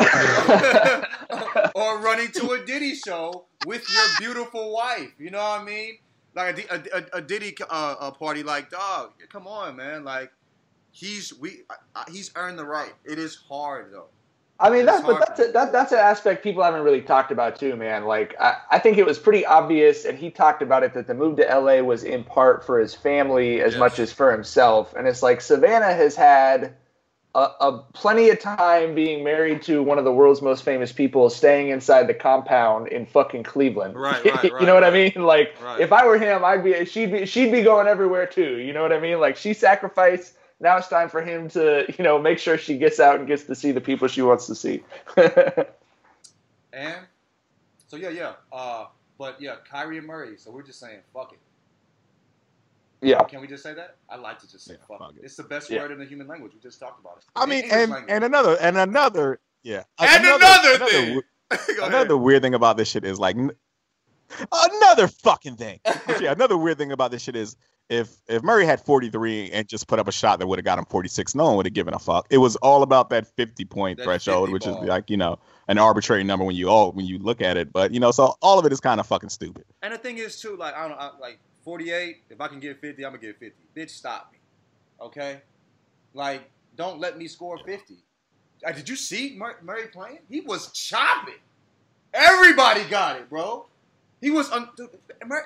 or 1.74 2.00
running 2.00 2.30
to 2.32 2.50
a 2.50 2.66
Diddy 2.66 2.94
show 2.94 3.46
with 3.64 3.86
your 3.90 4.04
beautiful 4.18 4.74
wife. 4.74 5.12
You 5.18 5.30
know 5.30 5.38
what 5.38 5.62
I 5.62 5.64
mean? 5.64 5.98
Like 6.34 6.70
a, 6.70 6.74
a, 6.94 7.18
a, 7.18 7.22
Diddy 7.22 7.56
uh, 7.70 7.94
a 8.00 8.12
party, 8.12 8.42
like 8.42 8.70
dog. 8.70 9.12
Come 9.30 9.46
on, 9.46 9.76
man. 9.76 10.04
Like 10.04 10.30
he's 10.90 11.32
we 11.32 11.62
I, 11.70 11.74
I, 11.94 12.04
he's 12.10 12.30
earned 12.36 12.58
the 12.58 12.66
right. 12.66 12.92
It 13.04 13.18
is 13.18 13.36
hard 13.48 13.92
though. 13.92 14.08
I 14.60 14.70
mean, 14.70 14.86
that's 14.86 15.06
but 15.06 15.20
that's 15.20 15.40
a, 15.40 15.52
that, 15.52 15.70
that's 15.72 15.92
an 15.92 15.98
aspect 15.98 16.42
people 16.42 16.64
haven't 16.64 16.82
really 16.82 17.00
talked 17.00 17.30
about 17.30 17.58
too, 17.60 17.76
man. 17.76 18.04
Like, 18.06 18.34
I, 18.40 18.56
I 18.72 18.78
think 18.80 18.98
it 18.98 19.06
was 19.06 19.18
pretty 19.18 19.46
obvious, 19.46 20.04
and 20.04 20.18
he 20.18 20.30
talked 20.30 20.62
about 20.62 20.82
it 20.82 20.94
that 20.94 21.06
the 21.06 21.14
move 21.14 21.36
to 21.36 21.44
LA 21.44 21.80
was 21.80 22.02
in 22.02 22.24
part 22.24 22.66
for 22.66 22.80
his 22.80 22.92
family 22.94 23.60
as 23.60 23.74
Yes. 23.74 23.78
much 23.78 23.98
as 24.00 24.12
for 24.12 24.32
himself. 24.32 24.94
And 24.96 25.06
it's 25.06 25.22
like 25.22 25.40
Savannah 25.40 25.92
has 25.94 26.16
had 26.16 26.74
a, 27.36 27.48
a 27.60 27.84
plenty 27.92 28.30
of 28.30 28.40
time 28.40 28.96
being 28.96 29.22
married 29.22 29.62
to 29.62 29.80
one 29.80 29.96
of 29.98 30.04
the 30.04 30.12
world's 30.12 30.42
most 30.42 30.64
famous 30.64 30.90
people, 30.90 31.30
staying 31.30 31.68
inside 31.68 32.08
the 32.08 32.14
compound 32.14 32.88
in 32.88 33.06
fucking 33.06 33.44
Cleveland. 33.44 33.94
Right, 33.94 34.24
right, 34.24 34.34
right 34.42 34.60
you 34.60 34.66
know 34.66 34.74
what 34.74 34.82
I 34.82 34.90
mean? 34.90 35.12
Like, 35.14 35.54
Right. 35.62 35.80
if 35.80 35.92
I 35.92 36.04
were 36.04 36.18
him, 36.18 36.44
I'd 36.44 36.64
be 36.64 36.84
she'd 36.84 37.12
be 37.12 37.26
she'd 37.26 37.52
be 37.52 37.62
going 37.62 37.86
everywhere 37.86 38.26
too. 38.26 38.58
You 38.58 38.72
know 38.72 38.82
what 38.82 38.92
I 38.92 38.98
mean? 38.98 39.20
Like, 39.20 39.36
she 39.36 39.54
sacrificed. 39.54 40.34
Now 40.60 40.76
it's 40.76 40.88
time 40.88 41.08
for 41.08 41.22
him 41.22 41.48
to, 41.50 41.86
you 41.96 42.02
know, 42.04 42.18
make 42.18 42.38
sure 42.38 42.58
she 42.58 42.78
gets 42.78 42.98
out 42.98 43.18
and 43.18 43.28
gets 43.28 43.44
to 43.44 43.54
see 43.54 43.70
the 43.72 43.80
people 43.80 44.08
she 44.08 44.22
wants 44.22 44.46
to 44.46 44.54
see. 44.54 44.82
And 46.72 47.06
so 47.86 47.96
yeah, 47.96 48.10
yeah. 48.10 48.32
Uh, 48.52 48.86
but 49.18 49.40
yeah, 49.40 49.56
Kyrie 49.68 49.98
and 49.98 50.06
Murray. 50.06 50.36
So 50.36 50.50
we're 50.50 50.62
just 50.62 50.78
saying, 50.78 50.98
fuck 51.14 51.32
it. 51.32 51.38
yeah. 53.00 53.22
Can 53.24 53.40
we 53.40 53.46
just 53.46 53.62
say 53.62 53.74
that? 53.74 53.96
I 54.08 54.16
like 54.16 54.38
to 54.40 54.50
just 54.50 54.64
say 54.66 54.74
Yeah, 54.74 54.78
fuck, 54.86 54.98
fuck 54.98 55.10
it. 55.16 55.20
it. 55.20 55.24
It's 55.24 55.36
the 55.36 55.42
best 55.44 55.70
Yeah. 55.70 55.80
word 55.82 55.92
in 55.92 55.98
the 55.98 56.04
human 56.04 56.26
language. 56.26 56.52
We 56.54 56.60
just 56.60 56.78
talked 56.78 57.00
about 57.00 57.16
it. 57.18 57.24
I 57.34 57.46
mean, 57.46 57.64
and 57.70 57.90
language. 57.90 58.12
and 58.12 58.24
another 58.24 58.56
and 58.60 58.76
another 58.76 59.40
yeah. 59.62 59.84
And 59.98 60.24
another 60.26 60.86
thing. 60.86 61.04
w- 61.06 61.22
Go 61.50 61.56
ahead. 61.56 61.88
Another 61.94 62.16
weird 62.16 62.42
thing 62.42 62.54
about 62.54 62.76
this 62.76 62.88
shit 62.88 63.04
is 63.04 63.18
like 63.18 63.36
another 64.52 65.08
fucking 65.08 65.56
thing. 65.56 65.80
yeah, 66.20 66.32
another 66.32 66.58
weird 66.58 66.76
thing 66.78 66.92
about 66.92 67.10
this 67.10 67.22
shit 67.22 67.34
is 67.36 67.56
if 67.88 68.16
if 68.28 68.42
Murray 68.42 68.66
had 68.66 68.84
43 68.84 69.50
and 69.52 69.66
just 69.68 69.86
put 69.88 69.98
up 69.98 70.08
a 70.08 70.12
shot 70.12 70.38
that 70.38 70.46
would 70.46 70.58
have 70.58 70.64
got 70.64 70.78
him 70.78 70.84
46, 70.84 71.34
no 71.34 71.44
one 71.46 71.56
would 71.56 71.66
have 71.66 71.72
given 71.72 71.94
a 71.94 71.98
fuck. 71.98 72.26
It 72.30 72.38
was 72.38 72.56
all 72.56 72.82
about 72.82 73.10
that 73.10 73.26
50 73.36 73.64
point 73.64 73.98
That 73.98 74.04
threshold, 74.04 74.48
50 74.48 74.52
which 74.52 74.64
ball. 74.64 74.82
is 74.82 74.88
like 74.88 75.08
you 75.10 75.16
know 75.16 75.38
an 75.68 75.78
arbitrary 75.78 76.24
number 76.24 76.44
when 76.44 76.54
you 76.56 76.68
all 76.68 76.92
when 76.92 77.06
you 77.06 77.18
look 77.18 77.40
at 77.40 77.56
it. 77.56 77.72
But 77.72 77.92
you 77.92 78.00
know, 78.00 78.10
so 78.10 78.34
all 78.42 78.58
of 78.58 78.66
it 78.66 78.72
is 78.72 78.80
kind 78.80 79.00
of 79.00 79.06
fucking 79.06 79.30
stupid. 79.30 79.64
And 79.82 79.92
the 79.94 79.98
thing 79.98 80.18
is 80.18 80.40
too, 80.40 80.56
like 80.56 80.74
I 80.74 80.80
don't 80.88 80.90
know, 80.90 80.96
I, 80.96 81.10
like 81.20 81.38
48. 81.64 82.16
If 82.30 82.40
I 82.40 82.48
can 82.48 82.60
get 82.60 82.80
50, 82.80 83.04
I'm 83.04 83.12
gonna 83.12 83.22
get 83.22 83.38
50. 83.38 83.54
Bitch, 83.76 83.90
stop 83.90 84.30
me, 84.32 84.38
okay? 85.00 85.40
Like, 86.14 86.50
don't 86.76 86.98
let 87.00 87.18
me 87.18 87.26
score 87.28 87.58
50. 87.58 87.94
Uh, 88.66 88.72
did 88.72 88.88
you 88.88 88.96
see 88.96 89.36
Mur- 89.38 89.58
Murray 89.62 89.86
playing? 89.92 90.18
He 90.28 90.40
was 90.40 90.72
chopping. 90.72 91.34
Everybody 92.12 92.84
got 92.84 93.16
it, 93.16 93.28
bro. 93.30 93.66
He 94.20 94.30
was. 94.30 94.50
Un- 94.50 94.68
dude, 94.76 94.90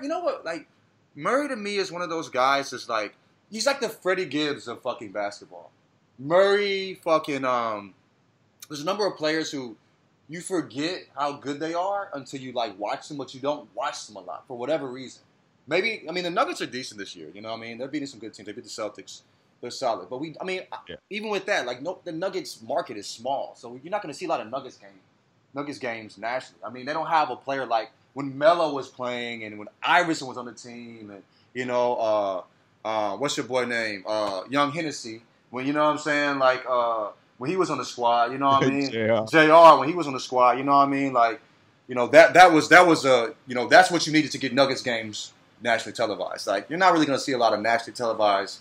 you 0.03 0.09
know 0.09 0.21
what? 0.21 0.45
Like 0.45 0.67
Murray 1.15 1.49
to 1.49 1.57
me 1.57 1.77
is 1.77 1.93
one 1.93 2.03
of 2.03 2.11
those 2.11 2.29
guys. 2.29 2.71
That's 2.71 2.89
like 2.89 3.15
he's 3.51 3.67
like 3.67 3.81
the 3.81 3.89
Freddie 3.89 4.27
Gibbs 4.27 4.69
of 4.69 4.83
fucking 4.83 5.13
basketball. 5.13 5.71
Murray, 6.19 6.95
fucking 7.03 7.45
um. 7.45 7.95
There's 8.69 8.81
a 8.81 8.87
number 8.87 9.07
of 9.07 9.17
players 9.17 9.51
who 9.51 9.77
you 10.29 10.41
forget 10.41 11.05
how 11.17 11.33
good 11.33 11.61
they 11.61 11.75
are 11.75 12.09
until 12.15 12.41
you 12.41 12.53
like 12.53 12.79
watch 12.79 13.09
them, 13.09 13.19
but 13.19 13.35
you 13.35 13.41
don't 13.41 13.69
watch 13.75 14.07
them 14.07 14.17
a 14.17 14.21
lot 14.21 14.45
for 14.47 14.57
whatever 14.57 14.89
reason. 14.89 15.23
Maybe 15.67 16.05
I 16.09 16.13
mean 16.13 16.25
the 16.25 16.31
Nuggets 16.31 16.61
are 16.63 16.67
decent 16.67 16.99
this 16.99 17.15
year. 17.15 17.29
You 17.35 17.43
know 17.43 17.51
what 17.51 17.59
I 17.59 17.61
mean? 17.61 17.79
They're 17.79 17.89
beating 17.89 18.07
some 18.09 18.21
good 18.21 18.33
teams. 18.33 18.47
They 18.47 18.53
beat 18.53 18.65
the 18.65 18.71
Celtics. 18.71 19.23
They're 19.61 19.71
solid. 19.71 20.11
But 20.11 20.19
we, 20.19 20.35
I 20.41 20.45
mean, 20.45 20.63
Yeah. 20.89 20.97
even 21.09 21.31
with 21.31 21.47
that, 21.47 21.67
like 21.67 21.83
no, 21.83 21.99
the 22.05 22.11
Nuggets 22.13 22.61
market 22.63 22.97
is 22.97 23.07
small, 23.07 23.55
so 23.57 23.79
you're 23.83 23.91
not 23.91 24.03
going 24.03 24.13
to 24.13 24.19
see 24.19 24.25
a 24.25 24.29
lot 24.29 24.41
of 24.41 24.49
Nuggets 24.51 24.77
games. 24.77 24.93
Nuggets 25.55 25.79
games 25.79 26.19
nationally. 26.19 26.61
I 26.65 26.71
mean, 26.71 26.87
they 26.87 26.93
don't 26.93 27.07
have 27.09 27.31
a 27.31 27.37
player 27.37 27.67
like 27.67 27.91
when 28.15 28.37
Melo 28.37 28.73
was 28.73 28.89
playing 28.89 29.45
and 29.45 29.59
when 29.59 29.69
Iverson 29.83 30.29
was 30.29 30.37
on 30.37 30.47
the 30.47 30.53
team, 30.53 31.11
and 31.11 31.23
you 31.55 31.65
know, 31.65 31.97
uh, 31.97 32.43
uh, 32.85 33.17
what's 33.17 33.37
your 33.37 33.47
boy 33.47 33.65
name? 33.65 34.05
Uh, 34.07 34.43
Young 34.51 34.73
Hennessy. 34.73 35.23
When 35.51 35.67
you 35.67 35.73
know 35.73 35.85
what 35.85 35.91
I'm 35.91 35.99
saying, 35.99 36.39
like 36.39 36.65
uh, 36.69 37.09
when 37.39 37.51
he 37.51 37.57
was 37.57 37.71
on 37.71 37.79
the 37.79 37.85
squad, 37.85 38.33
you 38.33 38.39
know 38.39 38.49
what 38.49 38.65
I 38.65 38.71
mean? 38.71 38.91
Yeah. 38.91 39.27
Jr. 39.29 39.79
when 39.79 39.89
he 39.89 39.95
was 39.95 40.07
on 40.07 40.15
the 40.15 40.21
squad, 40.21 40.59
you 40.59 40.65
know 40.65 40.77
what 40.77 40.89
I 40.89 40.91
mean? 40.91 41.13
Like, 41.13 41.41
you 41.89 41.95
know 41.95 42.07
that 42.09 42.35
that 42.35 42.53
was 42.53 42.69
that 42.71 42.87
was 42.87 43.05
a 43.05 43.35
you 43.47 43.55
know 43.55 43.69
that's 43.69 43.91
what 43.91 44.07
you 44.07 44.13
needed 44.13 44.31
to 44.33 44.39
get 44.39 44.55
Nuggets 44.55 44.83
games 44.83 45.33
nationally 45.61 45.95
televised. 45.95 46.47
Like, 46.47 46.69
you're 46.69 46.79
not 46.79 46.93
really 46.93 47.07
going 47.07 47.19
to 47.19 47.25
see 47.25 47.33
a 47.33 47.39
lot 47.39 47.53
of 47.53 47.61
nationally 47.61 47.95
televised 47.97 48.61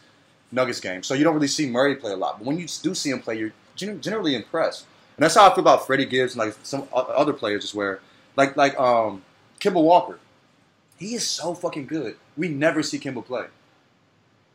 Nuggets 0.52 0.80
games, 0.80 1.08
so 1.08 1.14
you 1.14 1.24
don't 1.24 1.34
really 1.34 1.48
see 1.48 1.68
Murray 1.68 1.96
play 1.96 2.12
a 2.12 2.18
lot. 2.18 2.40
But 2.40 2.48
when 2.48 2.58
you 2.58 2.68
do 2.82 2.94
see 2.94 3.10
him 3.10 3.22
play, 3.22 3.38
you're 3.38 3.54
generally 3.76 4.36
impressed. 4.36 4.86
And 5.18 5.24
that's 5.24 5.36
how 5.36 5.50
I 5.50 5.54
feel 5.54 5.62
about 5.62 5.86
Freddie 5.86 6.06
Gibbs 6.06 6.34
and 6.34 6.40
like 6.40 6.56
some 6.64 6.88
other 6.94 7.34
players, 7.34 7.64
is 7.64 7.76
where 7.76 8.00
like 8.36 8.56
like 8.56 8.80
um 8.80 9.24
Kemba 9.60 9.82
Walker, 9.82 10.20
he 10.98 11.16
is 11.16 11.28
so 11.28 11.54
fucking 11.54 11.88
good. 11.88 12.16
We 12.38 12.48
never 12.50 12.82
see 12.84 13.00
Kemba 13.00 13.26
play. 13.26 13.46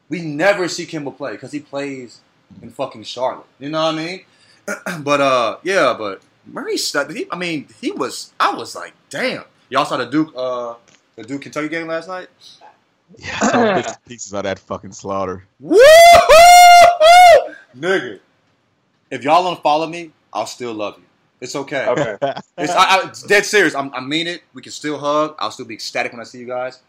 We 0.09 0.23
never 0.23 0.69
see 0.69 0.87
Kemba 0.87 1.17
play 1.17 1.33
because 1.33 1.53
he 1.53 1.61
plays 1.61 2.21
in 2.63 2.71
fucking 2.71 3.05
Charlotte. 3.05 3.47
You 3.59 3.71
know 3.71 3.85
what 3.85 3.95
I 3.95 4.05
mean? 4.05 4.25
but 5.03 5.21
uh, 5.21 5.59
yeah, 5.63 5.95
but 5.99 6.23
Murray 6.47 6.77
stuck. 6.77 7.11
He, 7.11 7.27
I 7.31 7.37
mean, 7.37 7.69
he 7.81 7.91
was. 7.91 8.33
I 8.39 8.55
was 8.55 8.75
like, 8.75 8.95
damn. 9.11 9.45
Y'all 9.69 9.85
saw 9.85 9.97
the 9.97 10.07
Duke, 10.07 10.33
uh, 10.37 10.75
the 11.17 11.25
Duke 11.25 11.43
Kentucky 11.43 11.69
game 11.69 11.89
last 11.89 12.09
night. 12.09 12.29
Yeah, 13.19 13.39
I 13.43 13.51
saw 13.51 13.75
bits 13.83 13.97
pieces 14.07 14.33
of 14.33 14.45
that 14.45 14.59
fucking 14.59 14.93
slaughter. 14.93 15.45
Woo! 15.61 15.79
Nigga, 17.77 18.21
if 19.11 19.23
y'all 19.25 19.43
don't 19.45 19.63
follow 19.63 19.87
me, 19.87 20.13
I'll 20.37 20.47
still 20.47 20.75
love 20.75 20.99
you. 20.99 21.05
It's 21.41 21.57
okay. 21.57 21.87
Okay. 21.87 22.17
It's, 22.59 22.73
I, 22.73 22.85
I, 23.01 23.09
it's 23.09 23.23
dead 23.23 23.45
serious. 23.45 23.75
I'm, 23.75 23.93
I 23.95 24.01
mean 24.01 24.27
it. 24.27 24.43
We 24.55 24.63
can 24.63 24.73
still 24.73 24.99
hug. 24.99 25.35
I'll 25.39 25.51
still 25.51 25.67
be 25.67 25.75
ecstatic 25.75 26.13
when 26.13 26.21
I 26.21 26.25
see 26.25 26.39
you 26.39 26.47
guys. 26.47 26.81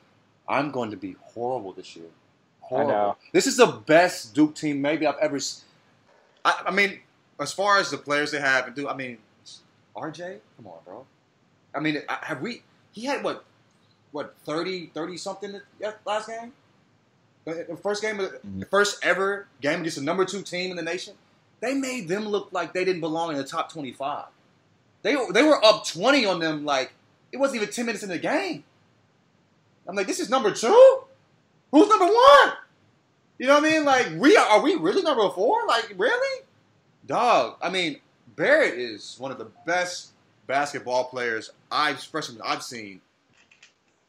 I'm 0.48 0.72
going 0.72 0.92
to 0.92 0.98
be 0.98 1.16
horrible 1.22 1.74
this 1.74 1.96
year. 1.96 2.06
Horrible. 2.62 2.92
know. 2.92 3.18
This 3.34 3.48
is 3.48 3.58
the 3.58 3.66
best 3.68 4.34
Duke 4.34 4.56
team 4.56 4.82
maybe 4.82 5.06
I've 5.06 5.18
ever. 5.22 5.40
I 6.46 6.72
mean, 6.72 7.00
as 7.40 7.52
far 7.52 7.80
as 7.80 7.92
the 7.92 7.98
players 7.98 8.32
they 8.32 8.40
have, 8.40 8.68
and 8.68 8.76
do 8.76 8.88
I 8.88 8.96
mean, 8.96 9.18
RJ? 9.96 10.40
Come 10.58 10.68
on, 10.68 10.80
bro. 10.86 11.06
I 11.76 11.80
mean, 11.80 12.02
have 12.08 12.42
we? 12.42 12.64
He 12.92 13.06
had 13.06 13.24
what, 13.24 13.44
what 14.12 14.36
30, 14.46 14.88
30 14.94 15.18
something 15.18 15.62
that- 15.80 16.00
last 16.06 16.28
game. 16.30 16.54
The 17.46 17.66
the 17.70 17.78
first 17.78 18.02
game, 18.02 18.18
the 18.18 18.40
Mhm. 18.46 18.70
first 18.70 19.04
ever 19.04 19.48
game 19.62 19.80
against 19.82 19.98
the 19.98 20.04
number 20.04 20.26
two 20.26 20.42
team 20.42 20.72
in 20.72 20.78
the 20.78 20.84
nation. 20.84 21.16
They 21.60 21.74
made 21.74 22.08
them 22.08 22.28
look 22.28 22.50
like 22.52 22.74
they 22.74 22.86
didn't 22.86 23.02
belong 23.02 23.32
in 23.32 23.38
the 23.38 23.44
top 23.44 23.72
twenty-five. 23.72 24.26
They 25.02 25.16
they 25.32 25.44
were 25.44 25.64
up 25.64 25.86
twenty 25.86 26.26
on 26.26 26.40
them. 26.40 26.66
Like 26.66 26.94
it 27.32 27.38
wasn't 27.38 27.62
even 27.62 27.74
ten 27.74 27.86
minutes 27.86 28.04
in 28.04 28.10
the 28.10 28.20
game. 28.20 28.64
I'm 29.88 29.96
like, 29.96 30.08
this 30.08 30.20
is 30.20 30.30
number 30.30 30.52
two. 30.52 31.02
Who's 31.72 31.88
number 31.88 32.06
one? 32.06 32.54
You 33.38 33.48
know 33.48 33.56
what 33.56 33.66
I 33.66 33.70
mean? 33.70 33.86
Like, 33.86 34.08
we 34.18 34.36
are, 34.36 34.46
are 34.48 34.62
we 34.62 34.76
really 34.76 35.02
number 35.02 35.30
four? 35.30 35.66
Like, 35.68 35.94
really? 35.96 36.44
Dog. 37.06 37.58
I 37.62 37.70
mean, 37.70 38.00
Barrett 38.36 38.74
is 38.74 39.16
one 39.20 39.32
of 39.32 39.38
the 39.38 39.48
best 39.66 40.10
basketball 40.48 41.06
players 41.06 41.52
I've 41.72 42.02
freshman 42.02 42.42
I've 42.44 42.64
seen 42.64 43.02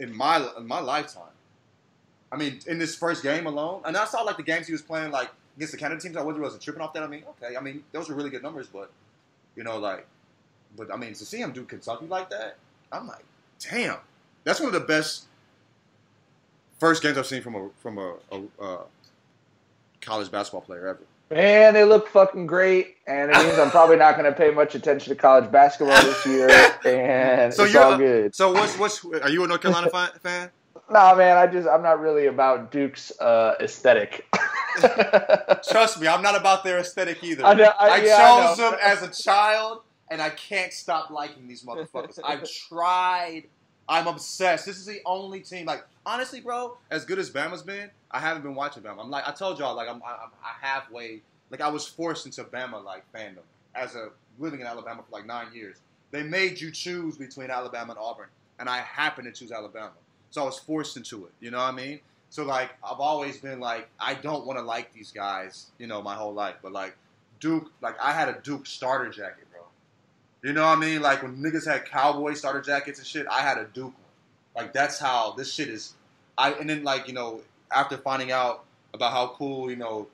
in 0.00 0.16
my 0.16 0.48
in 0.56 0.66
my 0.66 0.80
lifetime. 0.80 1.24
I 2.30 2.36
mean, 2.36 2.60
in 2.66 2.78
this 2.78 2.94
first 2.94 3.22
game 3.22 3.46
alone, 3.46 3.82
and 3.84 3.96
I 3.96 4.04
saw 4.04 4.22
like 4.22 4.36
the 4.36 4.42
games 4.42 4.66
he 4.66 4.72
was 4.72 4.82
playing 4.82 5.10
like 5.10 5.30
against 5.58 5.72
the 5.72 5.78
Canada 5.78 6.00
teams. 6.00 6.16
I 6.16 6.22
wasn't 6.22 6.42
wasn't 6.42 6.62
tripping 6.62 6.80
off 6.80 6.94
that. 6.94 7.02
I 7.02 7.06
mean, 7.08 7.24
okay, 7.42 7.56
I 7.56 7.60
mean 7.60 7.84
those 7.92 8.08
were 8.08 8.14
really 8.14 8.30
good 8.30 8.42
numbers, 8.42 8.68
but 8.68 8.90
you 9.56 9.64
know, 9.64 9.76
like, 9.78 10.06
but 10.76 10.92
I 10.92 10.96
mean 10.96 11.12
to 11.14 11.24
see 11.26 11.38
him 11.38 11.52
do 11.52 11.64
Kentucky 11.64 12.06
like 12.06 12.30
that, 12.30 12.56
I'm 12.92 13.06
like, 13.06 13.24
damn, 13.70 13.98
that's 14.44 14.60
one 14.60 14.68
of 14.68 14.80
the 14.80 14.86
best 14.86 15.24
first 16.78 17.02
games 17.02 17.18
I've 17.18 17.26
seen 17.26 17.42
from 17.42 17.54
a 17.56 17.68
from 17.82 17.98
a, 17.98 18.14
a, 18.32 18.42
uh 18.62 18.82
college 20.00 20.30
basketball 20.30 20.60
player 20.62 20.86
ever. 20.88 21.00
Man, 21.30 21.74
they 21.74 21.84
look 21.84 22.08
fucking 22.08 22.46
great, 22.46 22.96
and 23.06 23.30
it 23.30 23.36
means 23.36 23.58
I'm 23.58 23.70
probably 23.70 23.96
not 23.96 24.16
going 24.16 24.24
to 24.24 24.32
pay 24.32 24.50
much 24.50 24.74
attention 24.74 25.10
to 25.14 25.20
college 25.20 25.50
basketball 25.52 26.00
this 26.02 26.24
year, 26.24 26.48
and 26.86 27.52
So 27.52 27.64
it's 27.64 27.74
you're- 27.74 27.84
all 27.84 27.98
good. 27.98 28.34
So 28.34 28.52
what's 28.52 28.78
what's 28.78 29.04
are 29.04 29.28
you 29.28 29.44
a 29.44 29.46
North 29.48 29.60
Carolina 29.60 29.90
fan? 29.90 30.08
fan? 30.22 30.50
Nah, 30.90 31.14
man, 31.16 31.36
I 31.36 31.46
just 31.46 31.68
I'm 31.68 31.82
not 31.82 32.00
really 32.00 32.26
about 32.26 32.70
Duke's 32.72 33.12
uh, 33.20 33.56
aesthetic. 33.60 34.24
Trust 35.70 36.00
me, 36.00 36.06
I'm 36.08 36.22
not 36.22 36.36
about 36.36 36.64
their 36.64 36.78
aesthetic 36.78 37.22
either. 37.22 37.44
I 37.44 37.54
know- 37.54 37.72
I- 37.78 37.88
I 37.88 37.96
yeah, 37.98 38.16
I 38.16 38.46
chose 38.48 38.58
know. 38.58 38.70
them 38.70 38.80
as 38.82 39.02
a 39.02 39.08
child, 39.08 39.82
and 40.10 40.20
I 40.22 40.30
can't 40.30 40.72
stop 40.72 41.10
liking 41.10 41.46
these 41.48 41.62
motherfuckers. 41.64 42.18
I've 42.24 42.48
tried. 42.68 43.44
I'm 43.88 44.06
obsessed. 44.06 44.66
This 44.66 44.76
is 44.76 44.84
the 44.86 45.00
only 45.06 45.40
team. 45.40 45.64
Like 45.66 45.84
honestly, 46.04 46.40
bro, 46.40 46.76
as 46.90 47.04
good 47.04 47.18
as 47.18 47.30
Bama's 47.30 47.62
been, 47.62 47.90
I 48.10 48.18
haven't 48.20 48.42
been 48.42 48.54
watching 48.54 48.82
Bama. 48.82 49.00
I'm 49.02 49.10
like 49.10 49.26
I 49.26 49.32
told 49.32 49.58
y'all, 49.58 49.74
like 49.74 49.88
I'm 49.88 50.02
I, 50.02 50.12
I'm 50.24 50.30
halfway. 50.60 51.22
Like 51.50 51.60
I 51.62 51.68
was 51.68 51.86
forced 51.86 52.26
into 52.26 52.44
Bama 52.44 52.84
like 52.84 53.04
fandom 53.14 53.38
as 53.74 53.94
a 53.94 54.10
living 54.38 54.60
in 54.60 54.66
Alabama 54.66 55.02
for 55.08 55.16
like 55.16 55.26
nine 55.26 55.46
years. 55.54 55.78
They 56.10 56.22
made 56.22 56.60
you 56.60 56.70
choose 56.70 57.16
between 57.16 57.50
Alabama 57.50 57.92
and 57.92 57.98
Auburn, 57.98 58.28
and 58.58 58.68
I 58.68 58.78
happened 58.78 59.26
to 59.26 59.38
choose 59.38 59.52
Alabama, 59.52 59.92
so 60.30 60.42
I 60.42 60.44
was 60.44 60.58
forced 60.58 60.96
into 60.98 61.24
it. 61.26 61.32
You 61.40 61.50
know 61.50 61.58
what 61.58 61.72
I 61.72 61.72
mean? 61.72 62.00
So 62.30 62.44
like 62.44 62.70
I've 62.84 63.00
always 63.00 63.38
been 63.38 63.60
like 63.60 63.88
I 63.98 64.14
don't 64.14 64.46
want 64.46 64.58
to 64.58 64.64
like 64.64 64.92
these 64.92 65.10
guys, 65.10 65.66
you 65.78 65.86
know, 65.86 66.02
my 66.02 66.14
whole 66.14 66.34
life. 66.34 66.56
But 66.62 66.72
like 66.72 66.96
Duke, 67.40 67.70
like 67.80 67.96
I 68.00 68.12
had 68.12 68.28
a 68.28 68.40
Duke 68.42 68.66
starter 68.66 69.10
jacket, 69.10 69.46
bro. 69.50 69.62
You 70.42 70.52
know 70.52 70.62
what 70.62 70.78
I 70.78 70.80
mean? 70.80 71.02
Like 71.02 71.22
when 71.22 71.38
niggas 71.38 71.66
had 71.66 71.86
cowboy 71.86 72.34
starter 72.34 72.60
jackets 72.60 72.98
and 72.98 73.06
shit, 73.06 73.26
I 73.28 73.40
had 73.40 73.58
a 73.58 73.64
Duke 73.64 73.94
one. 73.94 74.64
Like 74.64 74.72
that's 74.72 74.98
how 74.98 75.32
this 75.36 75.52
shit 75.52 75.68
is. 75.68 75.94
I 76.36 76.52
and 76.52 76.68
then 76.68 76.84
like 76.84 77.08
you 77.08 77.14
know 77.14 77.40
after 77.74 77.96
finding 77.96 78.30
out 78.30 78.64
about 78.92 79.12
how 79.12 79.28
cool 79.28 79.70
you 79.70 79.76
know 79.76 80.08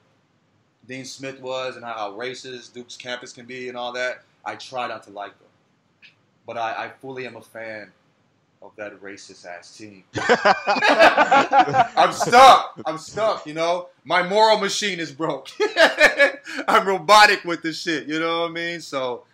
Dean 0.86 1.04
Smith 1.04 1.40
was 1.40 1.76
and 1.76 1.84
how, 1.84 1.94
how 1.94 2.12
racist 2.12 2.72
Duke's 2.72 2.96
campus 2.96 3.32
can 3.32 3.46
be 3.46 3.68
and 3.68 3.76
all 3.76 3.92
that, 3.92 4.22
I 4.44 4.56
try 4.56 4.86
not 4.86 5.02
to 5.04 5.10
like 5.10 5.38
them. 5.38 5.48
But 6.46 6.58
I, 6.58 6.84
I 6.84 6.88
fully 7.00 7.26
am 7.26 7.36
a 7.36 7.40
fan 7.40 7.90
of 8.64 8.74
that 8.76 8.98
racist 9.02 9.44
ass 9.46 9.76
team. 9.76 10.04
I'm 10.16 12.12
stuck. 12.12 12.80
I'm 12.86 12.98
stuck. 12.98 13.46
You 13.46 13.54
know, 13.54 13.88
my 14.04 14.22
moral 14.26 14.58
machine 14.58 14.98
is 15.00 15.12
broke. 15.12 15.48
I'm 16.68 16.86
robotic 16.88 17.44
with 17.44 17.62
this 17.62 17.80
shit. 17.80 18.06
You 18.08 18.18
know 18.20 18.42
what 18.42 18.50
I 18.50 18.52
mean? 18.54 18.80
So, 18.80 19.24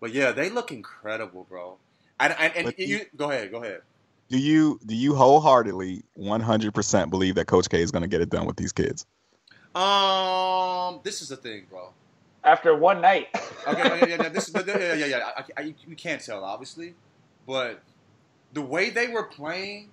but 0.00 0.12
yeah, 0.12 0.32
they 0.32 0.48
look 0.50 0.72
incredible, 0.72 1.46
bro. 1.48 1.76
And 2.18 2.34
and, 2.38 2.52
and 2.66 2.74
you, 2.78 2.86
you- 2.86 3.06
go 3.16 3.30
ahead, 3.30 3.50
go 3.50 3.62
ahead. 3.62 3.82
Do 4.30 4.38
you 4.38 4.80
do 4.86 4.94
you 4.94 5.14
wholeheartedly 5.14 6.02
100% 6.18 7.10
believe 7.10 7.34
that 7.34 7.46
Coach 7.46 7.68
K 7.68 7.82
is 7.82 7.90
going 7.90 8.02
to 8.02 8.08
get 8.08 8.22
it 8.22 8.30
done 8.30 8.46
with 8.46 8.56
these 8.56 8.72
kids? 8.72 9.04
Um, 9.74 11.00
this 11.02 11.20
is 11.20 11.28
the 11.28 11.36
thing, 11.36 11.66
bro. 11.68 11.90
After 12.42 12.74
one 12.74 13.00
night. 13.02 13.28
Okay, 13.66 13.82
yeah, 13.82 14.06
yeah, 14.06 14.22
yeah, 14.22 14.28
this, 14.30 14.48
but, 14.48 14.66
yeah, 14.68 14.94
yeah, 14.94 15.06
yeah. 15.06 15.30
I, 15.36 15.44
I, 15.58 15.74
you 15.86 15.96
can't 15.96 16.22
tell, 16.24 16.42
obviously, 16.44 16.94
but 17.46 17.82
the 18.54 18.62
way 18.62 18.90
they 18.90 19.08
were 19.08 19.24
playing 19.24 19.90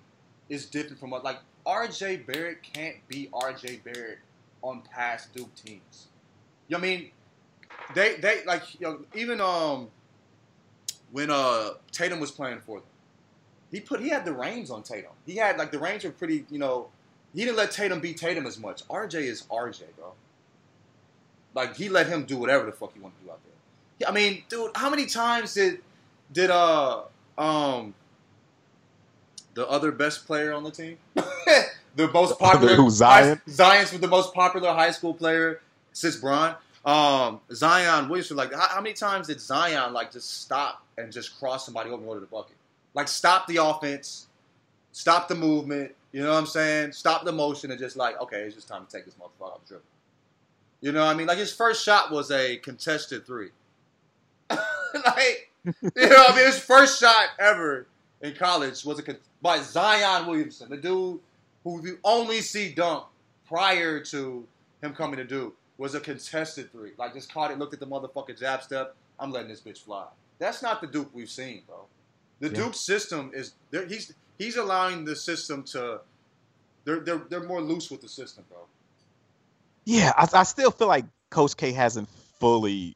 is 0.48 0.66
different 0.66 0.98
from 0.98 1.10
what 1.10 1.24
like 1.24 1.38
R.J. 1.66 2.18
Barrett 2.18 2.62
can't 2.62 2.96
be 3.08 3.28
R.J. 3.32 3.80
Barrett 3.84 4.18
on 4.62 4.82
past 4.82 5.32
Duke 5.34 5.54
teams. 5.54 6.06
You 6.68 6.76
know 6.76 6.80
what 6.80 6.88
I 6.88 6.90
mean? 6.90 7.10
They 7.94 8.16
they 8.16 8.44
like 8.46 8.80
you 8.80 8.86
know, 8.86 9.00
even 9.14 9.40
um 9.40 9.88
when 11.10 11.30
uh 11.30 11.70
Tatum 11.90 12.20
was 12.20 12.30
playing 12.30 12.60
for 12.60 12.78
them, 12.78 12.88
he 13.70 13.80
put 13.80 14.00
he 14.00 14.08
had 14.08 14.24
the 14.24 14.32
reins 14.32 14.70
on 14.70 14.82
Tatum. 14.82 15.10
He 15.26 15.36
had 15.36 15.58
like 15.58 15.72
the 15.72 15.78
reins 15.78 16.04
were 16.04 16.10
pretty, 16.10 16.44
you 16.50 16.58
know. 16.58 16.88
He 17.34 17.46
didn't 17.46 17.56
let 17.56 17.70
Tatum 17.70 18.00
beat 18.00 18.18
Tatum 18.18 18.44
as 18.46 18.58
much. 18.58 18.82
R.J. 18.90 19.26
is 19.26 19.44
R.J. 19.50 19.86
bro. 19.96 20.12
Like 21.54 21.76
he 21.76 21.88
let 21.88 22.06
him 22.06 22.24
do 22.24 22.36
whatever 22.36 22.66
the 22.66 22.72
fuck 22.72 22.92
he 22.92 23.00
wanted 23.00 23.18
to 23.20 23.24
do 23.24 23.30
out 23.30 23.40
there. 23.42 24.08
I 24.08 24.12
mean, 24.12 24.44
dude, 24.48 24.70
how 24.74 24.90
many 24.90 25.06
times 25.06 25.54
did 25.54 25.80
did 26.32 26.50
uh 26.50 27.02
um 27.38 27.94
the 29.54 29.68
other 29.68 29.92
best 29.92 30.26
player 30.26 30.52
on 30.52 30.64
the 30.64 30.70
team, 30.70 30.98
the 31.96 32.10
most 32.12 32.38
popular 32.38 32.74
who, 32.74 32.90
Zion? 32.90 33.40
high- 33.46 33.52
Zion's 33.52 33.90
the 33.90 34.08
most 34.08 34.32
popular 34.34 34.72
high 34.72 34.90
school 34.90 35.14
player 35.14 35.60
since 35.92 36.16
Bron. 36.16 36.56
Um, 36.84 37.40
Zion 37.52 38.08
Williamson, 38.08 38.36
like 38.36 38.52
how, 38.52 38.68
how 38.68 38.80
many 38.80 38.94
times 38.94 39.28
did 39.28 39.40
Zion 39.40 39.92
like 39.92 40.10
just 40.10 40.42
stop 40.42 40.84
and 40.98 41.12
just 41.12 41.38
cross 41.38 41.64
somebody 41.64 41.90
over 41.90 41.98
and 41.98 42.06
go 42.06 42.14
to 42.14 42.20
the 42.20 42.26
bucket? 42.26 42.56
Like 42.94 43.08
stop 43.08 43.46
the 43.46 43.58
offense, 43.58 44.26
stop 44.90 45.28
the 45.28 45.34
movement. 45.34 45.94
You 46.10 46.22
know 46.22 46.30
what 46.32 46.38
I'm 46.38 46.46
saying? 46.46 46.92
Stop 46.92 47.24
the 47.24 47.32
motion 47.32 47.70
and 47.70 47.80
just 47.80 47.96
like, 47.96 48.20
okay, 48.20 48.40
it's 48.42 48.54
just 48.54 48.68
time 48.68 48.84
to 48.84 48.90
take 48.90 49.04
this 49.04 49.14
motherfucker 49.14 49.52
off 49.52 49.60
the 49.62 49.68
dribble. 49.68 49.84
You 50.80 50.92
know 50.92 51.04
what 51.04 51.14
I 51.14 51.16
mean? 51.16 51.26
Like 51.28 51.38
his 51.38 51.52
first 51.54 51.84
shot 51.84 52.10
was 52.10 52.30
a 52.30 52.56
contested 52.56 53.24
three. 53.24 53.50
like, 54.50 55.50
you 55.64 55.72
know 55.94 56.08
what 56.08 56.32
I 56.32 56.36
mean? 56.36 56.46
His 56.46 56.58
first 56.58 57.00
shot 57.00 57.28
ever 57.38 57.86
in 58.22 58.34
college 58.34 58.84
was 58.84 58.98
a 59.00 59.16
by 59.40 59.60
Zion 59.60 60.26
Williamson, 60.26 60.70
the 60.70 60.76
dude 60.76 61.20
who 61.64 61.84
you 61.84 61.98
only 62.04 62.40
see 62.40 62.72
dunk 62.72 63.04
prior 63.46 64.00
to 64.00 64.46
him 64.82 64.94
coming 64.94 65.16
to 65.16 65.24
Duke 65.24 65.56
was 65.78 65.94
a 65.94 66.00
contested 66.00 66.70
three. 66.72 66.92
Like 66.96 67.14
just 67.14 67.32
caught 67.32 67.50
it, 67.50 67.58
looked 67.58 67.74
at 67.74 67.80
the 67.80 67.86
motherfucking 67.86 68.38
jab 68.38 68.62
step. 68.62 68.94
I'm 69.18 69.30
letting 69.32 69.48
this 69.48 69.60
bitch 69.60 69.78
fly. 69.78 70.06
That's 70.38 70.62
not 70.62 70.80
the 70.80 70.86
Duke 70.86 71.10
we've 71.12 71.30
seen, 71.30 71.62
bro. 71.66 71.84
The 72.40 72.48
Yeah. 72.48 72.54
Duke 72.64 72.74
system 72.74 73.30
is 73.34 73.52
he's 73.70 74.14
he's 74.38 74.56
allowing 74.56 75.04
the 75.04 75.14
system 75.14 75.62
to 75.64 76.00
they're 76.84 77.00
they're 77.00 77.22
they're 77.28 77.44
more 77.44 77.60
loose 77.60 77.90
with 77.90 78.00
the 78.00 78.08
system, 78.08 78.44
bro. 78.48 78.58
Yeah, 79.84 80.12
I, 80.16 80.28
I 80.32 80.42
still 80.44 80.70
feel 80.70 80.88
like 80.88 81.04
Coach 81.30 81.56
K 81.56 81.72
hasn't 81.72 82.08
fully, 82.38 82.94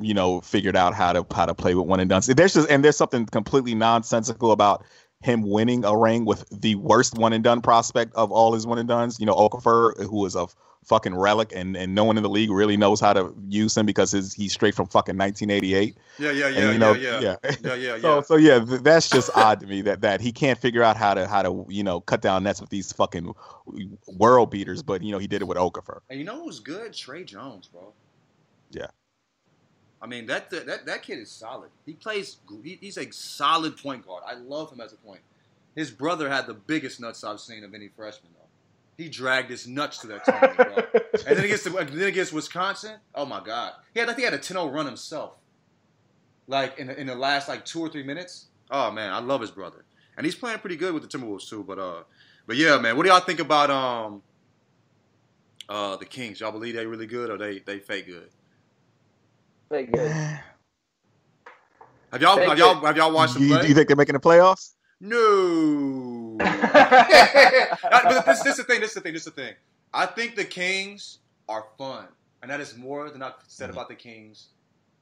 you 0.00 0.14
know, 0.14 0.40
figured 0.40 0.76
out 0.76 0.94
how 0.94 1.12
to 1.12 1.26
how 1.34 1.46
to 1.46 1.54
play 1.54 1.74
with 1.74 1.86
one 1.86 2.00
and 2.00 2.08
done. 2.08 2.22
There's 2.26 2.54
just 2.54 2.68
and 2.70 2.84
there's 2.84 2.96
something 2.96 3.26
completely 3.26 3.74
nonsensical 3.74 4.52
about 4.52 4.84
him 5.22 5.42
winning 5.42 5.84
a 5.84 5.96
ring 5.96 6.24
with 6.24 6.44
the 6.50 6.74
worst 6.74 7.16
one 7.16 7.32
and 7.32 7.42
done 7.42 7.62
prospect 7.62 8.14
of 8.14 8.30
all 8.30 8.52
his 8.52 8.66
one 8.66 8.78
and 8.78 8.88
duns. 8.88 9.18
You 9.18 9.26
know, 9.26 9.34
Okafor, 9.34 10.04
who 10.06 10.26
is 10.26 10.34
a 10.34 10.46
fucking 10.84 11.14
relic, 11.14 11.52
and 11.54 11.76
and 11.76 11.94
no 11.94 12.04
one 12.04 12.16
in 12.16 12.22
the 12.22 12.28
league 12.28 12.50
really 12.50 12.76
knows 12.76 13.00
how 13.00 13.12
to 13.12 13.34
use 13.48 13.76
him 13.76 13.86
because 13.86 14.10
his, 14.12 14.34
he's 14.34 14.52
straight 14.52 14.74
from 14.74 14.86
fucking 14.86 15.16
1988. 15.16 15.96
Yeah, 16.18 16.30
yeah, 16.30 16.48
yeah, 16.48 16.58
and 16.58 16.72
you 16.72 16.78
know, 16.78 16.92
yeah, 16.92 17.20
yeah, 17.20 17.36
yeah, 17.64 17.74
yeah, 17.74 17.98
So 18.00 18.14
yeah. 18.14 18.22
so 18.22 18.36
yeah, 18.36 18.64
th- 18.64 18.80
that's 18.82 19.08
just 19.08 19.30
odd 19.34 19.60
to 19.60 19.66
me 19.66 19.82
that 19.82 20.02
that 20.02 20.20
he 20.20 20.32
can't 20.32 20.58
figure 20.58 20.82
out 20.82 20.96
how 20.96 21.14
to 21.14 21.26
how 21.26 21.42
to 21.42 21.64
you 21.68 21.82
know 21.82 22.00
cut 22.00 22.20
down 22.20 22.44
nets 22.44 22.60
with 22.60 22.70
these 22.70 22.92
fucking 22.92 23.34
world 24.18 24.50
beaters, 24.50 24.82
but 24.82 25.02
you 25.02 25.12
know 25.12 25.18
he 25.18 25.26
did 25.26 25.42
it 25.42 25.46
with 25.46 25.58
Okafor. 25.58 26.00
And 26.10 26.18
you 26.18 26.26
know 26.26 26.44
who's 26.44 26.60
good? 26.60 26.92
Tre 26.92 27.24
Jones, 27.24 27.68
bro. 27.68 27.92
Yeah. 28.70 28.88
I 30.04 30.06
mean 30.06 30.26
that 30.26 30.50
that 30.50 30.84
that 30.84 31.02
kid 31.02 31.18
is 31.18 31.30
solid. 31.30 31.70
He 31.86 31.94
plays. 31.94 32.36
He, 32.62 32.76
he's 32.78 32.98
a 32.98 33.10
solid 33.10 33.78
point 33.78 34.06
guard. 34.06 34.22
I 34.26 34.34
love 34.34 34.70
him 34.70 34.82
as 34.82 34.92
a 34.92 34.96
point. 34.96 35.22
His 35.74 35.90
brother 35.90 36.28
had 36.28 36.46
the 36.46 36.52
biggest 36.52 37.00
nuts 37.00 37.24
I've 37.24 37.40
seen 37.40 37.64
of 37.64 37.72
any 37.72 37.88
freshman 37.88 38.30
though. 38.34 39.02
He 39.02 39.08
dragged 39.08 39.48
his 39.48 39.66
nuts 39.66 39.98
to 40.00 40.06
that 40.08 40.26
tournament, 40.26 40.88
and 41.26 41.38
then 41.38 41.44
against 41.46 41.64
the, 41.64 41.70
then 41.70 42.06
against 42.06 42.34
Wisconsin, 42.34 42.96
oh 43.14 43.24
my 43.24 43.42
god, 43.42 43.72
he 43.94 44.00
had 44.00 44.10
I 44.10 44.12
think 44.12 44.18
he 44.18 44.24
had 44.24 44.34
a 44.34 44.38
10-0 44.38 44.72
run 44.72 44.84
himself. 44.84 45.38
Like 46.46 46.78
in 46.78 46.88
the, 46.88 47.00
in 47.00 47.06
the 47.06 47.14
last 47.14 47.48
like 47.48 47.64
two 47.64 47.80
or 47.80 47.88
three 47.88 48.02
minutes. 48.02 48.48
Oh 48.70 48.90
man, 48.90 49.10
I 49.10 49.20
love 49.20 49.40
his 49.40 49.50
brother, 49.50 49.86
and 50.18 50.26
he's 50.26 50.34
playing 50.34 50.58
pretty 50.58 50.76
good 50.76 50.92
with 50.92 51.10
the 51.10 51.18
Timberwolves 51.18 51.48
too. 51.48 51.64
But 51.64 51.78
uh, 51.78 52.02
but 52.46 52.56
yeah, 52.56 52.76
man, 52.76 52.98
what 52.98 53.04
do 53.04 53.08
y'all 53.08 53.20
think 53.20 53.40
about 53.40 53.70
um 53.70 54.22
uh 55.66 55.96
the 55.96 56.04
Kings? 56.04 56.40
Y'all 56.40 56.52
believe 56.52 56.74
they 56.74 56.84
really 56.84 57.06
good 57.06 57.30
or 57.30 57.38
they 57.38 57.60
they 57.60 57.78
fake 57.78 58.06
good? 58.06 58.28
Fake 59.68 59.92
good. 59.92 60.10
Have 62.12 62.22
y'all 62.22 62.36
Fake 62.36 62.48
have 62.48 62.58
y'all 62.58 62.84
have 62.84 62.96
y'all 62.96 63.12
watched 63.12 63.34
them 63.34 63.42
You, 63.42 63.60
do 63.60 63.66
you 63.68 63.74
think 63.74 63.88
they're 63.88 63.96
making 63.96 64.14
the 64.14 64.20
playoffs? 64.20 64.74
No. 65.00 66.36
but 66.38 68.24
this, 68.26 68.42
this 68.42 68.46
is 68.46 68.56
the 68.58 68.64
thing. 68.64 68.80
This 68.80 68.90
is 68.90 68.94
the 68.94 69.00
thing. 69.00 69.12
This 69.12 69.26
is 69.26 69.32
the 69.32 69.42
thing. 69.42 69.54
I 69.92 70.06
think 70.06 70.36
the 70.36 70.44
Kings 70.44 71.18
are 71.48 71.66
fun, 71.76 72.06
and 72.42 72.50
that 72.50 72.60
is 72.60 72.76
more 72.76 73.10
than 73.10 73.22
I've 73.22 73.34
said 73.46 73.70
about 73.70 73.88
the 73.88 73.94
Kings 73.94 74.48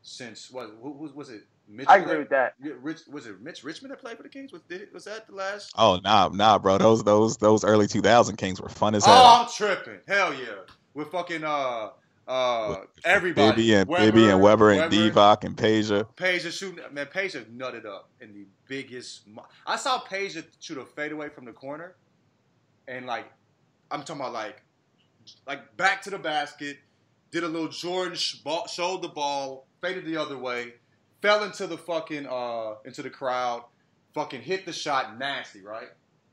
since 0.02 0.50
what? 0.50 0.70
Who, 0.82 0.94
who 0.94 1.10
was 1.14 1.30
it? 1.30 1.42
Mitch 1.68 1.86
I 1.88 1.98
agree 1.98 2.18
with 2.18 2.30
that. 2.30 2.54
Yeah, 2.62 2.72
Rich, 2.80 3.02
was 3.10 3.26
it 3.26 3.40
Mitch 3.40 3.62
Richmond 3.62 3.92
that 3.92 4.00
played 4.00 4.16
for 4.16 4.22
the 4.22 4.28
Kings? 4.28 4.52
Was, 4.52 4.62
did, 4.62 4.92
was 4.92 5.04
that 5.04 5.26
the 5.28 5.34
last? 5.34 5.72
Oh 5.76 6.00
nah 6.02 6.28
nah 6.28 6.58
bro 6.58 6.76
those 6.78 7.04
those 7.04 7.36
those 7.36 7.64
early 7.64 7.86
2000 7.86 8.36
Kings 8.36 8.60
were 8.60 8.68
fun 8.68 8.94
as 8.94 9.04
Oh, 9.06 9.10
hell. 9.10 9.24
I'm 9.24 9.48
tripping. 9.48 10.00
Hell 10.08 10.34
yeah. 10.34 10.64
With 10.94 11.08
fucking 11.08 11.44
uh 11.44 11.90
uh 12.28 12.76
everybody. 13.04 13.50
Bibby 13.56 13.74
and 13.74 13.88
Bibby 13.88 14.28
and 14.28 14.40
Webber 14.40 14.70
and 14.70 14.92
Divac 14.92 15.44
and 15.44 15.56
Peja. 15.56 16.06
Page 16.16 16.44
is 16.44 16.54
shooting. 16.56 16.82
Man, 16.92 17.06
Peja 17.06 17.44
nutted 17.44 17.84
up 17.84 18.10
in 18.20 18.32
the 18.32 18.46
biggest. 18.68 19.26
mo- 19.26 19.46
I 19.66 19.76
saw 19.76 20.00
Peja 20.00 20.44
shoot 20.60 20.78
a 20.78 20.84
fadeaway 20.84 21.28
from 21.30 21.44
the 21.44 21.52
corner, 21.52 21.94
and 22.86 23.06
like, 23.06 23.26
I'm 23.90 24.00
talking 24.04 24.20
about 24.20 24.32
like, 24.32 24.62
like 25.46 25.76
back 25.76 26.02
to 26.02 26.10
the 26.10 26.18
basket, 26.18 26.78
did 27.32 27.42
a 27.44 27.48
little 27.48 27.68
Jordan 27.68 28.14
sh- 28.14 28.34
ball, 28.36 28.66
showed 28.68 29.02
the 29.02 29.08
ball, 29.08 29.66
faded 29.80 30.04
the 30.06 30.16
other 30.16 30.38
way, 30.38 30.74
fell 31.20 31.42
into 31.44 31.66
the 31.66 31.78
fucking 31.78 32.26
uh 32.26 32.74
into 32.84 33.02
the 33.02 33.10
crowd, 33.10 33.64
fucking 34.14 34.42
hit 34.42 34.64
the 34.64 34.72
shot, 34.72 35.18
nasty, 35.18 35.60
right? 35.60 35.88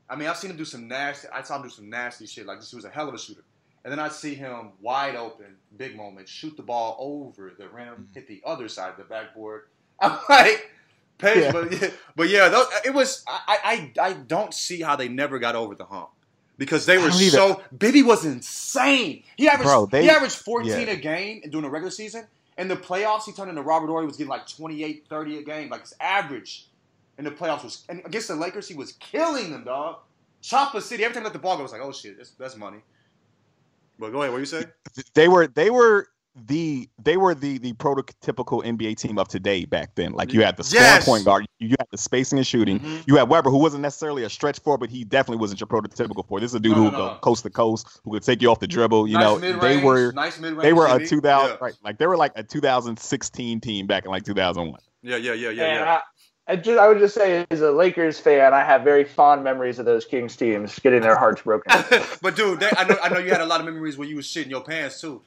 I 0.08 0.16
mean, 0.16 0.28
I've 0.28 0.36
seen 0.36 0.50
him 0.50 0.56
do 0.56 0.64
some 0.64 0.88
nasty. 0.88 1.28
I 1.28 1.42
saw 1.42 1.56
him 1.56 1.62
do 1.62 1.68
some 1.70 1.88
nasty 1.88 2.26
shit. 2.26 2.46
Like 2.46 2.58
this 2.60 2.72
was 2.72 2.84
a 2.84 2.90
hell 2.90 3.08
of 3.08 3.14
a 3.14 3.18
shooter. 3.18 3.42
And 3.84 3.90
then 3.90 3.98
I 3.98 4.08
see 4.08 4.34
him 4.34 4.72
wide 4.80 5.16
open, 5.16 5.56
big 5.76 5.96
moment, 5.96 6.28
shoot 6.28 6.56
the 6.56 6.62
ball 6.62 6.96
over 6.98 7.52
the 7.56 7.68
rim, 7.68 7.88
mm-hmm. 7.88 8.02
hit 8.12 8.28
the 8.28 8.42
other 8.44 8.68
side 8.68 8.90
of 8.90 8.96
the 8.98 9.04
backboard. 9.04 9.62
I'm 10.00 10.18
like, 10.28 10.70
Peja, 11.18 11.42
Yeah. 11.42 11.52
but 11.52 11.72
yeah, 11.72 11.90
but 12.16 12.28
yeah, 12.28 12.48
those, 12.48 12.66
it 12.84 12.94
was. 12.94 13.24
I, 13.26 13.90
I 13.98 14.08
I 14.08 14.12
don't 14.14 14.52
see 14.54 14.80
how 14.80 14.96
they 14.96 15.08
never 15.08 15.38
got 15.38 15.54
over 15.54 15.74
the 15.74 15.84
hump 15.84 16.10
because 16.58 16.86
they 16.86 16.98
were 16.98 17.10
so. 17.10 17.62
Bibby 17.76 18.02
was 18.02 18.24
insane. 18.24 19.22
He 19.36 19.48
averaged 19.48 19.68
Bro, 19.68 19.86
they- 19.86 20.02
he 20.02 20.10
averaged 20.10 20.36
14 20.36 20.68
yeah. 20.70 20.76
a 20.78 20.96
game 20.96 21.42
during 21.48 21.64
the 21.64 21.70
regular 21.70 21.90
season. 21.90 22.26
In 22.58 22.68
the 22.68 22.76
playoffs, 22.76 23.24
he 23.24 23.32
turned 23.32 23.48
into 23.48 23.62
Robert 23.62 23.86
Horry 23.86 24.04
was 24.04 24.18
getting 24.18 24.28
like 24.28 24.46
28, 24.46 25.06
30 25.08 25.38
a 25.38 25.42
game. 25.42 25.70
Like 25.70 25.80
his 25.82 25.94
average 25.98 26.66
in 27.16 27.24
the 27.24 27.30
playoffs 27.30 27.64
was. 27.64 27.84
And 27.88 28.02
against 28.04 28.28
the 28.28 28.34
Lakers, 28.34 28.68
he 28.68 28.74
was 28.74 28.92
killing 28.92 29.50
them, 29.50 29.64
dog. 29.64 30.00
Chopper 30.42 30.80
City. 30.80 31.04
Every 31.04 31.14
time 31.14 31.24
let 31.24 31.32
the 31.32 31.38
ball 31.38 31.56
goes, 31.56 31.72
like, 31.72 31.80
oh 31.82 31.92
shit, 31.92 32.18
that's, 32.18 32.30
that's 32.30 32.56
money. 32.56 32.78
But 34.00 34.10
go 34.12 34.22
ahead. 34.22 34.32
What 34.32 34.38
you 34.38 34.46
say? 34.46 34.64
They 35.14 35.28
were 35.28 35.46
they 35.46 35.70
were 35.70 36.08
the 36.46 36.88
they 37.02 37.16
were 37.16 37.34
the 37.34 37.58
the 37.58 37.72
prototypical 37.74 38.64
NBA 38.64 38.96
team 38.96 39.18
of 39.18 39.28
today 39.28 39.64
back 39.64 39.94
then. 39.96 40.12
Like 40.12 40.32
you 40.32 40.42
had 40.42 40.56
the 40.56 40.64
scoring 40.64 40.84
Yes. 40.84 41.04
point 41.04 41.24
guard, 41.24 41.44
you 41.58 41.70
had 41.78 41.86
the 41.90 41.98
spacing 41.98 42.38
and 42.38 42.46
shooting. 42.46 42.78
Mhm. 42.80 43.02
You 43.06 43.16
had 43.16 43.28
Webber, 43.28 43.50
who 43.50 43.58
wasn't 43.58 43.82
necessarily 43.82 44.22
a 44.22 44.30
stretch 44.30 44.60
four, 44.60 44.78
but 44.78 44.90
he 44.90 45.04
definitely 45.04 45.40
wasn't 45.40 45.60
your 45.60 45.66
prototypical 45.66 46.26
four. 46.26 46.40
This 46.40 46.52
is 46.52 46.54
a 46.54 46.60
dude 46.60 46.72
No, 46.72 46.76
who 46.76 46.80
no, 46.84 46.90
would 46.90 46.92
no. 46.98 47.08
go 47.14 47.18
coast 47.20 47.42
to 47.42 47.50
coast, 47.50 48.00
who 48.04 48.12
could 48.12 48.22
take 48.22 48.40
you 48.40 48.50
off 48.50 48.60
the 48.60 48.68
dribble. 48.68 49.08
You 49.08 49.14
nice 49.14 49.22
know, 49.24 49.38
mid-range, 49.38 49.60
they 49.60 49.84
were 49.84 50.12
nice 50.12 50.38
mid-range. 50.38 50.62
they 50.62 50.72
were 50.72 50.86
a 50.86 51.04
2000 51.04 51.50
Yeah. 51.50 51.56
right, 51.60 51.74
like 51.84 51.98
they 51.98 52.06
were 52.06 52.16
like 52.16 52.32
a 52.36 52.42
2016 52.44 53.60
team 53.60 53.86
back 53.86 54.04
in 54.04 54.10
like 54.10 54.22
2001. 54.24 54.80
Yeah, 55.02 55.16
yeah, 55.16 55.32
yeah, 55.32 55.50
yeah, 55.50 55.64
and 55.64 55.74
yeah. 55.80 56.00
I, 56.50 56.56
just, 56.56 56.78
I 56.78 56.88
would 56.88 56.98
just 56.98 57.14
say, 57.14 57.46
as 57.50 57.60
a 57.60 57.70
Lakers 57.70 58.18
fan, 58.18 58.52
I 58.52 58.64
have 58.64 58.82
very 58.82 59.04
fond 59.04 59.44
memories 59.44 59.78
of 59.78 59.84
those 59.86 60.04
Kings 60.04 60.34
teams 60.36 60.78
getting 60.80 61.00
their 61.00 61.16
hearts 61.16 61.42
broken. 61.42 61.72
but 62.22 62.34
dude, 62.34 62.58
they, 62.60 62.70
I 62.76 62.84
know 62.88 62.96
I 63.02 63.08
know 63.08 63.18
you 63.18 63.30
had 63.30 63.40
a 63.40 63.46
lot 63.46 63.60
of 63.60 63.66
memories 63.66 63.96
where 63.96 64.08
you 64.08 64.16
was 64.16 64.26
shitting 64.26 64.50
your 64.50 64.62
pants 64.62 65.00
too. 65.00 65.22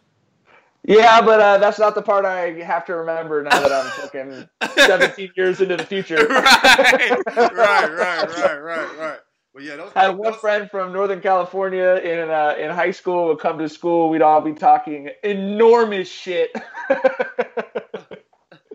yeah, 0.83 1.21
but 1.21 1.39
uh, 1.39 1.57
that's 1.59 1.79
not 1.79 1.95
the 1.95 2.01
part 2.01 2.25
I 2.25 2.51
have 2.61 2.85
to 2.87 2.95
remember 2.95 3.41
now 3.43 3.57
that 3.57 3.71
I'm 3.71 3.89
fucking 3.91 4.49
17 4.75 5.31
years 5.37 5.61
into 5.61 5.77
the 5.77 5.85
future. 5.85 6.27
right, 6.27 7.25
right, 7.25 7.55
right, 7.55 8.29
right, 8.29 8.61
right, 8.61 8.97
right. 8.99 9.19
Well, 9.53 9.63
yeah, 9.63 9.75
those. 9.77 9.91
I 9.95 10.05
had 10.05 10.17
one 10.17 10.31
those- 10.31 10.41
friend 10.41 10.69
from 10.69 10.91
Northern 10.91 11.21
California 11.21 12.01
in 12.03 12.29
uh, 12.29 12.55
in 12.57 12.71
high 12.71 12.91
school 12.91 13.27
would 13.27 13.39
come 13.39 13.59
to 13.59 13.69
school. 13.69 14.09
We'd 14.09 14.21
all 14.23 14.41
be 14.41 14.53
talking 14.53 15.09
enormous 15.23 16.09
shit. 16.09 16.51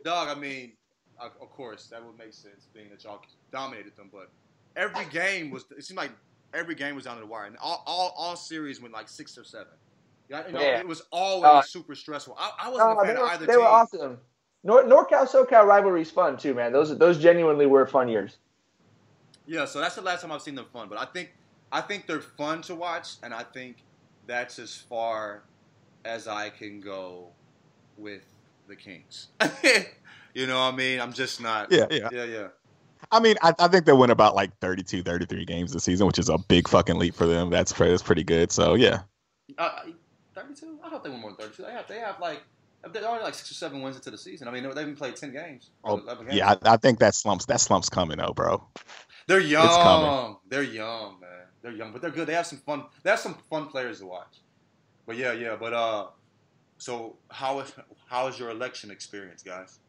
Dog, 0.05 0.29
I 0.29 0.35
mean, 0.37 0.73
of 1.21 1.33
of 1.41 1.51
course, 1.51 1.87
that 1.87 2.05
would 2.05 2.19
make 2.19 2.33
sense, 2.33 2.67
being 2.73 2.89
that 2.91 3.05
y'all 3.05 3.21
dominated 3.53 3.97
them. 3.97 4.09
But 4.13 4.31
every 4.77 5.05
game 5.07 5.51
was, 5.51 5.65
it 5.77 5.85
seemed 5.85 5.99
like 5.99 6.11
every 6.55 6.75
game 6.75 6.95
was 6.95 7.05
down 7.05 7.17
to 7.17 7.21
the 7.21 7.27
wire. 7.27 7.47
And 7.47 7.57
all, 7.61 7.83
all, 7.87 8.15
all 8.17 8.37
series 8.37 8.81
went 8.81 8.95
like 8.95 9.09
six 9.09 9.37
or 9.37 9.45
seven. 9.45 9.73
Yeah, 10.29 10.47
you 10.47 10.53
know, 10.53 10.61
Yeah. 10.61 10.79
It 10.79 10.87
was 10.89 11.03
always 11.11 11.45
Uh, 11.45 11.63
super 11.63 11.95
stressful. 11.95 12.37
I, 12.39 12.53
I 12.65 12.69
wasn't 12.71 12.89
No, 12.91 13.01
a 13.01 13.05
fan 13.05 13.17
of 13.17 13.23
were, 13.23 13.29
either 13.29 13.47
they 13.47 13.53
team. 13.53 13.61
were 13.63 13.67
awesome. 13.69 14.19
Nor- 14.65 14.85
NorCal 14.85 15.27
SoCal 15.29 15.65
rivalry's 15.65 16.11
fun 16.11 16.37
too, 16.37 16.53
man. 16.55 16.73
Those 16.73 16.97
those 16.99 17.19
genuinely 17.19 17.67
were 17.67 17.87
fun 17.87 18.09
years. 18.09 18.37
Yeah, 19.47 19.65
so 19.65 19.81
that's 19.81 19.95
the 19.95 20.03
last 20.03 20.23
time 20.23 20.33
I've 20.33 20.43
seen 20.43 20.55
them 20.57 20.67
fun. 20.73 20.89
But 20.89 20.99
I 20.99 21.05
think 21.07 21.33
I 21.73 21.81
think 21.81 22.07
they're 22.07 22.21
fun 22.21 22.63
to 22.63 22.75
watch, 22.75 23.15
and 23.23 23.33
I 23.33 23.43
think 23.45 23.77
that's 24.27 24.59
as 24.59 24.75
far 24.75 25.43
as 26.05 26.27
I 26.29 26.51
can 26.51 26.81
go 26.81 27.29
with 27.97 28.23
the 28.69 28.77
Kings. 28.77 29.29
you 30.39 30.47
know 30.47 30.59
what 30.59 30.75
I 30.75 30.77
mean? 30.77 31.01
I'm 31.01 31.13
just 31.13 31.41
not. 31.41 31.73
Yeah, 31.73 31.87
yeah. 31.91 32.09
yeah, 32.13 32.25
yeah. 32.25 32.49
I 33.11 33.21
mean, 33.21 33.37
I, 33.43 33.53
I 33.59 33.69
think 33.69 33.87
they 33.87 33.93
went 33.93 34.13
about 34.13 34.35
like 34.35 34.57
32, 34.61 35.03
33 35.03 35.45
games 35.45 35.73
this 35.73 35.85
season, 35.85 36.07
which 36.07 36.19
is 36.19 36.29
a 36.29 36.39
big 36.39 36.69
fucking 36.69 36.97
leap 36.97 37.15
for 37.15 37.27
them. 37.27 37.51
That's 37.51 37.73
pretty, 37.73 37.91
that's 37.93 38.03
pretty 38.03 38.25
good. 38.25 38.53
So 38.53 38.75
yeah, 38.75 39.01
Uh, 39.57 39.81
32? 40.35 40.79
I 40.85 40.89
hope 40.89 41.03
they 41.03 41.11
win 41.11 41.21
more 41.21 41.31
than 41.31 41.39
32. 41.39 41.63
They 41.65 41.73
have, 41.73 41.87
they 41.89 41.99
have 41.99 42.21
like, 42.21 42.43
they're 42.93 43.05
already 43.05 43.25
like 43.25 43.35
six 43.35 43.51
or 43.51 43.55
seven 43.55 43.83
wins 43.83 43.97
into 43.97 44.11
the 44.11 44.19
season. 44.19 44.47
I 44.47 44.53
mean, 44.53 44.63
they 44.63 44.69
haven't 44.69 44.97
played 44.97 45.17
10 45.17 45.33
games. 45.33 45.71
Oh, 45.85 45.97
games. 45.97 46.33
yeah, 46.33 46.55
I, 46.65 46.75
I 46.75 46.77
think 46.77 47.01
that 47.01 47.15
slumps 47.15 47.47
that 47.47 47.61
slump's 47.61 47.89
coming 47.89 48.19
though, 48.19 48.33
bro. 48.33 48.63
They're 49.27 49.41
young. 49.41 49.67
coming. 49.67 50.37
They're 50.49 50.63
young, 50.63 51.19
man. 51.21 51.31
They're 51.63 51.73
young, 51.73 51.93
but 51.93 52.01
they're 52.01 52.11
good. 52.11 52.29
They 52.29 52.35
have 52.35 52.47
some 52.47 52.59
fun. 52.59 52.85
They 53.03 53.11
have 53.11 53.19
some 53.19 53.35
fun 53.51 53.67
players 53.67 53.99
to 53.99 54.07
watch. 54.07 54.39
But 55.07 55.17
yeah, 55.17 55.33
yeah. 55.33 55.57
But 55.59 55.73
uh, 55.73 56.07
so 56.79 57.17
how 57.29 57.61
is 57.61 57.73
how 58.07 58.29
is 58.29 58.39
your 58.39 58.51
election 58.51 58.91
experience, 58.91 59.43
guys? 59.43 59.81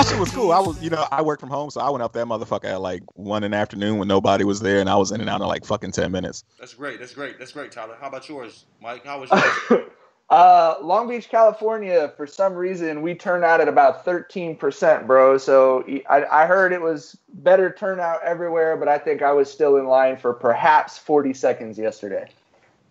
My 0.00 0.06
shit 0.06 0.18
was 0.18 0.30
cool. 0.30 0.50
I 0.50 0.60
was, 0.60 0.82
you 0.82 0.88
know, 0.88 1.06
I 1.12 1.20
worked 1.20 1.40
from 1.40 1.50
home, 1.50 1.68
so 1.68 1.78
I 1.78 1.90
went 1.90 2.02
up 2.02 2.14
that 2.14 2.24
motherfucker 2.26 2.64
at 2.64 2.80
like 2.80 3.02
one 3.16 3.44
in 3.44 3.50
the 3.50 3.56
afternoon 3.58 3.98
when 3.98 4.08
nobody 4.08 4.44
was 4.44 4.58
there, 4.60 4.80
and 4.80 4.88
I 4.88 4.96
was 4.96 5.12
in 5.12 5.20
and 5.20 5.28
out 5.28 5.42
in 5.42 5.46
like 5.46 5.66
fucking 5.66 5.92
ten 5.92 6.10
minutes. 6.10 6.42
That's 6.58 6.72
great. 6.72 6.98
That's 6.98 7.12
great. 7.12 7.38
That's 7.38 7.52
great, 7.52 7.70
Tyler. 7.70 7.98
How 8.00 8.08
about 8.08 8.26
yours, 8.26 8.64
Mike? 8.80 9.04
How 9.04 9.20
was 9.20 9.30
yours? 9.30 9.82
Uh, 10.30 10.76
Long 10.80 11.08
Beach, 11.08 11.28
California. 11.28 12.12
For 12.16 12.24
some 12.24 12.54
reason, 12.54 13.02
we 13.02 13.16
turned 13.16 13.42
out 13.42 13.60
at 13.60 13.66
about 13.66 14.04
thirteen 14.04 14.56
percent, 14.56 15.08
bro. 15.08 15.36
So 15.38 15.84
I, 16.08 16.24
I 16.24 16.46
heard 16.46 16.72
it 16.72 16.80
was 16.80 17.18
better 17.34 17.74
turnout 17.76 18.22
everywhere, 18.22 18.76
but 18.76 18.86
I 18.86 18.96
think 18.96 19.22
I 19.22 19.32
was 19.32 19.50
still 19.50 19.76
in 19.76 19.86
line 19.86 20.16
for 20.16 20.32
perhaps 20.32 20.96
forty 20.96 21.34
seconds 21.34 21.76
yesterday. 21.76 22.30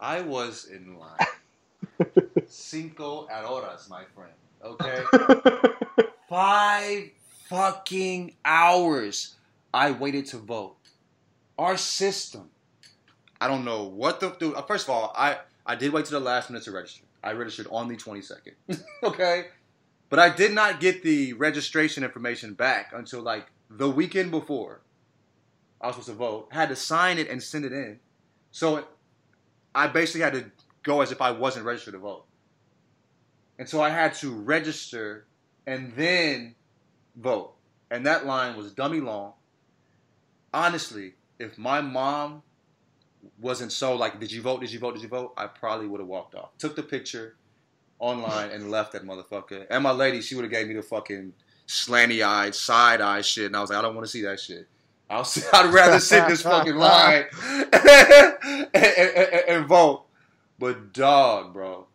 I 0.02 0.20
was 0.20 0.66
in 0.66 0.98
line. 1.00 2.26
Cinco 2.48 3.26
horas, 3.32 3.90
my 3.90 4.04
friend. 4.14 4.34
Okay. 4.62 6.04
Five 6.30 7.10
fucking 7.48 8.36
hours 8.46 9.36
I 9.74 9.90
waited 9.92 10.28
to 10.28 10.38
vote. 10.38 10.76
Our 11.58 11.76
system. 11.76 12.50
I 13.42 13.48
don't 13.48 13.66
know 13.66 13.84
what 13.84 14.20
the 14.20 14.30
dude. 14.30 14.56
uh, 14.56 14.62
First 14.62 14.88
of 14.88 14.92
all, 14.92 15.12
I 15.18 15.40
I 15.66 15.76
did 15.76 15.92
wait 15.92 16.06
to 16.06 16.12
the 16.12 16.20
last 16.20 16.50
minute 16.50 16.64
to 16.66 16.72
register. 16.72 17.04
I 17.24 17.34
registered 17.34 17.68
on 17.72 17.88
the 17.88 17.96
22nd. 17.98 18.82
okay, 19.04 19.48
but 20.10 20.20
I 20.20 20.30
did 20.30 20.54
not 20.54 20.80
get 20.80 21.04
the 21.04 21.34
registration 21.34 22.04
information 22.04 22.54
back 22.54 22.92
until 22.94 23.22
like 23.22 23.48
the 23.70 23.90
weekend 23.90 24.32
before. 24.32 24.82
I 25.82 25.88
was 25.88 25.96
supposed 25.96 26.10
to 26.10 26.16
vote. 26.16 26.48
had 26.52 26.70
to 26.70 26.76
sign 26.76 27.18
it 27.18 27.30
and 27.30 27.42
send 27.42 27.66
it 27.66 27.72
in. 27.74 28.00
So 28.52 28.86
I 29.74 29.88
basically 29.88 30.22
had 30.22 30.34
to 30.34 30.52
go 30.84 31.02
as 31.02 31.12
if 31.12 31.22
I 31.22 31.32
wasn't 31.32 31.66
registered 31.66 31.94
to 31.94 32.00
vote. 32.00 32.26
And 33.58 33.68
so 33.68 33.82
I 33.82 33.90
had 33.90 34.14
to 34.16 34.32
register 34.32 35.26
and 35.68 35.94
then 35.96 36.56
vote. 37.16 37.54
And 37.92 38.06
that 38.06 38.26
line 38.26 38.56
was 38.56 38.72
dummy 38.74 39.00
long. 39.00 39.34
Honestly, 40.54 41.14
if 41.40 41.58
my 41.58 41.82
mom 41.82 42.42
wasn't 43.40 43.72
so 43.72 43.96
like, 43.96 44.20
did 44.20 44.32
you 44.32 44.42
vote? 44.42 44.62
Did 44.62 44.72
you 44.72 44.80
vote? 44.80 44.94
Did 44.96 45.04
you 45.04 45.10
vote? 45.10 45.34
I 45.38 45.48
probably 45.48 45.88
would 45.88 46.00
have 46.00 46.08
walked 46.08 46.36
off. 46.36 46.50
Took 46.58 46.76
the 46.76 46.84
picture 46.84 47.36
online 48.00 48.52
and 48.52 48.72
left 48.72 48.94
that 48.94 49.04
motherfucker. 49.04 49.66
And 49.70 49.84
my 49.84 49.92
lady, 49.92 50.22
she 50.22 50.36
would 50.36 50.44
have 50.44 50.52
gave 50.52 50.68
me 50.68 50.74
the 50.74 50.82
fucking 50.82 51.34
slanty 51.68 52.24
eyed, 52.26 52.56
side 52.56 53.02
eye 53.02 53.22
shit. 53.22 53.48
And 53.48 53.56
I 53.56 53.62
was 53.62 53.70
like, 53.70 53.80
I 53.80 53.82
don't 53.82 53.94
want 53.96 54.06
to 54.06 54.12
see 54.12 54.22
that 54.24 54.40
shit. 54.40 54.68
I'll, 55.10 55.28
I'd 55.54 55.74
rather 55.74 56.00
sit 56.00 56.24
in 56.24 56.30
this 56.30 56.42
fucking 56.44 56.76
line 56.78 57.26
and, 57.44 57.76
and- 58.74 58.74
and- 58.74 59.44
and 59.50 59.68
vote. 59.68 60.06
But 60.58 60.94
dog, 60.94 61.54
bro, 61.54 61.88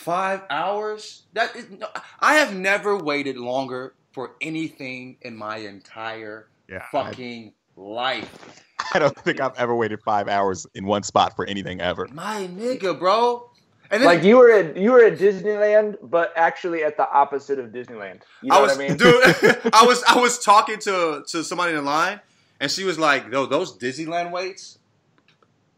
five 0.00 0.42
hours? 0.50 1.24
That 1.34 1.54
is, 1.54 1.70
no, 1.70 1.86
I 2.20 2.34
have 2.34 2.54
never 2.54 2.96
waited 2.96 3.36
longer 3.36 3.94
for 4.12 4.32
anything 4.40 5.18
in 5.22 5.36
my 5.36 5.58
entire 5.58 6.48
Yeah, 6.68 6.82
fucking 6.90 7.52
life. 7.76 8.62
I, 8.78 8.84
I 8.94 8.98
don't 8.98 9.16
think 9.18 9.40
I've 9.40 9.56
ever 9.56 9.74
waited 9.74 10.00
five 10.04 10.26
hours 10.28 10.66
in 10.74 10.86
one 10.86 11.02
spot 11.02 11.36
for 11.36 11.46
anything 11.46 11.80
ever. 11.80 12.08
My 12.12 12.48
nigga, 12.48 12.98
bro. 12.98 13.46
And 13.90 14.02
then 14.02 14.06
Like 14.06 14.22
you 14.24 14.36
were 14.38 14.50
at 14.52 14.76
you 14.76 14.92
were 14.92 15.04
at 15.04 15.18
Disneyland, 15.18 15.96
but 16.02 16.32
actually 16.36 16.84
at 16.84 16.96
the 16.96 17.08
opposite 17.10 17.58
of 17.58 17.66
Disneyland. 17.70 18.20
You 18.42 18.50
know 18.50 18.58
I 18.58 18.62
was, 18.62 18.76
what 18.76 18.84
I 18.84 18.88
mean? 18.88 18.96
dude. 18.96 19.22
I 19.74 19.84
was, 19.84 20.02
I 20.08 20.18
was 20.18 20.38
talking 20.38 20.78
to 20.80 21.24
to 21.28 21.42
somebody 21.44 21.74
in 21.74 21.84
line, 21.84 22.20
and 22.60 22.70
she 22.70 22.84
was 22.84 22.98
like, 23.00 23.30
"Yo, 23.32 23.46
those 23.46 23.76
Disneyland 23.76 24.30
waits, 24.30 24.78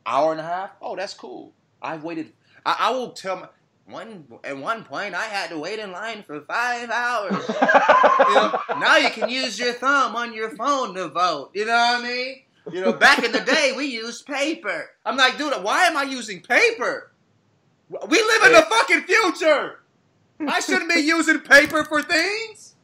hour 0.05 0.31
and 0.33 0.41
a 0.41 0.45
half. 0.45 0.71
Oh, 0.81 0.95
that's 0.95 1.15
cool. 1.15 1.55
I've 1.81 2.05
waited. 2.05 2.33
I, 2.67 2.77
I 2.81 2.91
will 2.91 3.13
tell 3.13 3.37
my 3.37 3.49
one 3.93 4.25
at 4.45 4.57
one 4.57 4.85
point 4.85 5.15
I 5.15 5.25
had 5.25 5.51
to 5.51 5.59
wait 5.59 5.79
in 5.79 5.93
line 5.93 6.25
for 6.27 6.41
five 6.43 6.91
hours. 6.91 7.49
you 7.49 8.35
know, 8.35 8.61
now 8.79 8.97
you 8.97 9.11
can 9.11 9.29
use 9.29 9.59
your 9.59 9.73
thumb 9.75 10.17
on 10.17 10.33
your 10.33 10.51
phone 10.57 10.95
to 10.95 11.09
vote. 11.09 11.51
You 11.55 11.67
know 11.67 11.73
what 11.73 12.01
I 12.01 12.03
mean? 12.03 12.43
You 12.73 12.81
know, 12.81 12.93
back 12.93 13.23
in 13.23 13.33
the 13.33 13.41
day 13.41 13.73
we 13.77 13.87
used 13.87 14.27
paper. 14.27 14.91
I'm 15.05 15.17
like, 15.17 15.37
dude, 15.37 15.53
why 15.63 15.85
am 15.85 15.97
I 15.97 16.05
using 16.05 16.41
paper? 16.41 17.13
We 17.91 18.23
live 18.23 18.43
in 18.47 18.53
the 18.53 18.63
fucking 18.63 19.03
future. 19.03 19.81
I 20.49 20.61
shouldn't 20.61 20.93
be 20.93 21.01
using 21.01 21.41
paper 21.41 21.85
for 21.85 22.03
things. 22.03 22.75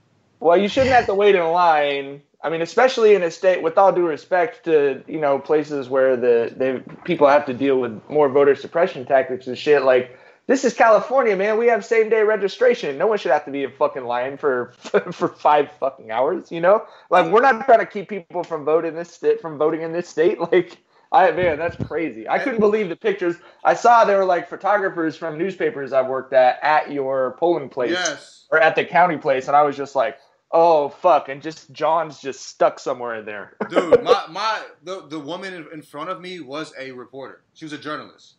Well, 0.41 0.57
you 0.57 0.69
shouldn't 0.69 0.95
have 0.95 1.07
to 1.07 1.15
wait 1.15 1.35
in 1.35 1.45
line. 1.45 2.23
I 2.43 2.51
mean, 2.51 2.63
especially 2.63 3.15
in 3.15 3.23
a 3.23 3.31
state, 3.31 3.63
with 3.63 3.77
all 3.77 3.93
due 3.93 4.07
respect 4.07 4.65
to 4.65 5.03
you 5.09 5.19
know 5.19 5.39
places 5.39 5.89
where 5.89 6.17
the 6.17 6.53
they 6.57 6.81
people 7.05 7.27
have 7.27 7.47
to 7.47 7.55
deal 7.55 7.81
with 7.81 8.01
more 8.09 8.29
voter 8.29 8.55
suppression 8.55 9.05
tactics 9.05 9.47
and 9.49 9.59
shit. 9.59 9.83
Like 9.83 10.17
this 10.49 10.65
is 10.65 10.75
California, 10.75 11.37
man. 11.37 11.59
We 11.59 11.67
have 11.69 11.85
same 11.85 12.09
day 12.09 12.23
registration. 12.23 12.99
No 12.99 13.07
one 13.07 13.19
should 13.19 13.31
have 13.31 13.45
to 13.45 13.53
be 13.53 13.65
a 13.65 13.71
fucking 13.71 14.05
line 14.05 14.37
for 14.37 14.73
for 15.13 15.29
five 15.29 15.71
fucking 15.79 16.11
hours. 16.11 16.51
You 16.51 16.61
know, 16.61 16.85
like 17.11 17.31
we're 17.31 17.43
not 17.43 17.65
trying 17.67 17.79
to 17.81 17.87
keep 17.87 18.09
people 18.09 18.43
from 18.43 18.65
voting 18.65 18.97
this 18.97 19.13
state 19.13 19.41
from 19.41 19.59
voting 19.59 19.83
in 19.83 19.93
this 19.93 20.09
state. 20.09 20.39
Like. 20.51 20.79
I 21.11 21.31
man, 21.31 21.57
that's 21.59 21.83
crazy. 21.87 22.29
I 22.29 22.39
couldn't 22.39 22.61
believe 22.61 22.91
the 22.91 22.97
pictures 22.97 23.37
I 23.65 23.73
saw. 23.73 24.05
There 24.05 24.19
were 24.19 24.27
like 24.27 24.47
photographers 24.47 25.17
from 25.17 25.39
newspapers 25.39 25.95
I've 25.95 26.07
worked 26.07 26.35
at 26.35 26.59
at 26.63 26.93
your 26.93 27.35
polling 27.39 27.71
place 27.71 27.93
Yes. 27.93 28.47
or 28.51 28.59
at 28.61 28.77
the 28.77 28.85
county 28.85 29.17
place, 29.17 29.49
and 29.49 29.57
I 29.57 29.63
was 29.63 29.75
just 29.75 29.97
like, 29.97 30.19
"Oh 30.53 30.91
fuck!" 30.91 31.31
And 31.31 31.41
just 31.41 31.73
John's 31.73 32.21
just 32.21 32.45
stuck 32.47 32.79
somewhere 32.79 33.15
in 33.21 33.25
there. 33.25 33.57
dude 33.71 34.03
my, 34.05 34.27
my 34.29 34.63
the, 34.83 35.07
the 35.09 35.19
woman 35.19 35.55
in, 35.55 35.67
in 35.73 35.81
front 35.81 36.11
of 36.11 36.21
me 36.21 36.41
was 36.41 36.75
a 36.79 36.93
reporter 36.93 37.43
she 37.55 37.65
was 37.65 37.73
a 37.73 37.79
journalist 37.79 38.35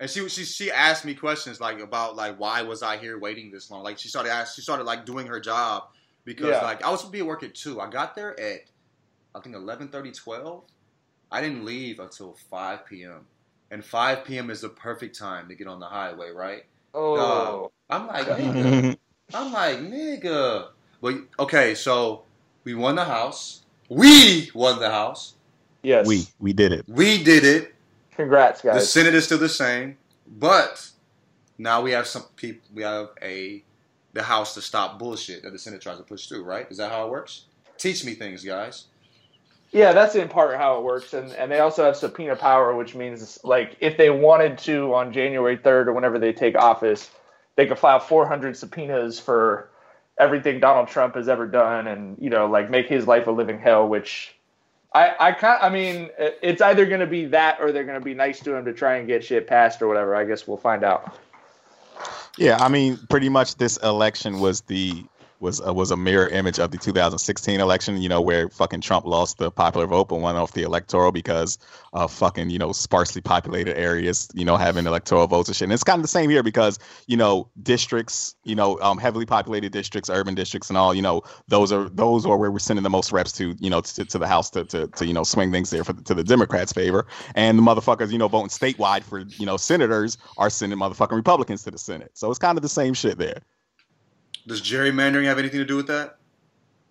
and 0.00 0.10
she 0.10 0.28
she 0.28 0.44
she 0.44 0.70
asked 0.70 1.04
me 1.04 1.14
questions 1.14 1.60
like 1.60 1.78
about 1.80 2.16
like 2.16 2.38
why 2.38 2.62
was 2.62 2.82
i 2.82 2.96
here 2.96 3.18
waiting 3.18 3.50
this 3.50 3.70
long 3.70 3.82
like 3.82 3.98
she 3.98 4.08
started 4.08 4.30
ask, 4.30 4.54
she 4.56 4.62
started 4.62 4.84
like 4.84 5.04
doing 5.06 5.26
her 5.26 5.40
job 5.40 5.84
because 6.24 6.46
Yeah. 6.50 6.62
like 6.62 6.82
i 6.84 6.90
was 6.90 7.00
supposed 7.00 7.12
to 7.12 7.16
be 7.16 7.20
at 7.20 7.26
work 7.26 7.42
at 7.42 7.54
2 7.54 7.80
i 7.80 7.88
got 7.88 8.14
there 8.14 8.38
at 8.40 8.60
i 9.34 9.40
think 9.40 9.54
11 9.54 9.88
12 9.88 10.62
i 11.30 11.40
didn't 11.40 11.64
leave 11.64 12.00
until 12.00 12.36
5 12.50 12.86
p.m 12.86 13.26
and 13.70 13.84
5 13.84 14.24
p.m 14.24 14.50
is 14.50 14.60
the 14.62 14.68
perfect 14.68 15.18
time 15.18 15.48
to 15.48 15.54
get 15.54 15.66
on 15.66 15.80
the 15.80 15.86
highway 15.86 16.30
right 16.30 16.64
Oh, 16.96 17.70
i'm 17.90 18.06
like 18.06 18.26
nigga, 18.26 18.96
I'm 19.34 19.52
like, 19.52 19.78
nigga. 19.78 20.68
But 21.00 21.14
okay, 21.38 21.74
so 21.74 22.22
we 22.62 22.74
won 22.74 22.94
the 22.94 23.04
house. 23.04 23.62
We 23.88 24.50
won 24.54 24.78
the 24.78 24.90
house. 24.90 25.34
yes. 25.82 26.06
we 26.06 26.26
we 26.38 26.52
did 26.52 26.72
it. 26.72 26.84
We 26.88 27.22
did 27.22 27.44
it. 27.44 27.73
Congrats, 28.16 28.62
guys. 28.62 28.80
The. 28.80 28.86
Senate 28.86 29.14
is 29.14 29.24
still 29.24 29.38
the 29.38 29.48
same, 29.48 29.96
but 30.26 30.88
now 31.58 31.80
we 31.82 31.92
have 31.92 32.06
some 32.06 32.24
people. 32.36 32.68
We 32.74 32.82
have 32.82 33.10
a 33.22 33.62
the 34.12 34.22
House 34.22 34.54
to 34.54 34.62
stop 34.62 34.98
bullshit 34.98 35.42
that 35.42 35.50
the 35.50 35.58
Senate 35.58 35.80
tries 35.80 35.98
to 35.98 36.04
push 36.04 36.26
through. 36.26 36.44
Right? 36.44 36.70
Is 36.70 36.78
that 36.78 36.90
how 36.90 37.06
it 37.06 37.10
works? 37.10 37.44
Teach 37.78 38.04
me 38.04 38.14
things, 38.14 38.44
guys. 38.44 38.84
Yeah, 39.74 39.92
that's 39.92 40.14
in 40.14 40.28
part 40.28 40.56
how 40.56 40.78
it 40.78 40.84
works, 40.84 41.14
and 41.14 41.32
and 41.32 41.50
they 41.50 41.58
also 41.58 41.84
have 41.84 41.96
subpoena 41.96 42.36
power, 42.36 42.76
which 42.76 42.94
means 42.94 43.40
like 43.42 43.76
if 43.80 43.96
they 43.96 44.08
wanted 44.08 44.56
to 44.58 44.94
on 44.94 45.12
January 45.12 45.56
third 45.56 45.88
or 45.88 45.92
whenever 45.92 46.16
they 46.16 46.32
take 46.32 46.54
office, 46.54 47.10
they 47.56 47.66
could 47.66 47.78
file 47.80 47.98
400 47.98 48.56
subpoenas 48.56 49.18
for 49.18 49.70
everything 50.16 50.60
Donald 50.60 50.86
Trump 50.86 51.16
has 51.16 51.28
ever 51.28 51.48
done, 51.48 51.88
and 51.88 52.16
you 52.20 52.30
know 52.30 52.46
like 52.46 52.70
make 52.70 52.88
his 52.88 53.08
life 53.08 53.26
a 53.26 53.32
living 53.32 53.58
hell. 53.58 53.88
Which 53.88 54.36
I 54.94 55.14
I 55.18 55.32
kind 55.32 55.58
I 55.60 55.68
mean 55.68 56.10
it's 56.18 56.62
either 56.62 56.86
going 56.86 57.00
to 57.00 57.06
be 57.06 57.26
that 57.26 57.60
or 57.60 57.72
they're 57.72 57.84
going 57.84 57.98
to 57.98 58.04
be 58.04 58.14
nice 58.14 58.40
to 58.40 58.54
him 58.54 58.64
to 58.64 58.72
try 58.72 58.96
and 58.96 59.06
get 59.06 59.24
shit 59.24 59.46
passed 59.46 59.82
or 59.82 59.88
whatever. 59.88 60.14
I 60.14 60.24
guess 60.24 60.46
we'll 60.46 60.56
find 60.56 60.84
out. 60.84 61.16
Yeah, 62.36 62.56
I 62.60 62.68
mean, 62.68 62.98
pretty 63.08 63.28
much 63.28 63.56
this 63.56 63.76
election 63.78 64.40
was 64.40 64.62
the 64.62 65.04
was 65.40 65.60
uh, 65.60 65.72
was 65.72 65.90
a 65.90 65.96
mirror 65.96 66.28
image 66.28 66.58
of 66.58 66.70
the 66.70 66.78
2016 66.78 67.60
election. 67.60 68.00
You 68.00 68.08
know, 68.08 68.20
where 68.20 68.48
fucking 68.48 68.80
Trump 68.80 69.06
lost 69.06 69.38
the 69.38 69.50
popular 69.50 69.86
vote 69.86 70.08
but 70.08 70.16
won 70.16 70.36
off 70.36 70.52
the 70.52 70.62
electoral 70.62 71.12
because 71.12 71.58
of 71.92 72.12
fucking 72.12 72.50
you 72.50 72.58
know 72.58 72.72
sparsely 72.72 73.20
populated 73.20 73.78
areas. 73.78 74.28
You 74.34 74.44
know, 74.44 74.56
having 74.56 74.86
electoral 74.86 75.26
votes 75.26 75.48
and 75.48 75.56
shit. 75.56 75.66
And 75.66 75.72
it's 75.72 75.84
kind 75.84 75.98
of 75.98 76.02
the 76.02 76.08
same 76.08 76.30
here 76.30 76.42
because 76.42 76.78
you 77.06 77.16
know 77.16 77.48
districts, 77.62 78.34
you 78.44 78.54
know, 78.54 78.78
um, 78.80 78.98
heavily 78.98 79.26
populated 79.26 79.72
districts, 79.72 80.10
urban 80.10 80.34
districts, 80.34 80.68
and 80.68 80.76
all. 80.76 80.94
You 80.94 81.02
know, 81.02 81.22
those 81.48 81.72
are 81.72 81.88
those 81.88 82.26
are 82.26 82.36
where 82.36 82.50
we're 82.50 82.58
sending 82.58 82.82
the 82.82 82.90
most 82.90 83.12
reps 83.12 83.32
to. 83.32 83.54
You 83.58 83.70
know, 83.70 83.80
to, 83.80 84.04
to 84.04 84.18
the 84.18 84.26
House 84.26 84.50
to, 84.50 84.64
to 84.64 84.86
to 84.88 85.06
you 85.06 85.12
know 85.12 85.24
swing 85.24 85.52
things 85.52 85.70
there 85.70 85.84
for 85.84 85.92
to 85.92 86.14
the 86.14 86.24
Democrats' 86.24 86.72
favor. 86.72 87.06
And 87.34 87.58
the 87.58 87.62
motherfuckers, 87.62 88.10
you 88.10 88.18
know, 88.18 88.28
voting 88.28 88.48
statewide 88.48 89.02
for 89.02 89.20
you 89.20 89.46
know 89.46 89.56
senators 89.56 90.18
are 90.38 90.50
sending 90.50 90.78
motherfucking 90.78 91.12
Republicans 91.12 91.64
to 91.64 91.70
the 91.70 91.78
Senate. 91.78 92.10
So 92.14 92.30
it's 92.30 92.38
kind 92.38 92.58
of 92.58 92.62
the 92.62 92.68
same 92.68 92.94
shit 92.94 93.18
there. 93.18 93.42
Does 94.46 94.60
gerrymandering 94.62 95.24
have 95.24 95.38
anything 95.38 95.60
to 95.60 95.64
do 95.64 95.76
with 95.76 95.86
that? 95.88 96.18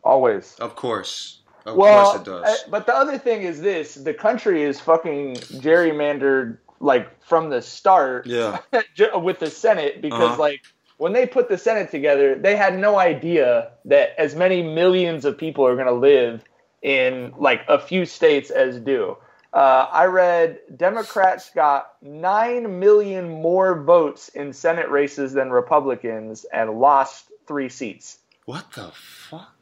Always. 0.04 0.56
Of 0.60 0.76
course. 0.76 1.42
Of 1.66 1.78
well, 1.78 2.12
course 2.12 2.22
it 2.22 2.26
does. 2.26 2.46
uh, 2.46 2.70
but 2.70 2.86
the 2.86 2.96
other 2.96 3.18
thing 3.18 3.44
is 3.44 3.62
this: 3.62 3.96
the 3.96 4.14
country 4.14 4.64
is 4.64 4.80
fucking 4.82 5.36
gerrymandered 5.36 6.58
like 6.80 7.24
from 7.24 7.50
the 7.50 7.62
start 7.62 8.26
yeah. 8.28 8.60
with 9.16 9.40
the 9.40 9.50
Senate 9.50 10.02
because 10.02 10.32
Uh-huh. 10.34 10.42
like 10.42 10.62
when 10.98 11.14
they 11.14 11.26
put 11.26 11.48
the 11.50 11.58
Senate 11.58 11.90
together, 11.90 12.36
they 12.36 12.56
had 12.58 12.78
no 12.78 12.98
idea 13.00 13.72
that 13.86 14.10
as 14.20 14.36
many 14.36 14.62
millions 14.62 15.26
of 15.26 15.38
people 15.38 15.66
are 15.66 15.76
going 15.76 15.88
to 15.88 15.94
live 15.94 16.44
in 16.82 17.34
like 17.38 17.62
a 17.70 17.80
few 17.80 18.06
states 18.06 18.50
as 18.52 18.80
do. 18.80 19.16
Uh, 19.54 19.88
I 19.92 20.06
read 20.06 20.60
Democrats 20.76 21.52
got 21.54 21.94
nine 22.02 22.80
million 22.80 23.30
more 23.30 23.82
votes 23.84 24.30
in 24.30 24.52
Senate 24.52 24.90
races 24.90 25.32
than 25.34 25.52
Republicans 25.52 26.46
and 26.52 26.80
lost 26.80 27.32
three 27.54 27.70
seats 27.70 28.18
What 28.46 28.66
the 28.74 28.92
fuck? 28.94 29.54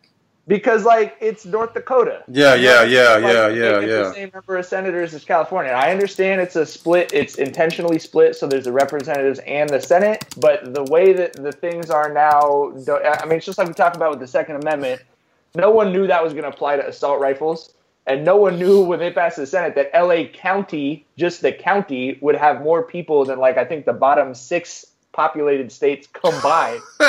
because 0.47 0.83
like 0.83 1.15
it's 1.21 1.45
North 1.45 1.73
Dakota. 1.73 2.23
Yeah, 2.27 2.55
yeah, 2.55 2.83
yeah, 2.83 3.13
like, 3.13 3.23
yeah, 3.23 3.47
yeah, 3.47 3.79
get 3.79 3.89
yeah. 3.89 4.03
The 4.03 4.13
same 4.13 4.31
number 4.33 4.57
of 4.57 4.65
senators 4.65 5.13
as 5.13 5.23
California. 5.23 5.71
I 5.71 5.91
understand 5.91 6.41
it's 6.41 6.55
a 6.55 6.65
split. 6.65 7.11
It's 7.13 7.35
intentionally 7.35 7.99
split, 7.99 8.35
so 8.35 8.47
there's 8.47 8.65
the 8.65 8.71
representatives 8.71 9.39
and 9.47 9.69
the 9.69 9.79
Senate. 9.79 10.25
But 10.37 10.73
the 10.73 10.83
way 10.85 11.13
that 11.13 11.33
the 11.33 11.51
things 11.51 11.89
are 11.89 12.11
now, 12.13 12.73
I 12.89 13.25
mean, 13.25 13.37
it's 13.37 13.45
just 13.45 13.57
like 13.57 13.67
we 13.67 13.73
talked 13.73 13.95
about 13.95 14.11
with 14.11 14.19
the 14.19 14.27
Second 14.27 14.57
Amendment. 14.57 15.01
No 15.55 15.69
one 15.69 15.91
knew 15.93 16.07
that 16.07 16.23
was 16.23 16.33
going 16.33 16.43
to 16.43 16.49
apply 16.49 16.77
to 16.77 16.87
assault 16.87 17.19
rifles, 17.19 17.73
and 18.07 18.25
no 18.25 18.37
one 18.37 18.57
knew 18.57 18.83
when 18.83 18.99
they 18.99 19.11
passed 19.11 19.37
the 19.37 19.45
Senate 19.45 19.75
that 19.75 19.95
L.A. 19.95 20.27
County, 20.27 21.05
just 21.17 21.41
the 21.41 21.51
county, 21.53 22.17
would 22.21 22.35
have 22.35 22.61
more 22.61 22.83
people 22.83 23.25
than 23.25 23.39
like 23.39 23.57
I 23.57 23.65
think 23.65 23.85
the 23.85 23.93
bottom 23.93 24.33
six 24.33 24.85
populated 25.14 25.72
states 25.72 26.07
combined. 26.07 26.82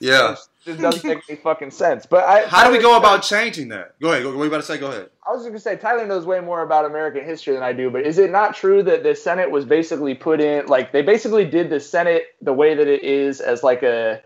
yeah. 0.00 0.36
It 0.66 0.78
doesn't 0.78 1.08
make 1.08 1.20
any 1.28 1.38
fucking 1.38 1.70
sense. 1.70 2.04
But 2.06 2.24
I, 2.24 2.46
How 2.46 2.66
do 2.66 2.72
we 2.72 2.80
go 2.80 2.96
about 2.96 3.22
changing 3.22 3.68
that? 3.68 3.98
Go 3.98 4.10
ahead. 4.10 4.22
Go, 4.22 4.30
what 4.30 4.42
are 4.42 4.44
you 4.44 4.50
about 4.50 4.58
to 4.58 4.62
say? 4.62 4.78
Go 4.78 4.88
ahead. 4.88 5.08
I 5.26 5.32
was 5.32 5.42
going 5.42 5.54
to 5.54 5.60
say 5.60 5.76
Tyler 5.76 6.06
knows 6.06 6.26
way 6.26 6.40
more 6.40 6.62
about 6.62 6.84
American 6.84 7.24
history 7.24 7.54
than 7.54 7.62
I 7.62 7.72
do, 7.72 7.90
but 7.90 8.06
is 8.06 8.18
it 8.18 8.30
not 8.30 8.54
true 8.54 8.82
that 8.82 9.02
the 9.02 9.14
Senate 9.14 9.50
was 9.50 9.64
basically 9.64 10.14
put 10.14 10.40
in 10.40 10.66
like 10.66 10.92
they 10.92 11.02
basically 11.02 11.44
did 11.44 11.70
the 11.70 11.80
Senate 11.80 12.24
the 12.42 12.52
way 12.52 12.74
that 12.74 12.86
it 12.86 13.02
is 13.02 13.40
as 13.40 13.62
like 13.62 13.82
a 13.82 14.22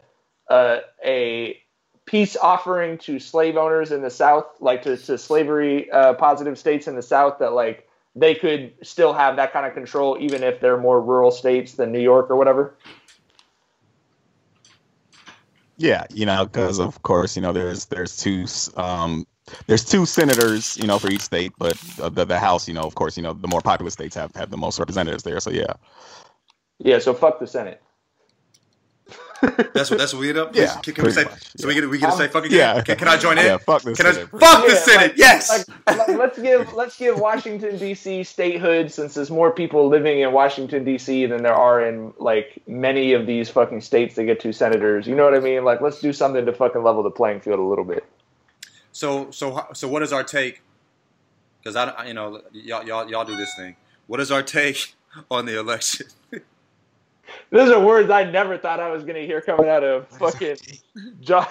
a, 0.50 0.80
a 1.04 1.60
peace 2.06 2.36
offering 2.36 2.98
to 2.98 3.18
slave 3.18 3.56
owners 3.56 3.92
in 3.92 4.02
the 4.02 4.10
South, 4.10 4.46
like 4.60 4.82
to, 4.82 4.96
to 4.96 5.16
slavery 5.16 5.90
uh, 5.90 6.14
positive 6.14 6.58
states 6.58 6.86
in 6.86 6.96
the 6.96 7.02
South 7.02 7.38
that 7.38 7.52
like 7.52 7.88
they 8.16 8.34
could 8.34 8.72
still 8.82 9.12
have 9.12 9.36
that 9.36 9.52
kind 9.52 9.66
of 9.66 9.74
control 9.74 10.16
even 10.20 10.42
if 10.42 10.60
they're 10.60 10.78
more 10.78 11.00
rural 11.00 11.30
states 11.30 11.74
than 11.74 11.92
New 11.92 12.00
York 12.00 12.30
or 12.30 12.36
whatever. 12.36 12.76
Yeah, 15.76 16.04
you 16.10 16.24
know, 16.26 16.44
because 16.44 16.78
of 16.78 17.02
course, 17.02 17.36
you 17.36 17.42
know, 17.42 17.52
there's 17.52 17.86
there's 17.86 18.16
two 18.16 18.46
um 18.80 19.26
there's 19.66 19.84
two 19.84 20.06
senators, 20.06 20.76
you 20.76 20.86
know, 20.86 20.98
for 20.98 21.10
each 21.10 21.22
state, 21.22 21.52
but 21.58 21.76
the 21.96 22.24
the 22.24 22.38
House, 22.38 22.68
you 22.68 22.74
know, 22.74 22.82
of 22.82 22.94
course, 22.94 23.16
you 23.16 23.22
know, 23.22 23.32
the 23.32 23.48
more 23.48 23.60
populous 23.60 23.94
states 23.94 24.14
have 24.14 24.34
have 24.36 24.50
the 24.50 24.56
most 24.56 24.78
representatives 24.78 25.24
there. 25.24 25.40
So 25.40 25.50
yeah, 25.50 25.74
Yeah, 26.78 27.00
so 27.00 27.14
fuck 27.14 27.40
the 27.40 27.46
Senate. 27.46 27.82
That's 29.42 29.90
what 29.90 29.98
that's 29.98 30.12
what 30.12 30.20
we 30.20 30.28
end 30.30 30.38
up. 30.38 30.54
Yeah, 30.54 30.74
Can, 30.82 30.94
can 30.94 31.04
we 31.04 31.10
say? 31.10 31.24
much, 31.24 31.56
So 31.58 31.68
we 31.68 31.74
get 31.74 31.88
we 31.90 31.98
get 31.98 32.10
to 32.10 32.16
say 32.16 32.28
fuck 32.28 32.44
again. 32.44 32.58
yeah. 32.58 32.82
Can, 32.82 32.96
can 32.96 33.08
I 33.08 33.16
join 33.16 33.36
in? 33.38 33.44
Yeah, 33.44 33.58
fuck 33.58 33.82
the 33.82 33.94
Can 33.94 34.06
I 34.06 34.12
Senate. 34.12 34.28
fuck 34.30 34.66
the 34.66 34.76
Senate? 34.76 35.08
like- 35.10 35.18
yes. 35.18 35.66
like, 35.86 35.98
like, 35.98 36.08
let's 36.18 36.38
give 36.38 36.72
let's 36.74 36.96
give 36.96 37.18
Washington 37.18 37.76
D.C. 37.78 38.24
statehood 38.24 38.90
since 38.92 39.14
there's 39.14 39.30
more 39.30 39.50
people 39.52 39.88
living 39.88 40.20
in 40.20 40.32
Washington 40.32 40.84
D.C. 40.84 41.26
than 41.26 41.42
there 41.42 41.54
are 41.54 41.84
in 41.84 42.12
like 42.18 42.62
many 42.66 43.12
of 43.12 43.26
these 43.26 43.50
fucking 43.50 43.80
states 43.80 44.14
that 44.14 44.24
get 44.24 44.40
two 44.40 44.52
senators. 44.52 45.06
You 45.06 45.14
know 45.14 45.24
what 45.24 45.34
I 45.34 45.40
mean? 45.40 45.64
Like, 45.64 45.80
let's 45.80 46.00
do 46.00 46.12
something 46.12 46.46
to 46.46 46.52
fucking 46.52 46.82
level 46.82 47.02
the 47.02 47.10
playing 47.10 47.40
field 47.40 47.58
a 47.58 47.62
little 47.62 47.84
bit. 47.84 48.04
So 48.92 49.30
so 49.30 49.66
so 49.74 49.88
what 49.88 50.02
is 50.02 50.12
our 50.12 50.24
take? 50.24 50.62
Because 51.62 51.76
I 51.76 51.84
don't- 51.86 52.08
you 52.08 52.14
know 52.14 52.40
y'all 52.52 52.84
y'all 52.84 53.10
y'all 53.10 53.24
do 53.24 53.36
this 53.36 53.54
thing. 53.56 53.76
What 54.06 54.20
is 54.20 54.30
our 54.30 54.42
take 54.42 54.94
on 55.30 55.46
the 55.46 55.58
election? 55.58 56.06
Those 57.50 57.70
are 57.70 57.84
words 57.84 58.10
I 58.10 58.24
never 58.24 58.58
thought 58.58 58.80
I 58.80 58.90
was 58.90 59.04
gonna 59.04 59.20
hear 59.20 59.40
coming 59.40 59.68
out 59.68 59.84
of 59.84 60.08
fucking 60.08 60.56
John. 61.20 61.46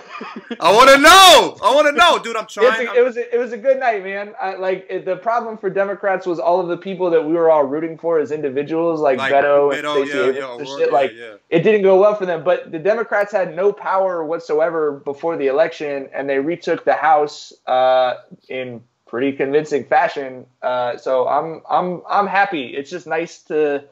I 0.59 0.71
want 0.73 0.89
to 0.89 0.97
know. 0.97 1.57
I 1.63 1.73
want 1.73 1.87
to 1.87 1.91
know, 1.97 2.19
dude. 2.19 2.35
I'm 2.35 2.45
trying. 2.47 2.87
a, 2.87 2.93
it 2.93 3.03
was 3.03 3.17
a, 3.17 3.33
it 3.33 3.37
was 3.37 3.53
a 3.53 3.57
good 3.57 3.79
night, 3.79 4.03
man. 4.03 4.33
I, 4.39 4.55
like 4.55 4.85
it, 4.89 5.05
the 5.05 5.15
problem 5.15 5.57
for 5.57 5.69
Democrats 5.69 6.25
was 6.25 6.39
all 6.39 6.59
of 6.59 6.67
the 6.67 6.77
people 6.77 7.09
that 7.11 7.23
we 7.23 7.33
were 7.33 7.49
all 7.49 7.63
rooting 7.63 7.97
for 7.97 8.19
as 8.19 8.31
individuals, 8.31 9.01
like, 9.01 9.17
Like 9.17 9.33
Beto, 9.33 9.71
Beto, 9.71 10.01
and 10.01 10.07
Stacey 10.09 10.39
yeah, 10.39 10.57
yeah, 10.57 10.65
shit. 10.65 10.79
yeah, 10.79 10.93
Like 10.93 11.11
yeah. 11.13 11.35
it 11.49 11.61
didn't 11.63 11.83
go 11.83 11.99
well 11.99 12.15
for 12.15 12.25
them. 12.25 12.43
But 12.43 12.71
the 12.71 12.79
Democrats 12.79 13.31
had 13.31 13.55
no 13.55 13.71
power 13.71 14.23
whatsoever 14.25 14.91
before 14.91 15.37
the 15.37 15.47
election, 15.47 16.09
and 16.13 16.29
they 16.29 16.39
retook 16.39 16.83
the 16.85 16.93
House 16.93 17.53
uh, 17.67 18.15
in 18.49 18.81
pretty 19.05 19.31
convincing 19.31 19.85
fashion. 19.85 20.45
Uh, 20.61 20.97
so 20.97 21.27
I'm 21.27 21.61
I'm 21.69 22.01
I'm 22.09 22.27
happy. 22.27 22.75
It's 22.75 22.89
just 22.89 23.07
nice 23.07 23.39
to. 23.43 23.85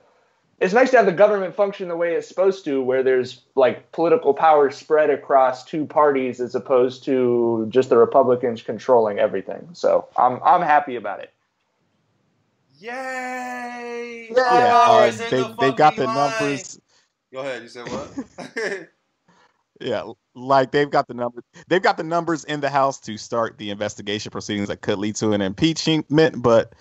It's 0.61 0.73
nice 0.75 0.91
to 0.91 0.97
have 0.97 1.07
the 1.07 1.11
government 1.11 1.55
function 1.55 1.87
the 1.87 1.97
way 1.97 2.13
it's 2.13 2.27
supposed 2.27 2.63
to, 2.65 2.83
where 2.83 3.01
there's 3.01 3.41
like 3.55 3.91
political 3.91 4.31
power 4.31 4.69
spread 4.69 5.09
across 5.09 5.65
two 5.65 5.87
parties 5.87 6.39
as 6.39 6.53
opposed 6.53 7.03
to 7.05 7.65
just 7.69 7.89
the 7.89 7.97
Republicans 7.97 8.61
controlling 8.61 9.17
everything. 9.17 9.69
So 9.73 10.07
I'm 10.15 10.39
I'm 10.43 10.61
happy 10.61 10.95
about 10.95 11.19
it. 11.19 11.33
Yay! 12.77 14.29
Yeah, 14.29 14.53
yeah, 14.53 14.75
uh, 14.75 15.11
they 15.11 15.29
the 15.29 15.55
they 15.59 15.71
got 15.71 15.95
the 15.95 16.03
fucking 16.03 16.15
line. 16.15 16.31
numbers. 16.39 16.79
Go 17.33 17.39
ahead. 17.39 17.63
You 17.63 17.67
said 17.67 17.85
what? 17.87 18.89
Yeah, 19.81 20.11
like 20.35 20.71
they've 20.71 20.91
got 20.91 21.07
the 21.07 21.15
numbers. 21.15 21.43
They've 21.67 21.81
got 21.81 21.97
the 21.97 22.03
numbers 22.03 22.43
in 22.43 22.61
the 22.61 22.69
House 22.69 22.99
to 22.99 23.17
start 23.17 23.57
the 23.57 23.71
investigation 23.71 24.29
proceedings 24.29 24.67
that 24.67 24.81
could 24.81 24.99
lead 24.99 25.15
to 25.15 25.31
an 25.31 25.41
impeachment, 25.41 26.39
but 26.39 26.75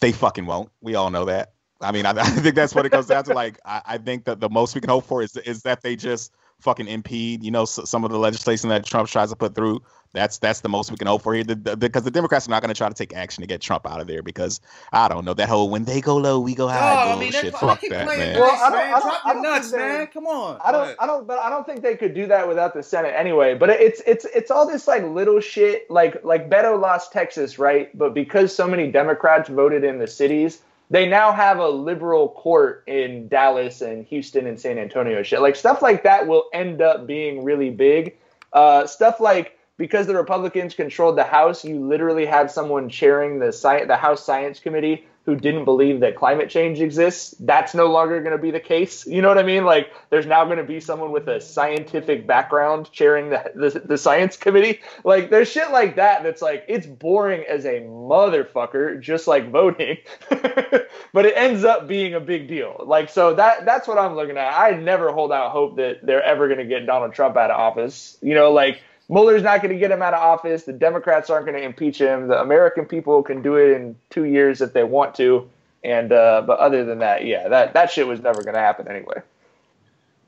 they 0.00 0.12
fucking 0.12 0.46
won't. 0.46 0.70
We 0.80 0.94
all 0.94 1.10
know 1.10 1.24
that. 1.24 1.54
I 1.80 1.92
mean, 1.92 2.06
I, 2.06 2.10
I 2.16 2.24
think 2.24 2.54
that's 2.54 2.74
what 2.74 2.86
it 2.86 2.90
comes 2.90 3.06
down 3.06 3.24
to. 3.24 3.34
Like, 3.34 3.58
I, 3.64 3.82
I 3.86 3.98
think 3.98 4.24
that 4.24 4.40
the 4.40 4.48
most 4.50 4.74
we 4.74 4.80
can 4.80 4.90
hope 4.90 5.06
for 5.06 5.22
is 5.22 5.36
is 5.38 5.62
that 5.62 5.82
they 5.82 5.96
just 5.96 6.32
fucking 6.60 6.88
impede, 6.88 7.42
you 7.42 7.50
know, 7.50 7.62
s 7.62 7.78
some 7.84 8.04
of 8.04 8.10
the 8.10 8.18
legislation 8.18 8.68
that 8.68 8.84
Trump 8.84 9.08
tries 9.08 9.30
to 9.30 9.36
put 9.36 9.54
through. 9.54 9.82
That's 10.12 10.38
that's 10.38 10.60
the 10.60 10.68
most 10.68 10.90
we 10.90 10.96
can 10.96 11.06
hope 11.06 11.22
for 11.22 11.34
here, 11.34 11.44
the, 11.44 11.54
the, 11.54 11.76
because 11.76 12.02
the 12.02 12.10
Democrats 12.10 12.48
are 12.48 12.50
not 12.50 12.62
going 12.62 12.74
to 12.74 12.76
try 12.76 12.88
to 12.88 12.94
take 12.94 13.14
action 13.14 13.42
to 13.42 13.46
get 13.46 13.60
Trump 13.60 13.86
out 13.88 14.00
of 14.00 14.08
there. 14.08 14.22
Because 14.24 14.60
I 14.92 15.06
don't 15.08 15.24
know 15.24 15.34
that 15.34 15.48
whole 15.48 15.70
when 15.70 15.84
they 15.84 16.00
go 16.00 16.16
low, 16.16 16.40
we 16.40 16.54
go 16.56 16.66
high 16.66 17.12
oh, 17.12 17.18
bullshit. 17.18 17.54
Fuck 17.54 17.80
that, 17.88 18.06
man. 18.06 18.38
Well, 18.38 18.50
I 18.50 18.70
don't- 18.70 18.80
I 18.80 18.90
don't- 18.90 19.02
Drop 19.02 19.24
I 19.24 19.32
your 19.32 19.34
don't 19.34 19.52
nuts, 19.54 19.70
they're- 19.70 19.98
man. 19.98 20.06
Come 20.08 20.26
on. 20.26 20.60
I 20.64 20.72
don't, 20.72 20.82
ahead. 20.82 20.96
I 20.98 21.06
don't, 21.06 21.26
but 21.28 21.38
I 21.38 21.48
don't 21.48 21.64
think 21.64 21.82
they 21.82 21.94
could 21.96 22.12
do 22.12 22.26
that 22.26 22.48
without 22.48 22.74
the 22.74 22.82
Senate 22.82 23.14
anyway. 23.16 23.54
But 23.54 23.70
it's, 23.70 24.02
it's, 24.04 24.24
it's 24.34 24.50
all 24.50 24.66
this 24.66 24.88
like 24.88 25.04
little 25.04 25.38
shit. 25.38 25.88
Like, 25.88 26.24
like 26.24 26.50
Beto 26.50 26.78
lost 26.78 27.12
Texas, 27.12 27.60
right? 27.60 27.96
But 27.96 28.12
because 28.12 28.52
so 28.52 28.66
many 28.66 28.90
Democrats 28.90 29.48
voted 29.48 29.84
in 29.84 29.98
the 29.98 30.08
cities, 30.08 30.60
they 30.90 31.08
now 31.08 31.32
have 31.32 31.58
a 31.58 31.68
liberal 31.68 32.28
court 32.28 32.84
in 32.86 33.28
Dallas 33.28 33.80
and 33.80 34.04
Houston 34.06 34.46
and 34.46 34.58
San 34.58 34.78
Antonio. 34.78 35.22
Shit, 35.22 35.40
like 35.40 35.56
stuff 35.56 35.82
like 35.82 36.02
that 36.02 36.26
will 36.26 36.44
end 36.52 36.82
up 36.82 37.06
being 37.06 37.44
really 37.44 37.70
big. 37.70 38.16
Uh, 38.52 38.86
stuff 38.86 39.20
like 39.20 39.56
because 39.76 40.06
the 40.06 40.14
Republicans 40.14 40.74
controlled 40.74 41.16
the 41.16 41.24
House, 41.24 41.64
you 41.64 41.78
literally 41.80 42.26
had 42.26 42.50
someone 42.50 42.88
chairing 42.88 43.38
the 43.38 43.48
sci- 43.48 43.86
the 43.86 43.96
House 43.96 44.24
Science 44.24 44.58
Committee 44.58 45.06
who 45.26 45.36
didn't 45.36 45.64
believe 45.64 46.00
that 46.00 46.16
climate 46.16 46.48
change 46.48 46.80
exists. 46.80 47.34
That's 47.40 47.74
no 47.74 47.86
longer 47.86 48.20
going 48.20 48.36
to 48.36 48.42
be 48.42 48.50
the 48.50 48.60
case. 48.60 49.06
You 49.06 49.20
know 49.20 49.28
what 49.28 49.38
I 49.38 49.42
mean? 49.42 49.64
Like, 49.64 49.92
there's 50.08 50.26
now 50.26 50.44
going 50.46 50.56
to 50.56 50.64
be 50.64 50.80
someone 50.80 51.12
with 51.12 51.28
a 51.28 51.40
scientific 51.40 52.26
background 52.26 52.90
chairing 52.90 53.30
the, 53.30 53.52
the 53.54 53.80
the 53.80 53.98
science 53.98 54.36
committee. 54.36 54.80
Like, 55.04 55.30
there's 55.30 55.50
shit 55.50 55.70
like 55.70 55.96
that 55.96 56.22
that's 56.22 56.40
like 56.40 56.64
it's 56.68 56.86
boring 56.86 57.44
as 57.48 57.66
a 57.66 57.80
motherfucker, 57.80 59.00
just 59.00 59.26
like 59.26 59.50
voting. 59.50 59.98
but 60.30 61.26
it 61.26 61.36
ends 61.36 61.64
up 61.64 61.86
being 61.86 62.14
a 62.14 62.20
big 62.20 62.48
deal. 62.48 62.82
Like, 62.84 63.10
so 63.10 63.34
that 63.34 63.66
that's 63.66 63.86
what 63.86 63.98
I'm 63.98 64.16
looking 64.16 64.38
at. 64.38 64.58
I 64.58 64.70
never 64.70 65.12
hold 65.12 65.32
out 65.32 65.52
hope 65.52 65.76
that 65.76 66.04
they're 66.04 66.22
ever 66.22 66.48
going 66.48 66.60
to 66.60 66.64
get 66.64 66.86
Donald 66.86 67.12
Trump 67.12 67.36
out 67.36 67.50
of 67.50 67.60
office. 67.60 68.16
You 68.22 68.34
know, 68.34 68.52
like 68.52 68.80
Mueller's 69.10 69.42
not 69.42 69.60
going 69.60 69.74
to 69.74 69.78
get 69.78 69.90
him 69.90 70.02
out 70.02 70.14
of 70.14 70.20
office. 70.20 70.62
The 70.62 70.72
Democrats 70.72 71.30
aren't 71.30 71.44
going 71.44 71.58
to 71.58 71.64
impeach 71.64 72.00
him. 72.00 72.28
The 72.28 72.40
American 72.40 72.86
people 72.86 73.24
can 73.24 73.42
do 73.42 73.56
it 73.56 73.72
in 73.74 73.96
two 74.08 74.24
years 74.24 74.60
if 74.60 74.72
they 74.72 74.84
want 74.84 75.16
to. 75.16 75.50
And 75.82 76.12
uh, 76.12 76.44
but 76.46 76.60
other 76.60 76.84
than 76.84 77.00
that, 77.00 77.24
yeah, 77.24 77.48
that 77.48 77.74
that 77.74 77.90
shit 77.90 78.06
was 78.06 78.20
never 78.20 78.42
going 78.42 78.54
to 78.54 78.60
happen 78.60 78.86
anyway. 78.86 79.20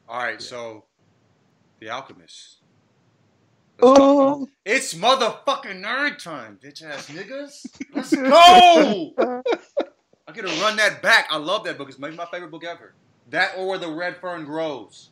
All 0.08 0.18
right, 0.18 0.42
so 0.42 0.84
The 1.78 1.90
Alchemist. 1.90 2.56
Let's 3.80 4.00
Ooh. 4.00 4.48
It's 4.64 4.94
motherfucking 4.94 5.82
nerd 5.82 6.22
time, 6.22 6.58
bitch 6.62 6.82
ass 6.82 7.08
niggas. 7.08 7.66
Let's 7.94 8.14
go. 8.14 9.12
I 10.26 10.32
get 10.32 10.46
to 10.46 10.62
run 10.62 10.76
that 10.76 11.02
back. 11.02 11.28
I 11.30 11.36
love 11.36 11.64
that 11.64 11.78
book. 11.78 11.88
It's 11.88 11.98
maybe 11.98 12.16
my 12.16 12.26
favorite 12.26 12.50
book 12.50 12.64
ever. 12.64 12.94
That 13.30 13.52
or 13.56 13.68
Where 13.68 13.78
The 13.78 13.90
Red 13.90 14.16
Fern 14.16 14.44
Grows. 14.44 15.10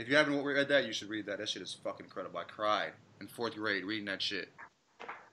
If 0.00 0.08
you 0.08 0.16
haven't 0.16 0.42
read 0.42 0.68
that, 0.68 0.86
you 0.86 0.94
should 0.94 1.10
read 1.10 1.26
that. 1.26 1.38
That 1.38 1.48
shit 1.50 1.60
is 1.60 1.76
fucking 1.84 2.06
incredible. 2.06 2.38
I 2.38 2.44
cried 2.44 2.92
in 3.20 3.26
fourth 3.26 3.54
grade 3.54 3.84
reading 3.84 4.06
that 4.06 4.22
shit. 4.22 4.48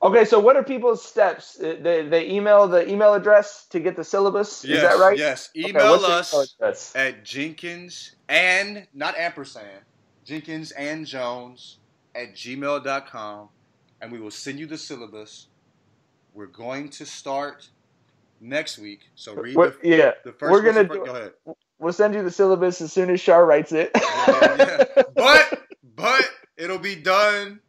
Okay, 0.04 0.26
so 0.26 0.40
what 0.40 0.58
are 0.58 0.64
people's 0.64 1.02
steps? 1.02 1.58
Uh, 1.58 1.78
They, 1.82 2.06
they 2.06 2.30
email 2.30 2.68
the 2.68 2.88
email 2.88 3.14
address 3.14 3.66
to 3.70 3.80
get 3.80 3.96
the 3.96 4.04
syllabus. 4.04 4.66
Is 4.66 4.82
that 4.82 5.00
right? 5.00 5.18
Yes. 5.18 5.50
Email 5.56 5.98
the 6.00 6.08
us 6.08 6.34
email 6.62 6.74
at 6.96 7.24
Jenkins 7.24 8.16
and 8.28 8.86
not 8.94 9.18
ampersand 9.18 9.86
Jenkins 10.26 10.72
and 10.72 11.06
Jones 11.06 11.78
at 12.14 12.36
gmail.com 12.36 13.48
and 14.02 14.12
we 14.12 14.20
will 14.20 14.32
send 14.32 14.60
you 14.60 14.66
the 14.68 14.78
syllabus. 14.78 15.48
We're 16.34 16.46
going 16.48 16.90
to 16.90 17.06
start 17.06 17.70
next 18.42 18.78
week. 18.78 19.10
So 19.16 19.34
read 19.34 19.56
the, 19.56 19.78
yeah, 19.82 20.12
the 20.26 20.34
first 20.34 20.52
we're 20.52 20.62
gonna 20.62 20.84
do- 20.84 21.06
Go 21.06 21.16
ahead. 21.16 21.32
We'll 21.80 21.94
send 21.94 22.14
you 22.14 22.24
the 22.24 22.32
syllabus 22.32 22.82
as 22.82 22.92
soon 22.94 23.10
as 23.10 23.20
Shar 23.22 23.46
writes 23.46 23.72
it. 23.72 23.92
Yeah, 23.96 24.56
yeah. 24.58 25.04
But 25.16 25.68
but 25.96 26.30
it'll 26.58 26.80
be 26.80 26.96
done 26.96 27.60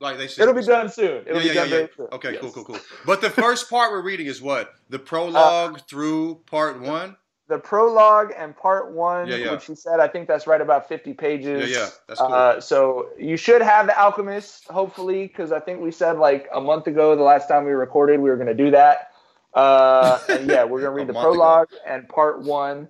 like 0.00 0.18
they 0.18 0.28
said. 0.28 0.42
It'll 0.42 0.54
be 0.54 0.62
done 0.66 0.88
soon. 0.88 1.24
It'll 1.26 1.36
Yeah, 1.36 1.42
be 1.42 1.48
yeah, 1.48 1.54
done 1.54 1.68
yeah, 1.68 1.74
very 1.76 1.88
soon. 1.96 2.06
Okay, 2.12 2.32
Yes. 2.34 2.40
cool, 2.42 2.50
cool, 2.52 2.64
cool. 2.64 2.78
But 3.06 3.20
the 3.20 3.30
first 3.30 3.68
part 3.70 3.92
we're 3.92 4.02
reading 4.02 4.26
is 4.26 4.40
what? 4.42 4.74
The 4.90 4.98
prologue 4.98 5.80
through 5.88 6.42
part 6.46 6.80
one? 6.80 7.16
The 7.48 7.58
prologue 7.58 8.32
and 8.36 8.54
part 8.56 8.92
one, 8.92 9.26
Yeah, 9.28 9.36
yeah. 9.36 9.52
which 9.52 9.64
he 9.66 9.74
said, 9.74 10.00
I 10.00 10.08
think 10.08 10.28
that's 10.28 10.46
right 10.46 10.60
about 10.60 10.86
50 10.86 11.14
pages. 11.14 11.70
Yeah, 11.70 11.78
yeah. 11.78 11.88
That's 12.06 12.20
cool. 12.20 12.32
Uh, 12.32 12.60
so 12.60 13.08
you 13.18 13.36
should 13.38 13.62
have 13.62 13.86
the 13.86 13.98
Alchemist, 13.98 14.66
hopefully, 14.68 15.26
because 15.26 15.50
I 15.50 15.58
think 15.60 15.80
we 15.80 15.90
said 15.90 16.18
like 16.18 16.46
a 16.52 16.60
month 16.60 16.86
ago, 16.88 17.16
the 17.16 17.22
last 17.22 17.48
time 17.48 17.64
we 17.64 17.70
recorded, 17.72 18.20
we 18.20 18.28
were 18.28 18.36
going 18.36 18.48
to 18.48 18.54
do 18.54 18.70
that. 18.72 19.12
Uh, 19.54 20.18
and 20.28 20.46
yeah, 20.48 20.64
we're 20.64 20.80
going 20.82 20.82
to 20.94 21.00
read 21.00 21.06
the 21.08 21.14
month 21.14 21.24
ago. 21.24 21.32
prologue 21.34 21.68
and 21.86 22.06
part 22.08 22.42
one 22.42 22.88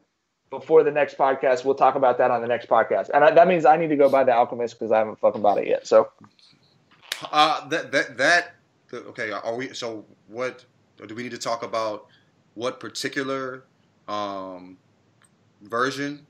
before 0.50 0.82
the 0.82 0.90
next 0.90 1.16
podcast. 1.18 1.64
We'll 1.64 1.74
talk 1.74 1.94
about 1.94 2.18
that 2.18 2.30
on 2.30 2.40
the 2.40 2.48
next 2.48 2.68
podcast. 2.68 3.10
And 3.12 3.24
I, 3.24 3.30
that 3.32 3.48
means 3.48 3.64
I 3.64 3.76
need 3.76 3.88
to 3.88 3.96
go 3.96 4.08
buy 4.08 4.24
the 4.24 4.32
Alchemist 4.32 4.78
because 4.78 4.90
I 4.92 4.98
haven't 4.98 5.18
fucking 5.20 5.42
bought 5.42 5.58
it 5.58 5.66
yet. 5.66 5.86
So 5.86 6.10
Uh, 7.32 7.68
that 7.68 7.92
that 7.92 8.16
that. 8.18 8.54
Okay, 8.92 9.30
are 9.32 9.54
we? 9.54 9.74
So 9.74 10.04
what? 10.28 10.64
Do 11.06 11.14
we 11.14 11.22
need 11.22 11.32
to 11.32 11.38
talk 11.38 11.62
about 11.62 12.06
what 12.54 12.80
particular 12.80 13.64
um, 14.08 14.78
version? 15.62 16.26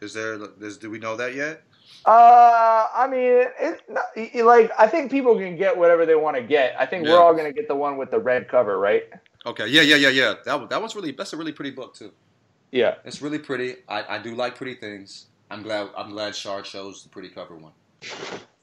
Is 0.00 0.14
there? 0.14 0.38
Is, 0.60 0.78
do 0.78 0.90
we 0.90 0.98
know 0.98 1.16
that 1.16 1.34
yet? 1.34 1.62
Uh, 2.06 2.86
I 2.94 3.06
mean, 3.10 3.48
it, 3.60 3.80
it, 4.16 4.44
like 4.44 4.70
I 4.78 4.86
think 4.86 5.10
people 5.10 5.36
can 5.36 5.56
get 5.56 5.76
whatever 5.76 6.06
they 6.06 6.14
want 6.14 6.36
to 6.36 6.42
get. 6.42 6.74
I 6.78 6.86
think 6.86 7.04
Yeah. 7.04 7.12
we're 7.12 7.20
all 7.20 7.34
gonna 7.34 7.52
get 7.52 7.68
the 7.68 7.74
one 7.74 7.96
with 7.96 8.10
the 8.10 8.18
red 8.18 8.48
cover, 8.48 8.78
right? 8.78 9.04
Okay, 9.44 9.66
yeah, 9.66 9.82
yeah, 9.82 9.96
yeah, 9.96 10.08
yeah. 10.08 10.34
That 10.44 10.70
that 10.70 10.80
one's 10.80 10.94
really. 10.94 11.12
That's 11.12 11.32
a 11.32 11.36
really 11.36 11.52
pretty 11.52 11.72
book 11.72 11.94
too. 11.94 12.12
Yeah. 12.70 12.96
It's 13.04 13.22
really 13.22 13.38
pretty. 13.38 13.76
I, 13.88 14.16
I 14.16 14.18
do 14.18 14.34
like 14.34 14.54
pretty 14.54 14.74
things. 14.74 15.26
I'm 15.50 15.62
glad. 15.62 15.88
I'm 15.96 16.10
glad 16.10 16.34
Shard 16.34 16.64
chose 16.64 17.02
the 17.02 17.08
pretty 17.08 17.28
cover 17.28 17.56
one. 17.56 17.72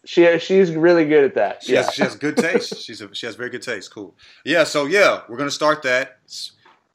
She 0.06 0.38
she's 0.39 0.72
really 0.76 1.06
good 1.06 1.24
at 1.24 1.34
that. 1.36 1.64
She, 1.64 1.74
yeah. 1.74 1.84
has, 1.84 1.93
she 1.93 2.03
has 2.03 2.16
good 2.16 2.38
taste. 2.38 2.80
She's 2.82 3.01
a, 3.01 3.14
she 3.16 3.26
has 3.26 3.36
very 3.36 3.49
good 3.49 3.64
taste. 3.64 3.91
Cool. 3.91 4.14
Yeah. 4.43 4.64
So 4.64 4.86
yeah, 4.86 5.22
we're 5.28 5.38
gonna 5.38 5.49
start 5.49 5.82
that. 5.84 6.20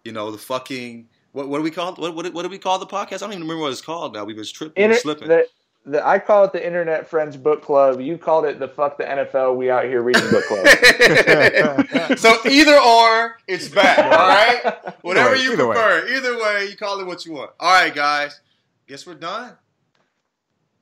You 0.05 0.13
know 0.13 0.31
the 0.31 0.39
fucking 0.39 1.09
what 1.33 1.49
what 1.49 1.59
do 1.59 1.65
we 1.65 1.71
call 1.71 1.95
what 1.97 2.15
what, 2.15 2.33
what 2.33 2.43
do 2.43 2.49
we 2.49 2.59
call 2.59 2.79
the 2.79 2.87
podcast? 2.87 3.15
I 3.15 3.19
don't 3.19 3.33
even 3.33 3.43
remember 3.43 3.63
what 3.63 3.73
it's 3.73 3.83
called 3.83 4.15
now. 4.15 4.25
We 4.25 4.35
was 4.35 4.53
tripping, 4.53 4.85
Inter- 4.85 4.97
slipping. 4.97 5.29
the, 5.29 5.47
the 5.87 6.07
I 6.07 6.19
call 6.19 6.45
it 6.45 6.53
the 6.53 6.65
Internet 6.65 7.09
Friends 7.09 7.37
Book 7.37 7.63
Club. 7.63 8.01
You 8.01 8.19
called 8.19 8.45
it 8.45 8.59
the 8.59 8.69
fuck 8.69 8.99
the 8.99 9.05
NFL. 9.05 9.57
We 9.57 9.71
out 9.71 9.85
here 9.85 10.03
reading 10.03 10.29
book 10.31 10.45
club. 10.45 10.67
so 12.19 12.37
either 12.49 12.79
or, 12.79 13.39
it's 13.49 13.69
back. 13.69 13.99
All 13.99 14.11
right. 14.11 14.95
Whatever 15.03 15.35
way, 15.37 15.43
you 15.43 15.53
either 15.55 15.67
way. 15.67 15.75
prefer. 15.75 16.09
Either 16.17 16.39
way, 16.39 16.67
you 16.71 16.77
call 16.77 17.01
it 17.01 17.07
what 17.07 17.25
you 17.25 17.33
want. 17.33 17.51
All 17.59 17.73
right, 17.73 17.95
guys. 17.95 18.41
Guess 18.89 19.07
we're 19.07 19.15
done. 19.15 19.53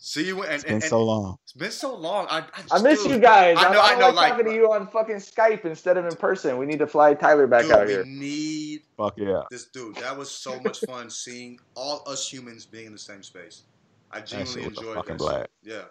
See 0.01 0.27
you. 0.27 0.43
And, 0.43 0.55
It's 0.55 0.65
been 0.65 0.75
and- 0.75 0.83
so 0.85 1.03
long. 1.05 1.39
It's 1.45 1.53
been 1.53 1.71
so 1.71 1.95
long. 1.95 2.27
I, 2.31 2.39
I, 2.39 2.45
I 2.73 2.83
miss 2.83 3.03
dude, 3.03 3.13
you 3.13 3.19
guys. 3.19 3.57
I 3.59 3.69
I, 3.69 3.73
know. 3.73 3.81
I 3.81 3.91
don't 3.91 4.01
know. 4.01 4.07
like 4.07 4.15
Like, 4.17 4.29
talking 4.33 4.47
to 4.47 4.55
you 4.55 4.73
on 4.73 4.87
fucking 4.89 5.17
Skype 5.17 5.65
instead 5.65 5.97
of 5.97 6.07
in 6.07 6.15
person. 6.17 6.57
We 6.59 6.67
need 6.67 6.79
to 6.81 6.87
fly 6.87 7.15
Tyler 7.15 7.47
back 7.47 7.63
dude, 7.63 7.73
out 7.73 7.87
we 7.87 7.93
here. 7.95 8.05
need 8.05 8.83
Fuck 8.97 9.15
yeah. 9.17 9.43
this 9.51 9.67
dude. 9.67 9.97
That 9.97 10.17
was 10.17 10.31
so 10.31 10.61
much 10.61 10.81
fun 10.81 11.09
seeing 11.11 11.59
all 11.75 12.03
us 12.07 12.31
humans 12.33 12.65
being 12.67 12.87
in 12.87 12.93
the 12.93 12.99
same 12.99 13.23
space. 13.23 13.63
I 14.11 14.21
genuinely 14.21 14.65
enjoy 14.65 14.69
was 14.69 14.79
a 14.79 14.81
enjoyed 14.81 14.95
fucking 14.97 15.17
that. 15.19 15.51
shit. 15.65 15.73
Yeah, 15.75 15.83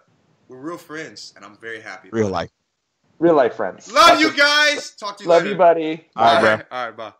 we're 0.48 0.58
real 0.58 0.78
friends, 0.78 1.32
and 1.36 1.44
I'm 1.44 1.56
very 1.58 1.80
happy. 1.80 2.08
Real 2.12 2.28
life. 2.28 2.50
Real 3.18 3.34
life 3.34 3.54
friends. 3.54 3.90
Love 3.92 4.06
That's 4.08 4.20
you 4.20 4.28
what- 4.28 4.36
guys. 4.36 4.90
Talk 4.92 5.16
to 5.18 5.24
you 5.24 5.28
Love 5.30 5.42
later. 5.42 5.52
you, 5.52 5.58
buddy. 5.58 6.08
All 6.16 6.24
right, 6.24 6.34
All 6.36 6.40
bro. 6.40 6.50
right, 6.54 6.66
all 6.70 6.86
right, 6.86 6.96
bye. 6.96 7.12